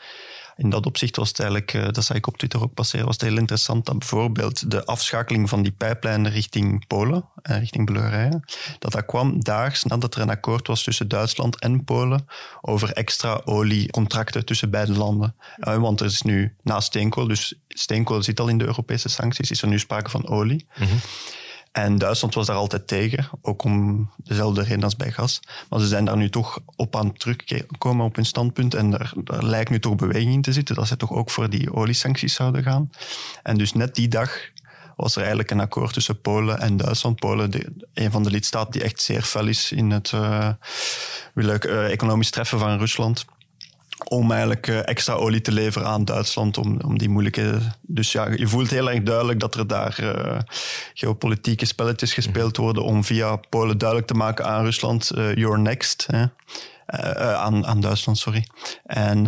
In 0.56 0.70
dat 0.70 0.86
opzicht 0.86 1.16
was 1.16 1.28
het 1.28 1.40
eigenlijk, 1.40 1.74
eh, 1.74 1.88
dat 1.92 2.04
zag 2.04 2.18
ik 2.18 2.28
op 2.28 2.38
Twitter 2.38 2.62
ook 2.62 2.74
passeren, 2.74 3.06
was 3.06 3.16
het 3.16 3.30
heel 3.30 3.38
interessant 3.38 3.86
dat 3.86 4.00
bijvoorbeeld 4.00 4.72
de 4.72 4.86
afschakeling 4.86 5.50
van 5.50 5.62
die 5.62 5.72
pijplijnen 5.72 6.32
richting 6.32 6.88
Polen 6.88 7.26
en 7.42 7.60
richting 7.60 7.86
Bulgarije, 7.86 8.44
dat 8.80 8.92
dat 8.92 9.06
kwam 9.06 9.44
daags 9.44 9.84
nadat 9.84 10.16
er 10.16 10.22
een 10.22 10.30
akkoord 10.30 10.68
was 10.68 10.84
tussen 10.84 11.08
Duitsland 11.08 11.60
en 11.60 11.84
Polen 11.84 12.28
over 12.62 12.92
extra 12.92 13.42
oliecontracten 13.46 14.46
tussen 14.46 14.70
beide 14.70 14.94
landen. 14.94 15.36
want 15.58 16.00
er 16.00 16.06
is 16.06 16.22
nu 16.22 16.56
na 16.62 16.80
steenkool, 16.80 17.28
dus 17.28 17.54
steenkool 17.68 18.24
zit 18.24 18.40
al 18.40 18.48
in 18.48 18.58
de 18.58 18.66
Europese 18.66 19.10
sancties, 19.10 19.52
is 19.52 19.62
er 19.62 19.68
nu 19.68 19.80
sprake 19.80 20.10
van 20.10 20.28
olie. 20.28 20.68
Mm 20.78 20.88
en 21.74 21.98
Duitsland 21.98 22.34
was 22.34 22.46
daar 22.46 22.56
altijd 22.56 22.88
tegen, 22.88 23.28
ook 23.42 23.64
om 23.64 24.10
dezelfde 24.18 24.64
reden 24.64 24.84
als 24.84 24.96
bij 24.96 25.12
gas. 25.12 25.40
Maar 25.70 25.80
ze 25.80 25.88
zijn 25.88 26.06
daar 26.06 26.18
nu 26.18 26.30
toch 26.30 26.60
op 26.76 26.96
aan 26.96 27.08
het 27.08 27.20
terugkomen 27.20 28.06
op 28.06 28.16
hun 28.16 28.26
standpunt. 28.26 28.74
En 28.74 29.00
er, 29.00 29.14
lijkt 29.26 29.70
nu 29.70 29.80
toch 29.80 29.96
beweging 29.96 30.34
in 30.34 30.42
te 30.42 30.54
zitten 30.54 30.76
dat 30.76 30.88
ze 30.88 30.98
toch 30.98 31.12
ook 31.12 31.30
voor 31.30 31.50
die 31.50 31.74
oliesancties 31.74 32.34
zouden 32.34 32.64
gaan. 32.64 32.90
En 33.44 33.58
dus 33.58 33.74
net 33.74 33.96
die 33.96 34.08
dag 34.08 34.52
was 34.96 35.14
er 35.14 35.20
eigenlijk 35.20 35.52
een 35.52 35.60
akkoord 35.60 35.94
tussen 35.94 36.22
Polen 36.22 36.60
en 36.60 36.78
Duitsland. 36.78 37.20
Polen, 37.20 37.52
de, 37.52 37.74
een 37.94 38.12
van 38.12 38.24
de 38.24 38.30
lidstaten 38.30 38.72
die 38.72 38.84
echt 38.84 39.02
zeer 39.02 39.22
fel 39.22 39.48
is 39.48 39.72
in 39.72 39.92
het 39.92 40.12
uh, 40.12 40.50
willen, 41.34 41.60
uh, 41.70 41.92
economisch 41.92 42.30
treffen 42.30 42.60
van 42.60 42.78
Rusland 42.78 43.26
om 44.04 44.32
eigenlijk 44.32 44.68
eh, 44.68 44.88
extra 44.88 45.14
olie 45.14 45.42
te 45.42 45.52
leveren 45.52 45.88
aan 45.88 46.06
Duitsland 46.06 46.58
om, 46.58 46.80
om 46.86 46.98
die 46.98 47.10
moeilijke... 47.10 47.60
Dus 47.82 48.12
ja, 48.12 48.32
je 48.36 48.48
voelt 48.48 48.70
heel 48.70 48.92
erg 48.92 49.04
duidelijk 49.04 49.40
dat 49.40 49.56
er 49.56 49.68
daar 49.68 50.00
uh, 50.02 50.40
geopolitieke 50.94 51.66
spelletjes 51.66 52.14
gespeeld 52.14 52.58
worden 52.58 52.84
om 52.84 53.04
via 53.04 53.36
Polen 53.36 53.78
duidelijk 53.78 54.08
te 54.08 54.14
maken 54.14 54.46
aan 54.46 54.64
Rusland, 54.64 55.12
uh, 55.16 55.36
you're 55.36 55.58
next. 55.58 56.08
Hè. 56.08 56.26
aan, 57.36 57.66
aan 57.66 57.80
Duitsland, 57.80 58.18
sorry. 58.18 58.48
En 58.84 59.26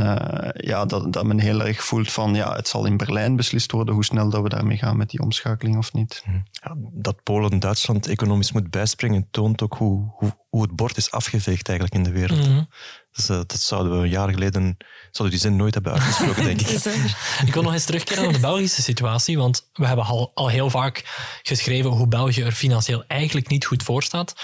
ja, 0.54 0.86
dat, 0.86 1.14
dat 1.14 1.24
men 1.24 1.40
heel 1.40 1.64
erg 1.64 1.84
voelt 1.84 2.12
van 2.12 2.36
ja, 2.36 2.56
het 2.56 2.68
zal 2.68 2.86
in 2.86 2.98
Berlijn 2.98 3.36
beslist 3.36 3.72
worden 3.72 3.94
hoe 3.94 4.06
snel 4.06 4.30
dat 4.30 4.42
we 4.42 4.50
daarmee 4.50 4.78
gaan 4.78 4.98
met 4.98 5.10
die 5.10 5.20
omschakeling 5.20 5.78
of 5.78 5.94
niet. 5.94 6.24
Mhm. 6.26 6.38
Ja, 6.52 6.76
dat 6.78 7.24
Polen 7.24 7.60
Duitsland 7.60 8.08
economisch 8.08 8.52
moet 8.52 8.70
bijspringen 8.70 9.28
toont 9.32 9.62
ook 9.62 9.74
hoe, 9.74 10.12
hoe, 10.16 10.38
hoe 10.50 10.62
het 10.62 10.76
bord 10.76 10.98
is 10.98 11.12
afgeveegd 11.12 11.70
eigenlijk 11.70 11.98
in 11.98 12.14
de 12.14 12.20
wereld. 12.20 12.48
Mm 12.48 12.68
dus, 13.16 13.30
uh, 13.30 13.38
dat 13.38 13.60
zouden 13.60 13.98
we 13.98 14.04
een 14.04 14.10
jaar 14.10 14.30
geleden 14.30 14.78
zouden 15.12 15.38
die 15.38 15.48
zin 15.48 15.56
nooit 15.56 15.74
hebben 15.74 15.92
uitgesproken, 15.92 16.44
denk 16.44 16.62
ik. 16.62 16.68
ik 17.48 17.54
wil 17.54 17.64
nog 17.64 17.74
eens 17.74 17.86
terugkeren 17.86 18.24
naar 18.24 18.34
de 18.34 18.40
Belgische 18.40 18.82
situatie, 18.82 19.38
want 19.38 19.70
we 19.74 19.88
hebben 19.88 20.06
al, 20.06 20.32
al 20.34 20.48
heel 20.48 20.70
vaak 20.70 21.04
geschreven 21.44 21.90
hoe 21.90 22.08
België 22.08 22.42
er 22.42 22.52
financieel 22.52 23.04
eigenlijk 23.08 23.48
niet 23.48 23.66
goed 23.66 23.84
voor 23.84 24.04
staat. 24.04 24.36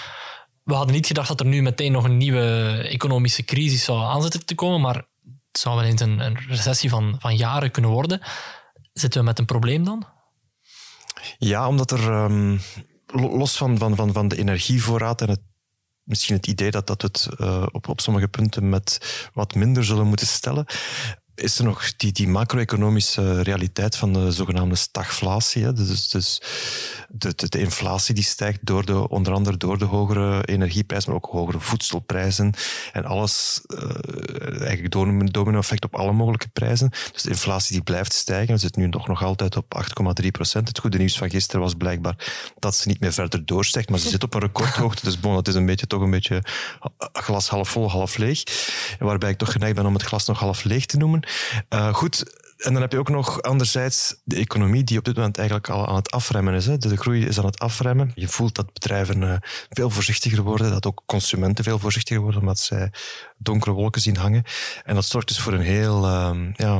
We 0.63 0.73
hadden 0.73 0.95
niet 0.95 1.07
gedacht 1.07 1.27
dat 1.27 1.39
er 1.39 1.45
nu 1.45 1.61
meteen 1.61 1.91
nog 1.91 2.03
een 2.03 2.17
nieuwe 2.17 2.71
economische 2.89 3.43
crisis 3.43 3.83
zou 3.83 3.99
aanzetten 3.99 4.45
te 4.45 4.55
komen, 4.55 4.81
maar 4.81 4.95
het 5.51 5.61
zou 5.61 5.75
wel 5.75 5.85
eens 5.85 6.01
een, 6.01 6.19
een 6.19 6.37
recessie 6.47 6.89
van, 6.89 7.15
van 7.19 7.35
jaren 7.35 7.71
kunnen 7.71 7.91
worden. 7.91 8.21
Zitten 8.93 9.19
we 9.19 9.25
met 9.25 9.39
een 9.39 9.45
probleem 9.45 9.83
dan? 9.83 10.07
Ja, 11.37 11.67
omdat 11.67 11.91
er 11.91 12.23
um, 12.23 12.61
los 13.05 13.57
van, 13.57 13.77
van, 13.77 13.95
van, 13.95 14.13
van 14.13 14.27
de 14.27 14.37
energievoorraad 14.37 15.21
en 15.21 15.29
het 15.29 15.41
misschien 16.03 16.35
het 16.35 16.47
idee 16.47 16.71
dat, 16.71 16.87
dat 16.87 17.01
het 17.01 17.27
uh, 17.37 17.65
op, 17.71 17.87
op 17.87 18.01
sommige 18.01 18.27
punten 18.27 18.69
met 18.69 18.97
wat 19.33 19.55
minder 19.55 19.85
zullen 19.85 20.07
moeten 20.07 20.27
stellen 20.27 20.65
is 21.41 21.57
er 21.57 21.63
nog 21.63 21.95
die, 21.95 22.11
die 22.11 22.27
macro-economische 22.27 23.41
realiteit 23.41 23.95
van 23.95 24.13
de 24.13 24.31
zogenaamde 24.31 24.75
stagflatie. 24.75 25.63
Hè? 25.63 25.73
Dus, 25.73 26.09
dus 26.09 26.41
de, 27.09 27.33
de, 27.35 27.49
de, 27.49 27.59
inflatie 27.59 28.15
die 28.15 28.23
stijgt 28.23 28.59
door 28.61 28.85
de, 28.85 29.09
onder 29.09 29.33
andere 29.33 29.57
door 29.57 29.77
de 29.77 29.85
hogere 29.85 30.45
energieprijzen, 30.45 31.11
maar 31.11 31.21
ook 31.23 31.31
hogere 31.31 31.59
voedselprijzen. 31.59 32.53
En 32.91 33.05
alles, 33.05 33.61
uh, 33.67 34.61
eigenlijk 34.61 34.91
domino-effect 35.33 35.85
op 35.85 35.95
alle 35.95 36.11
mogelijke 36.11 36.47
prijzen. 36.47 36.89
Dus 37.11 37.21
de 37.21 37.29
inflatie 37.29 37.73
die 37.73 37.83
blijft 37.83 38.13
stijgen. 38.13 38.53
We 38.53 38.59
zitten 38.59 38.81
nu 38.81 38.87
nog, 38.87 39.07
nog 39.07 39.23
altijd 39.23 39.55
op 39.55 39.83
8,3 40.21 40.27
procent. 40.31 40.67
Het 40.67 40.79
goede 40.79 40.97
nieuws 40.97 41.17
van 41.17 41.29
gisteren 41.29 41.61
was 41.61 41.73
blijkbaar 41.73 42.15
dat 42.59 42.75
ze 42.75 42.87
niet 42.87 42.99
meer 42.99 43.13
verder 43.13 43.45
doorstijgt, 43.45 43.89
maar 43.89 43.99
ze 43.99 44.09
zit 44.09 44.23
op 44.23 44.33
een 44.33 44.41
recordhoogte. 44.41 45.05
Dus 45.05 45.19
bon, 45.19 45.33
dat 45.33 45.47
is 45.47 45.55
een 45.55 45.65
beetje, 45.65 45.87
toch 45.87 46.01
een 46.01 46.11
beetje 46.11 46.43
glas 47.13 47.49
half 47.49 47.69
vol, 47.69 47.89
half 47.89 48.17
leeg. 48.17 48.43
Waarbij 48.99 49.29
ik 49.29 49.37
toch 49.37 49.51
geneigd 49.51 49.75
ben 49.75 49.85
om 49.85 49.93
het 49.93 50.03
glas 50.03 50.25
nog 50.25 50.39
half 50.39 50.63
leeg 50.63 50.85
te 50.85 50.97
noemen. 50.97 51.23
Uh, 51.69 51.93
goed, 51.93 52.23
en 52.61 52.73
dan 52.73 52.81
heb 52.81 52.91
je 52.91 52.97
ook 52.97 53.09
nog 53.09 53.41
anderzijds 53.41 54.15
de 54.23 54.35
economie 54.35 54.83
die 54.83 54.97
op 54.97 55.05
dit 55.05 55.15
moment 55.15 55.37
eigenlijk 55.37 55.69
al 55.69 55.87
aan 55.87 55.95
het 55.95 56.11
afremmen 56.11 56.53
is. 56.53 56.65
Hè. 56.65 56.77
De, 56.77 56.97
groei 56.97 57.25
is 57.25 57.39
aan 57.39 57.45
het 57.45 57.59
afremmen. 57.59 58.11
Je 58.15 58.27
voelt 58.27 58.55
dat 58.55 58.73
bedrijven 58.73 59.21
uh, 59.21 59.33
veel 59.69 59.89
voorzichtiger 59.89 60.43
worden, 60.43 60.71
dat 60.71 60.85
ook 60.85 61.03
consumenten 61.05 61.63
veel 61.63 61.79
voorzichtiger 61.79 62.21
worden, 62.21 62.41
omdat 62.41 62.59
zij 62.59 62.91
donkere 63.37 63.71
wolken 63.71 64.01
zien 64.01 64.17
hangen. 64.17 64.43
En 64.83 64.95
dat 64.95 65.05
zorgt 65.05 65.27
dus 65.27 65.39
voor 65.39 65.53
een 65.53 65.61
heel 65.61 66.05
uh, 66.05 66.37
ja, 66.53 66.79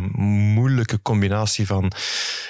moeilijke 0.54 1.02
combinatie 1.02 1.68
van 1.68 1.92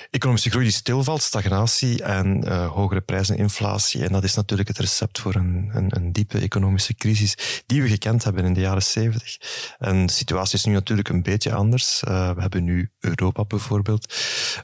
economische 0.10 0.50
groei 0.50 0.66
die 0.66 0.74
stilvalt, 0.74 1.22
stagnatie 1.22 2.04
en 2.04 2.44
uh, 2.46 2.72
hogere 2.72 3.02
prijzen, 3.02 3.38
inflatie. 3.38 4.04
En 4.04 4.12
dat 4.12 4.24
is 4.24 4.36
natuurlijk 4.36 4.68
het 4.68 4.78
recept 4.78 5.20
voor 5.20 5.36
een, 5.36 5.70
een, 5.74 5.96
een, 5.96 6.12
diepe 6.12 6.40
economische 6.40 6.94
crisis 6.94 7.64
die 7.66 7.82
we 7.82 7.88
gekend 7.88 8.24
hebben 8.24 8.46
in 8.46 8.54
de 8.54 8.60
jaren 8.60 8.84
zeventig. 8.84 9.38
En 9.80 10.06
de 10.06 10.12
situatie 10.12 10.58
is 10.58 10.66
nu 10.66 10.74
natuurlijk 10.74 11.10
een 11.10 11.24
beetje 11.24 11.54
anders. 11.54 12.04
Uh, 12.08 12.32
we 12.32 12.42
hebben 12.42 12.64
nu 12.64 12.92
Europa 13.22 13.46
bijvoorbeeld. 13.46 14.16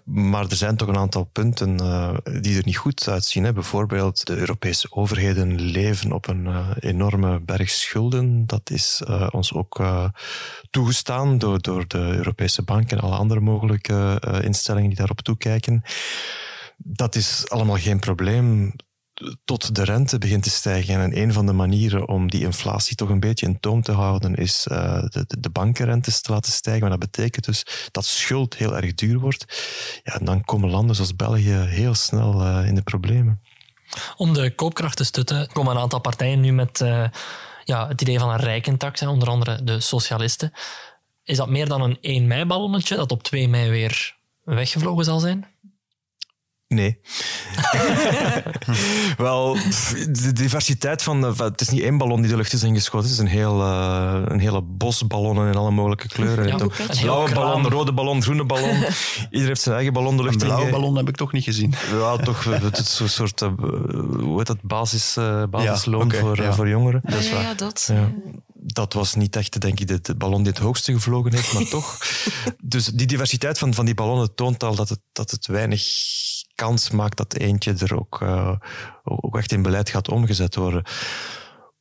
Maar 0.04 0.46
er 0.50 0.56
zijn 0.56 0.78
toch 0.78 0.88
een 0.88 0.98
aantal 0.98 1.24
punten 1.24 1.82
uh, 1.82 2.14
die 2.42 2.58
er 2.58 2.66
niet 2.66 2.78
goed 2.78 3.08
uitzien. 3.08 3.44
Hè. 3.44 3.54
Bijvoorbeeld 3.54 4.26
de 4.26 4.36
Europese 4.36 4.88
overheden 4.90 5.62
leven 5.62 6.12
op 6.12 6.28
een 6.28 6.74
enorme 6.80 7.40
berg 7.40 7.70
schulden. 7.70 8.48
Dat 8.48 8.70
is 8.70 9.02
ons 9.32 9.54
ook 9.54 9.82
toegestaan 10.70 11.38
door, 11.38 11.62
door 11.62 11.88
de 11.88 11.98
Europese 11.98 12.64
Bank 12.64 12.92
en 12.92 13.00
alle 13.00 13.16
andere 13.16 13.40
mogelijke 13.40 14.22
instellingen 14.44 14.90
die 14.90 14.98
daarop 14.98 15.22
toe 15.22 15.38
kijken. 15.38 15.84
Dat 16.78 17.16
is 17.16 17.50
allemaal 17.50 17.78
geen 17.78 18.00
probleem 18.00 18.74
tot 19.46 19.76
de 19.76 19.84
rente 19.84 20.18
begint 20.18 20.44
te 20.44 20.50
stijgen. 20.50 21.02
En 21.02 21.18
een 21.18 21.34
van 21.34 21.46
de 21.46 21.54
manieren 21.54 22.08
om 22.08 22.30
die 22.30 22.42
inflatie 22.42 22.96
toch 22.96 23.10
een 23.10 23.20
beetje 23.20 23.46
in 23.46 23.60
toom 23.60 23.82
te 23.82 23.92
houden, 23.92 24.36
is 24.36 24.68
uh, 24.72 25.02
de, 25.02 25.26
de 25.40 25.50
bankenrentes 25.50 26.22
te 26.22 26.32
laten 26.32 26.52
stijgen. 26.52 26.82
Maar 26.82 27.00
dat 27.00 27.12
betekent 27.12 27.46
dus 27.46 27.90
dat 27.92 28.06
schuld 28.06 28.56
heel 28.56 28.76
erg 28.76 28.94
duur 28.94 29.20
wordt. 29.20 29.46
Ja, 30.04 30.20
en 30.20 30.26
dan 30.26 30.44
komen 30.44 30.70
landen 30.70 30.96
zoals 30.96 31.16
België 31.16 31.54
heel 31.54 31.94
snel 31.94 32.42
uh, 32.42 32.68
in 32.68 32.76
de 32.76 32.82
problemen. 32.82 33.42
Om 34.16 34.34
de 34.34 34.56
koopkracht 34.56 34.98
te 34.98 35.04
stutten, 35.04 35.52
komen 35.52 35.76
een 35.76 35.82
aantal 35.82 36.00
partijen 36.00 36.40
nu 36.40 36.52
met 36.52 36.80
uh, 36.80 37.08
ja, 37.64 37.88
het 37.88 38.02
idee 38.02 38.20
van 38.20 38.30
een 38.30 38.40
rijkentax, 38.40 39.02
onder 39.02 39.30
andere 39.30 39.64
de 39.64 39.80
socialisten. 39.80 40.52
Is 41.24 41.38
dat 41.38 41.50
meer 41.50 41.68
dan 41.68 41.82
een 41.82 41.98
1 42.02 42.28
mei-ballonnetje 42.28 42.96
dat 42.96 43.12
op 43.12 43.24
2 43.24 43.50
mei 43.50 43.70
weer 43.70 44.16
weggevlogen 44.44 45.06
zal 45.06 45.20
zijn? 45.20 45.57
Nee. 46.68 47.00
Wel, 49.18 49.54
de 50.10 50.32
diversiteit 50.34 51.04
van, 51.04 51.24
Het 51.24 51.62
is 51.62 51.70
niet 51.70 51.82
één 51.82 51.98
ballon 51.98 52.22
die 52.22 52.30
de 52.30 52.36
lucht 52.36 52.54
is 52.54 52.64
ingeschoten. 52.64 53.10
Het 53.10 53.18
is 53.18 53.24
een, 53.24 53.28
heel, 53.28 53.62
uh, 53.62 54.22
een 54.26 54.40
hele 54.40 54.62
bos 54.62 55.08
ballonnen 55.08 55.48
in 55.48 55.56
alle 55.56 55.72
mogelijke 55.72 56.08
kleuren. 56.08 56.48
Ja, 56.48 56.60
een 56.60 56.72
blauwe 57.02 57.34
ballon, 57.34 57.68
rode 57.68 57.94
ballon, 57.94 58.22
groene 58.22 58.46
ballon. 58.46 58.76
Iedereen 59.30 59.48
heeft 59.48 59.62
zijn 59.62 59.76
eigen 59.76 59.94
ballon 59.94 60.18
de 60.18 60.24
lucht 60.24 60.42
Een 60.42 60.48
blauwe 60.48 60.72
ballon 60.72 60.96
heb 60.98 61.08
ik 61.08 61.16
toch 61.16 61.32
niet 61.32 61.44
gezien. 61.44 61.74
Ja, 61.92 62.18
toch. 62.18 62.44
Het 62.44 62.78
is 62.78 63.00
een 63.00 63.10
soort... 63.10 63.42
Uh, 63.42 63.50
hoe 64.20 64.38
heet 64.38 64.48
dat? 64.48 64.62
Basis, 64.62 65.16
uh, 65.18 65.44
basisloon 65.50 66.00
ja, 66.00 66.06
okay, 66.06 66.20
voor, 66.20 66.42
ja. 66.42 66.54
voor 66.54 66.70
jongeren. 66.70 67.02
Ah, 67.06 67.12
dat 67.12 67.28
ja, 67.28 67.42
ja, 67.42 67.54
dat 67.54 67.92
dat 68.74 68.94
was 68.94 69.16
niet 69.16 69.36
echt, 69.36 69.62
denk 69.62 69.80
ik, 69.80 69.88
de, 69.88 70.02
de, 70.02 70.16
ballon 70.16 70.44
die 70.44 70.52
het 70.52 70.62
hoogste 70.62 70.94
gevlogen 70.94 71.34
heeft, 71.34 71.54
maar 71.54 71.68
toch. 71.80 71.98
Dus 72.64 72.86
die 72.86 73.08
diversiteit 73.08 73.58
van, 73.58 73.74
van 73.74 73.86
die 73.86 73.94
ballonnen 73.94 74.36
toont 74.36 74.64
al 74.64 74.76
dat 74.76 74.90
het, 74.90 75.00
dat 75.12 75.32
het 75.32 75.48
weinig 75.48 75.82
kans 76.58 76.90
maakt 76.90 77.18
dat 77.18 77.34
eentje 77.34 77.74
er 77.74 78.00
ook, 78.00 78.22
uh, 78.22 78.56
ook 79.04 79.38
echt 79.38 79.52
in 79.52 79.62
beleid 79.62 79.90
gaat 79.90 80.10
omgezet 80.10 80.56
worden. 80.56 80.84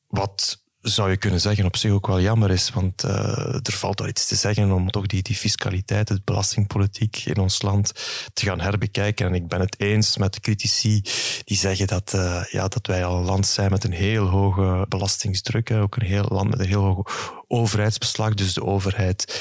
Wat 0.07 0.64
zou 0.81 1.11
je 1.11 1.16
kunnen 1.16 1.41
zeggen, 1.41 1.64
op 1.64 1.77
zich 1.77 1.93
ook 1.93 2.07
wel 2.07 2.20
jammer 2.20 2.51
is. 2.51 2.70
Want 2.70 3.05
uh, 3.05 3.55
er 3.55 3.72
valt 3.72 3.99
wel 3.99 4.09
iets 4.09 4.27
te 4.27 4.35
zeggen 4.35 4.72
om 4.72 4.91
toch 4.91 5.07
die, 5.07 5.22
die 5.22 5.37
fiscaliteit, 5.37 6.09
de 6.09 6.20
belastingpolitiek 6.24 7.16
in 7.24 7.39
ons 7.39 7.62
land 7.62 7.93
te 8.33 8.45
gaan 8.45 8.61
herbekijken. 8.61 9.27
En 9.27 9.35
ik 9.35 9.49
ben 9.49 9.61
het 9.61 9.81
eens 9.81 10.16
met 10.16 10.35
de 10.35 10.41
critici 10.41 11.01
die 11.45 11.57
zeggen 11.57 11.87
dat, 11.87 12.12
uh, 12.14 12.45
ja, 12.51 12.68
dat 12.68 12.87
wij 12.87 13.05
al 13.05 13.18
een 13.18 13.24
land 13.24 13.47
zijn 13.47 13.70
met 13.70 13.85
een 13.85 13.93
heel 13.93 14.27
hoge 14.27 14.87
belastingsdruk. 14.89 15.70
Ook 15.70 15.97
een 15.97 16.07
heel 16.07 16.27
land 16.29 16.51
met 16.51 16.61
een 16.61 16.66
heel 16.66 16.83
hoge 16.83 17.05
overheidsbeslag. 17.47 18.35
Dus 18.35 18.55
de 18.55 18.64
overheid 18.64 19.41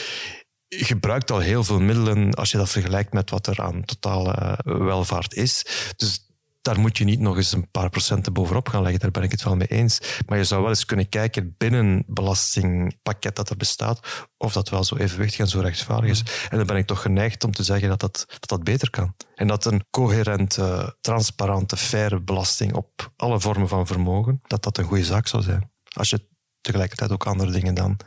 gebruikt 0.68 1.32
al 1.32 1.40
heel 1.40 1.64
veel 1.64 1.80
middelen 1.80 2.34
als 2.34 2.52
je 2.52 2.58
dat 2.58 2.70
vergelijkt 2.70 3.14
met 3.14 3.30
wat 3.30 3.48
er 3.48 3.62
aan 3.62 3.86
totale 3.86 4.60
welvaart 4.64 5.34
is. 5.34 5.66
Dus 5.96 6.26
daar 6.66 6.80
moet 6.80 6.98
je 6.98 7.04
niet 7.04 7.20
nog 7.20 7.38
eens 7.38 7.52
een 7.52 7.72
paar 7.72 7.90
procenten 7.90 8.34
bovenop 8.34 8.70
gaan 8.70 8.82
leggen. 8.82 9.00
Daar 9.00 9.12
ben 9.12 9.24
ik 9.24 9.32
het 9.32 9.44
wel 9.44 9.56
mee 9.56 9.68
eens. 9.68 10.00
Maar 10.26 10.38
je 10.38 10.44
zou 10.44 10.62
wel 10.62 10.70
eens 10.70 10.86
kunnen 10.86 11.10
kijken 11.10 11.56
binnen 11.58 11.96
het 11.96 12.06
belastingpakket 12.08 13.36
dat 13.36 13.50
er 13.50 13.58
bestaat, 13.58 14.28
of 14.38 14.54
dat 14.54 14.70
wel 14.70 14.84
zo 14.84 14.96
evenwichtig 14.96 15.40
en 15.40 15.48
zo 15.48 15.60
rechtvaardig 15.60 16.10
is. 16.10 16.24
En 16.50 16.58
dan 16.58 16.66
ben 16.66 16.76
ik 16.76 16.86
toch 16.86 17.02
geneigd 17.02 17.44
om 17.44 17.52
te 17.52 17.64
zeggen 17.64 17.90
dat 17.90 18.00
dat, 18.00 18.26
dat, 18.28 18.50
dat 18.50 18.64
beter 18.64 18.90
kan. 18.90 19.16
En 19.36 19.48
dat 19.48 19.66
een 19.66 19.86
coherente, 19.90 20.98
transparante, 21.02 21.78
faire 21.78 22.22
belasting 22.22 22.74
op 22.74 23.12
alle 23.16 23.40
vormen 23.40 23.68
van 23.68 23.88
vermogen, 23.88 24.42
dat 24.48 24.64
dat 24.64 24.78
een 24.78 24.86
goede 24.86 25.06
zaak 25.06 25.28
zou 25.28 25.44
zijn. 25.44 25.72
Als 25.94 26.10
je 26.10 26.28
tegelijkertijd 26.62 27.12
ook 27.12 27.26
andere 27.26 27.52
dingen 27.52 27.74
dan 27.74 27.98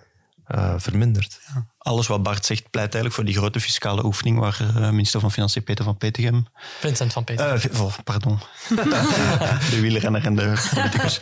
uh, 0.55 0.74
vermindert. 0.76 1.40
Ja. 1.55 1.66
Alles 1.78 2.07
wat 2.07 2.22
Bart 2.22 2.44
zegt 2.44 2.70
pleit 2.70 2.94
eigenlijk 2.94 3.14
voor 3.14 3.24
die 3.24 3.34
grote 3.34 3.61
fiscale 3.61 4.05
oefening 4.05 4.38
waar 4.38 4.61
uh, 4.61 4.90
minister 4.90 5.20
van 5.20 5.32
Financiën 5.32 5.62
Peter 5.62 5.84
van 5.84 5.96
Petegem... 5.96 6.46
Vincent 6.78 7.12
van 7.12 7.24
Petegem. 7.24 7.72
Uh, 7.74 7.80
oh, 7.82 7.94
pardon. 8.05 8.38
de 9.70 9.78
wielrenner 9.80 10.24
en 10.24 10.36
de 10.36 10.68
politicus. 10.74 11.18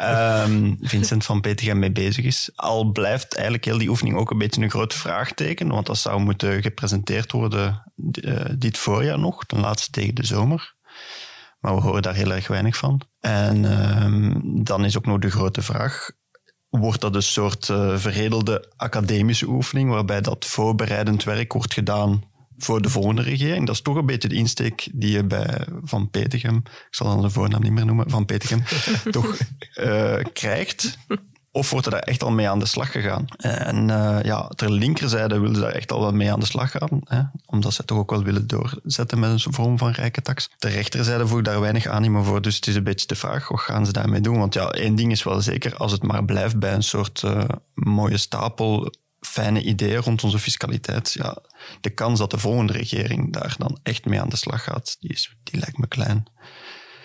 Um, 0.00 0.76
Vincent 0.80 1.24
van 1.24 1.40
Petegem 1.40 1.78
mee 1.78 1.92
bezig 1.92 2.24
is. 2.24 2.50
Al 2.54 2.84
blijft 2.84 3.34
eigenlijk 3.34 3.64
heel 3.64 3.78
die 3.78 3.88
oefening 3.88 4.16
ook 4.16 4.30
een 4.30 4.38
beetje 4.38 4.62
een 4.62 4.70
groot 4.70 4.94
vraagteken, 4.94 5.68
want 5.68 5.86
dat 5.86 5.98
zou 5.98 6.20
moeten 6.20 6.62
gepresenteerd 6.62 7.32
worden 7.32 7.92
dit 8.58 8.78
voorjaar 8.78 9.18
nog, 9.18 9.44
ten 9.44 9.60
laatste 9.60 9.90
tegen 9.90 10.14
de 10.14 10.26
zomer. 10.26 10.74
Maar 11.60 11.74
we 11.74 11.80
horen 11.80 12.02
daar 12.02 12.14
heel 12.14 12.32
erg 12.32 12.46
weinig 12.46 12.76
van. 12.76 13.00
En 13.20 13.64
um, 14.02 14.64
dan 14.64 14.84
is 14.84 14.96
ook 14.96 15.06
nog 15.06 15.18
de 15.18 15.30
grote 15.30 15.62
vraag 15.62 16.10
wordt 16.78 17.00
dat 17.00 17.14
een 17.14 17.22
soort 17.22 17.68
uh, 17.68 17.96
veredelde 17.96 18.72
academische 18.76 19.46
oefening, 19.46 19.90
waarbij 19.90 20.20
dat 20.20 20.44
voorbereidend 20.44 21.24
werk 21.24 21.52
wordt 21.52 21.72
gedaan 21.72 22.24
voor 22.58 22.82
de 22.82 22.88
volgende 22.88 23.22
regering. 23.22 23.66
Dat 23.66 23.74
is 23.74 23.82
toch 23.82 23.96
een 23.96 24.06
beetje 24.06 24.28
de 24.28 24.34
insteek 24.34 24.88
die 24.92 25.12
je 25.12 25.24
bij 25.24 25.66
Van 25.82 26.10
Petegem, 26.10 26.56
ik 26.64 26.86
zal 26.90 27.06
dan 27.06 27.22
de 27.22 27.30
voornaam 27.30 27.62
niet 27.62 27.72
meer 27.72 27.86
noemen, 27.86 28.10
Van 28.10 28.24
Petegem, 28.24 28.62
toch 29.10 29.38
uh, 29.74 30.16
krijgt. 30.32 30.98
Of 31.54 31.70
wordt 31.70 31.86
er 31.86 31.92
daar 31.92 32.00
echt 32.00 32.22
al 32.22 32.30
mee 32.30 32.48
aan 32.48 32.58
de 32.58 32.66
slag 32.66 32.90
gegaan? 32.90 33.24
En 33.36 33.88
uh, 33.88 34.18
ja, 34.22 34.48
ter 34.48 34.70
linkerzijde 34.70 35.38
willen 35.38 35.54
ze 35.54 35.60
daar 35.60 35.70
echt 35.70 35.92
al 35.92 36.00
wel 36.00 36.12
mee 36.12 36.32
aan 36.32 36.40
de 36.40 36.46
slag 36.46 36.70
gaan, 36.70 37.00
hè? 37.04 37.20
omdat 37.46 37.74
ze 37.74 37.84
toch 37.84 37.98
ook 37.98 38.10
wel 38.10 38.22
willen 38.22 38.46
doorzetten 38.46 39.18
met 39.18 39.30
een 39.30 39.52
vorm 39.52 39.78
van 39.78 39.90
rijke 39.90 40.22
tax. 40.22 40.50
De 40.58 40.68
rechterzijde 40.68 41.26
voeg 41.26 41.42
daar 41.42 41.60
weinig 41.60 41.86
animo 41.86 42.22
voor, 42.22 42.42
dus 42.42 42.56
het 42.56 42.66
is 42.66 42.74
een 42.74 42.84
beetje 42.84 43.06
de 43.06 43.14
vraag, 43.14 43.48
wat 43.48 43.60
gaan 43.60 43.86
ze 43.86 43.92
daarmee 43.92 44.20
doen? 44.20 44.38
Want 44.38 44.54
ja, 44.54 44.68
één 44.68 44.94
ding 44.94 45.12
is 45.12 45.22
wel 45.22 45.40
zeker, 45.40 45.76
als 45.76 45.92
het 45.92 46.02
maar 46.02 46.24
blijft 46.24 46.58
bij 46.58 46.74
een 46.74 46.82
soort 46.82 47.22
uh, 47.24 47.44
mooie 47.74 48.16
stapel 48.16 48.92
fijne 49.20 49.62
ideeën 49.62 50.02
rond 50.02 50.24
onze 50.24 50.38
fiscaliteit, 50.38 51.12
ja, 51.12 51.38
de 51.80 51.90
kans 51.90 52.18
dat 52.18 52.30
de 52.30 52.38
volgende 52.38 52.72
regering 52.72 53.32
daar 53.32 53.54
dan 53.58 53.78
echt 53.82 54.04
mee 54.04 54.20
aan 54.20 54.28
de 54.28 54.36
slag 54.36 54.64
gaat, 54.64 54.96
die, 55.00 55.10
is, 55.10 55.36
die 55.42 55.60
lijkt 55.60 55.78
me 55.78 55.86
klein. 55.86 56.24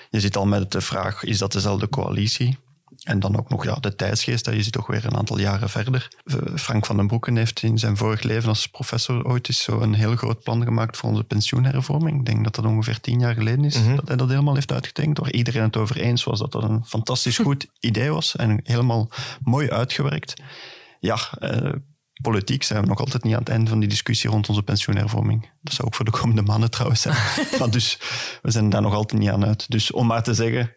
Je 0.09 0.19
zit 0.19 0.37
al 0.37 0.45
met 0.45 0.71
de 0.71 0.81
vraag, 0.81 1.23
is 1.23 1.37
dat 1.37 1.51
dezelfde 1.51 1.89
coalitie? 1.89 2.57
En 3.03 3.19
dan 3.19 3.37
ook 3.37 3.49
nog 3.49 3.63
ja, 3.63 3.75
de 3.75 3.95
tijdsgeest, 3.95 4.45
dat 4.45 4.53
je 4.53 4.63
ziet 4.63 4.73
toch 4.73 4.87
weer 4.87 5.05
een 5.05 5.15
aantal 5.15 5.39
jaren 5.39 5.69
verder. 5.69 6.07
Frank 6.55 6.85
van 6.85 6.97
den 6.97 7.07
Broeken 7.07 7.35
heeft 7.35 7.63
in 7.63 7.77
zijn 7.77 7.97
vorig 7.97 8.21
leven 8.21 8.49
als 8.49 8.67
professor 8.67 9.25
ooit 9.25 9.47
eens 9.47 9.63
zo 9.63 9.79
een 9.79 9.93
heel 9.93 10.15
groot 10.15 10.43
plan 10.43 10.63
gemaakt 10.63 10.97
voor 10.97 11.09
onze 11.09 11.23
pensioenhervorming. 11.23 12.19
Ik 12.19 12.25
denk 12.25 12.43
dat 12.43 12.55
dat 12.55 12.65
ongeveer 12.65 12.99
tien 12.99 13.19
jaar 13.19 13.33
geleden 13.33 13.65
is 13.65 13.79
mhm. 13.79 13.95
dat 13.95 14.07
hij 14.07 14.17
dat 14.17 14.29
helemaal 14.29 14.53
heeft 14.53 14.71
uitgedenkt. 14.71 15.19
Waar 15.19 15.31
iedereen 15.31 15.61
het 15.61 15.77
over 15.77 15.97
eens 15.97 16.23
was 16.23 16.39
dat 16.39 16.51
dat 16.51 16.63
een 16.63 16.85
fantastisch 16.85 17.37
goed 17.47 17.67
idee 17.79 18.11
was 18.11 18.35
en 18.35 18.59
helemaal 18.63 19.09
mooi 19.43 19.69
uitgewerkt. 19.69 20.41
Ja, 20.99 21.17
eh, 21.39 21.71
politiek 22.21 22.63
zijn 22.63 22.81
we 22.81 22.87
nog 22.87 22.99
altijd 22.99 23.23
niet 23.23 23.33
aan 23.33 23.39
het 23.39 23.49
einde 23.49 23.69
van 23.69 23.79
die 23.79 23.89
discussie 23.89 24.29
rond 24.29 24.49
onze 24.49 24.63
pensioenhervorming. 24.63 25.49
Dat 25.61 25.73
zou 25.73 25.87
ook 25.87 25.95
voor 25.95 26.05
de 26.05 26.11
komende 26.11 26.41
maanden 26.41 26.71
trouwens 26.71 27.01
zijn. 27.01 27.15
maar 27.59 27.71
dus 27.71 27.99
we 28.41 28.51
zijn 28.51 28.69
daar 28.69 28.81
nog 28.81 28.93
altijd 28.93 29.21
niet 29.21 29.29
aan 29.29 29.45
uit. 29.45 29.71
Dus 29.71 29.91
om 29.91 30.07
maar 30.07 30.23
te 30.23 30.33
zeggen, 30.33 30.73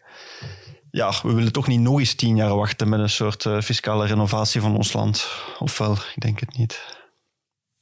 ja, 0.93 1.13
we 1.23 1.33
willen 1.33 1.51
toch 1.51 1.67
niet 1.67 1.79
nog 1.79 1.99
eens 1.99 2.13
tien 2.13 2.35
jaar 2.35 2.55
wachten 2.55 2.89
met 2.89 2.99
een 2.99 3.09
soort 3.09 3.45
uh, 3.45 3.61
fiscale 3.61 4.05
renovatie 4.05 4.61
van 4.61 4.75
ons 4.75 4.93
land. 4.93 5.27
Ofwel, 5.59 5.91
ik 5.91 6.21
denk 6.21 6.39
het 6.39 6.57
niet. 6.57 6.81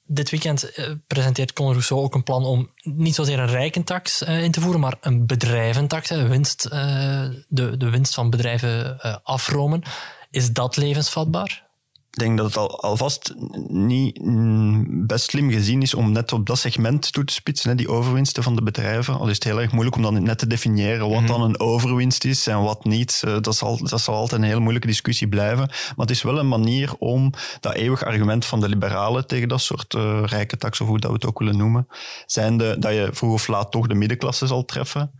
Dit 0.03 0.29
weekend 0.29 0.71
uh, 0.75 0.91
presenteert 1.07 1.53
Conor 1.53 1.71
Rousseau 1.71 2.01
ook 2.03 2.15
een 2.15 2.23
plan 2.23 2.45
om 2.45 2.69
niet 2.81 3.15
zozeer 3.15 3.39
een 3.39 3.47
rijkentax 3.47 4.21
uh, 4.21 4.43
in 4.43 4.51
te 4.51 4.61
voeren, 4.61 4.79
maar 4.79 4.97
een 5.01 5.25
bedrijventax, 5.25 6.09
winst, 6.09 6.63
de, 6.69 7.77
de 7.77 7.89
winst 7.89 8.13
van 8.13 8.29
bedrijven 8.29 8.99
afromen. 9.23 9.81
Is 10.29 10.51
dat 10.51 10.75
levensvatbaar? 10.75 11.69
Ik 12.11 12.19
denk 12.19 12.37
dat 12.37 12.45
het 12.45 12.57
al, 12.57 12.81
alvast 12.81 13.33
niet 13.67 14.21
mm, 14.23 15.07
best 15.07 15.29
slim 15.29 15.51
gezien 15.51 15.81
is 15.81 15.93
om 15.93 16.11
net 16.11 16.31
op 16.33 16.45
dat 16.45 16.57
segment 16.57 17.13
toe 17.13 17.23
te 17.23 17.33
spitsen, 17.33 17.69
hè, 17.69 17.75
die 17.75 17.89
overwinsten 17.89 18.43
van 18.43 18.55
de 18.55 18.63
bedrijven. 18.63 19.19
Al 19.19 19.27
is 19.27 19.35
het 19.35 19.43
heel 19.43 19.61
erg 19.61 19.71
moeilijk 19.71 19.95
om 19.95 20.01
dan 20.01 20.23
net 20.23 20.37
te 20.37 20.47
definiëren 20.47 21.09
wat 21.09 21.19
mhm. 21.19 21.27
dan 21.27 21.41
een 21.41 21.59
overwinst 21.59 22.23
is 22.23 22.47
en 22.47 22.61
wat 22.61 22.85
niet. 22.85 23.21
Eh, 23.25 23.37
dat 23.41 23.55
zal, 23.55 23.77
dat 23.83 24.01
zal 24.01 24.15
altijd 24.15 24.41
een 24.41 24.47
heel 24.47 24.59
moeilijke 24.59 24.87
discussie 24.87 25.27
blijven. 25.27 25.67
Maar 25.67 26.05
het 26.05 26.09
is 26.09 26.21
wel 26.21 26.39
een 26.39 26.47
manier 26.47 26.93
om 26.97 27.33
dat 27.59 27.73
eeuwig 27.73 28.03
argument 28.03 28.45
van 28.45 28.59
de 28.59 28.69
liberalen 28.69 29.27
tegen 29.27 29.47
dat 29.47 29.61
soort 29.61 29.93
uh, 29.93 30.23
rijke 30.25 30.57
tax, 30.57 30.81
of 30.81 30.87
hoe 30.87 30.99
dat 30.99 31.09
we 31.09 31.15
het 31.15 31.25
ook 31.25 31.39
willen 31.39 31.57
noemen, 31.57 31.87
zijnde 32.25 32.79
dat 32.79 32.93
je 32.93 33.09
vroeg 33.11 33.33
of 33.33 33.47
laat 33.47 33.71
toch 33.71 33.87
de 33.87 33.95
middenklasse 33.95 34.47
zal 34.47 34.65
treffen 34.65 35.11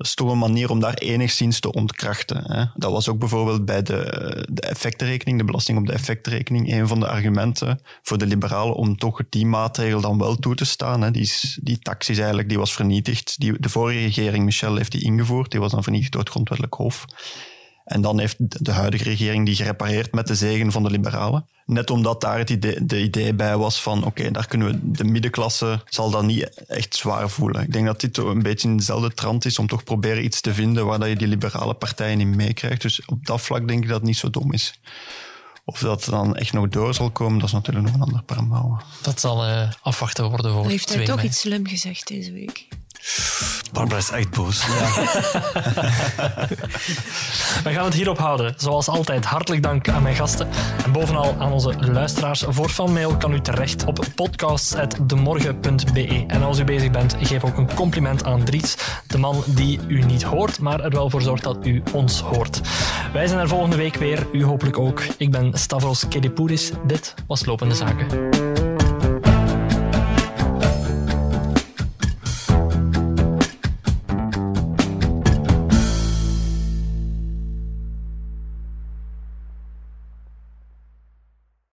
dat 0.00 0.08
is 0.08 0.14
toch 0.14 0.30
een 0.30 0.38
manier 0.38 0.70
om 0.70 0.80
daar 0.80 0.94
enigszins 0.94 1.60
te 1.60 1.72
ontkrachten. 1.72 2.52
Hè. 2.52 2.64
Dat 2.74 2.90
was 2.90 3.08
ook 3.08 3.18
bijvoorbeeld 3.18 3.64
bij 3.64 3.82
de, 3.82 4.46
de 4.50 4.60
effectenrekening, 4.60 5.38
de 5.38 5.44
belasting 5.44 5.78
op 5.78 5.86
de 5.86 5.92
effectenrekening, 5.92 6.72
een 6.72 6.88
van 6.88 7.00
de 7.00 7.08
argumenten 7.08 7.80
voor 8.02 8.18
de 8.18 8.26
liberalen 8.26 8.74
om 8.74 8.96
toch 8.96 9.20
die 9.28 9.46
maatregel 9.46 10.00
dan 10.00 10.18
wel 10.18 10.36
toe 10.36 10.54
te 10.54 10.64
staan. 10.64 11.02
Hè. 11.02 11.10
Die, 11.10 11.32
die 11.62 11.78
tax 11.78 12.08
eigenlijk, 12.08 12.48
die 12.48 12.58
was 12.58 12.72
vernietigd. 12.72 13.40
Die, 13.40 13.60
de 13.60 13.68
vorige 13.68 13.98
regering, 13.98 14.44
Michel, 14.44 14.76
heeft 14.76 14.92
die 14.92 15.04
ingevoerd. 15.04 15.50
Die 15.50 15.60
was 15.60 15.72
dan 15.72 15.82
vernietigd 15.82 16.12
door 16.12 16.20
het 16.20 16.30
grondwettelijk 16.30 16.74
hof. 16.74 17.04
En 17.90 18.00
dan 18.00 18.18
heeft 18.18 18.64
de 18.64 18.72
huidige 18.72 19.04
regering 19.04 19.46
die 19.46 19.54
gerepareerd 19.54 20.12
met 20.12 20.26
de 20.26 20.34
zegen 20.34 20.72
van 20.72 20.82
de 20.82 20.90
liberalen. 20.90 21.46
Net 21.66 21.90
omdat 21.90 22.20
daar 22.20 22.38
het 22.38 22.50
idee, 22.50 22.86
de 22.86 23.02
idee 23.02 23.34
bij 23.34 23.56
was 23.56 23.82
van 23.82 24.04
oké, 24.04 24.30
daar 24.30 24.46
kunnen 24.46 24.68
we 24.68 24.78
de 24.82 25.04
middenklasse 25.04 25.82
zal 25.88 26.10
dat 26.10 26.22
niet 26.22 26.64
echt 26.66 26.94
zwaar 26.94 27.30
voelen. 27.30 27.62
Ik 27.62 27.72
denk 27.72 27.86
dat 27.86 28.00
dit 28.00 28.16
een 28.16 28.42
beetje 28.42 28.68
in 28.68 28.76
dezelfde 28.76 29.14
trant 29.14 29.44
is 29.44 29.58
om 29.58 29.66
toch 29.66 29.84
proberen 29.84 30.24
iets 30.24 30.40
te 30.40 30.54
vinden 30.54 30.86
waar 30.86 30.98
dat 30.98 31.08
je 31.08 31.16
die 31.16 31.26
liberale 31.26 31.74
partijen 31.74 32.20
in 32.20 32.36
meekrijgt. 32.36 32.82
Dus 32.82 33.04
op 33.04 33.26
dat 33.26 33.40
vlak 33.40 33.68
denk 33.68 33.82
ik 33.82 33.88
dat 33.88 33.96
het 33.96 34.06
niet 34.06 34.16
zo 34.16 34.30
dom 34.30 34.52
is. 34.52 34.80
Of 35.64 35.78
dat 35.78 36.04
dan 36.04 36.36
echt 36.36 36.52
nog 36.52 36.68
door 36.68 36.94
zal 36.94 37.10
komen, 37.10 37.38
dat 37.38 37.48
is 37.48 37.54
natuurlijk 37.54 37.86
nog 37.86 37.94
een 37.94 38.02
ander 38.02 38.22
paar 38.22 38.44
mouwen. 38.44 38.80
Dat 39.02 39.20
zal 39.20 39.48
uh, 39.48 39.70
afwachten 39.82 40.30
worden 40.30 40.52
voor 40.52 40.66
Heeft 40.66 40.94
hij 40.94 41.04
toch 41.04 41.22
iets 41.22 41.40
slim 41.40 41.66
gezegd 41.66 42.08
deze 42.08 42.32
week? 42.32 42.68
Barbara 43.72 43.98
is 43.98 44.10
echt 44.10 44.30
boos. 44.30 44.66
Ja. 44.66 44.72
We 47.64 47.72
gaan 47.72 47.84
het 47.84 47.94
hierop 47.94 48.18
houden. 48.18 48.54
Zoals 48.56 48.88
altijd, 48.88 49.24
hartelijk 49.24 49.62
dank 49.62 49.88
aan 49.88 50.02
mijn 50.02 50.14
gasten. 50.14 50.48
En 50.84 50.92
bovenal 50.92 51.34
aan 51.38 51.52
onze 51.52 51.74
luisteraars. 51.80 52.44
Voor 52.48 52.68
fanmail 52.68 53.16
kan 53.16 53.32
u 53.32 53.40
terecht 53.40 53.84
op 53.84 54.06
podcasts.demorgen.be. 54.14 56.24
En 56.26 56.42
als 56.42 56.58
u 56.58 56.64
bezig 56.64 56.90
bent, 56.90 57.16
geef 57.20 57.44
ook 57.44 57.56
een 57.56 57.74
compliment 57.74 58.24
aan 58.24 58.44
Dries, 58.44 58.76
de 59.06 59.18
man 59.18 59.42
die 59.46 59.80
u 59.88 60.02
niet 60.02 60.22
hoort, 60.22 60.60
maar 60.60 60.80
er 60.80 60.90
wel 60.90 61.10
voor 61.10 61.22
zorgt 61.22 61.42
dat 61.42 61.66
u 61.66 61.82
ons 61.92 62.20
hoort. 62.20 62.60
Wij 63.12 63.26
zijn 63.26 63.40
er 63.40 63.48
volgende 63.48 63.76
week 63.76 63.94
weer, 63.94 64.26
u 64.32 64.44
hopelijk 64.44 64.78
ook. 64.78 65.02
Ik 65.16 65.30
ben 65.30 65.58
Stavros 65.58 66.08
Kedipouris. 66.08 66.70
Dit 66.86 67.14
was 67.26 67.44
Lopende 67.44 67.74
Zaken. 67.74 68.49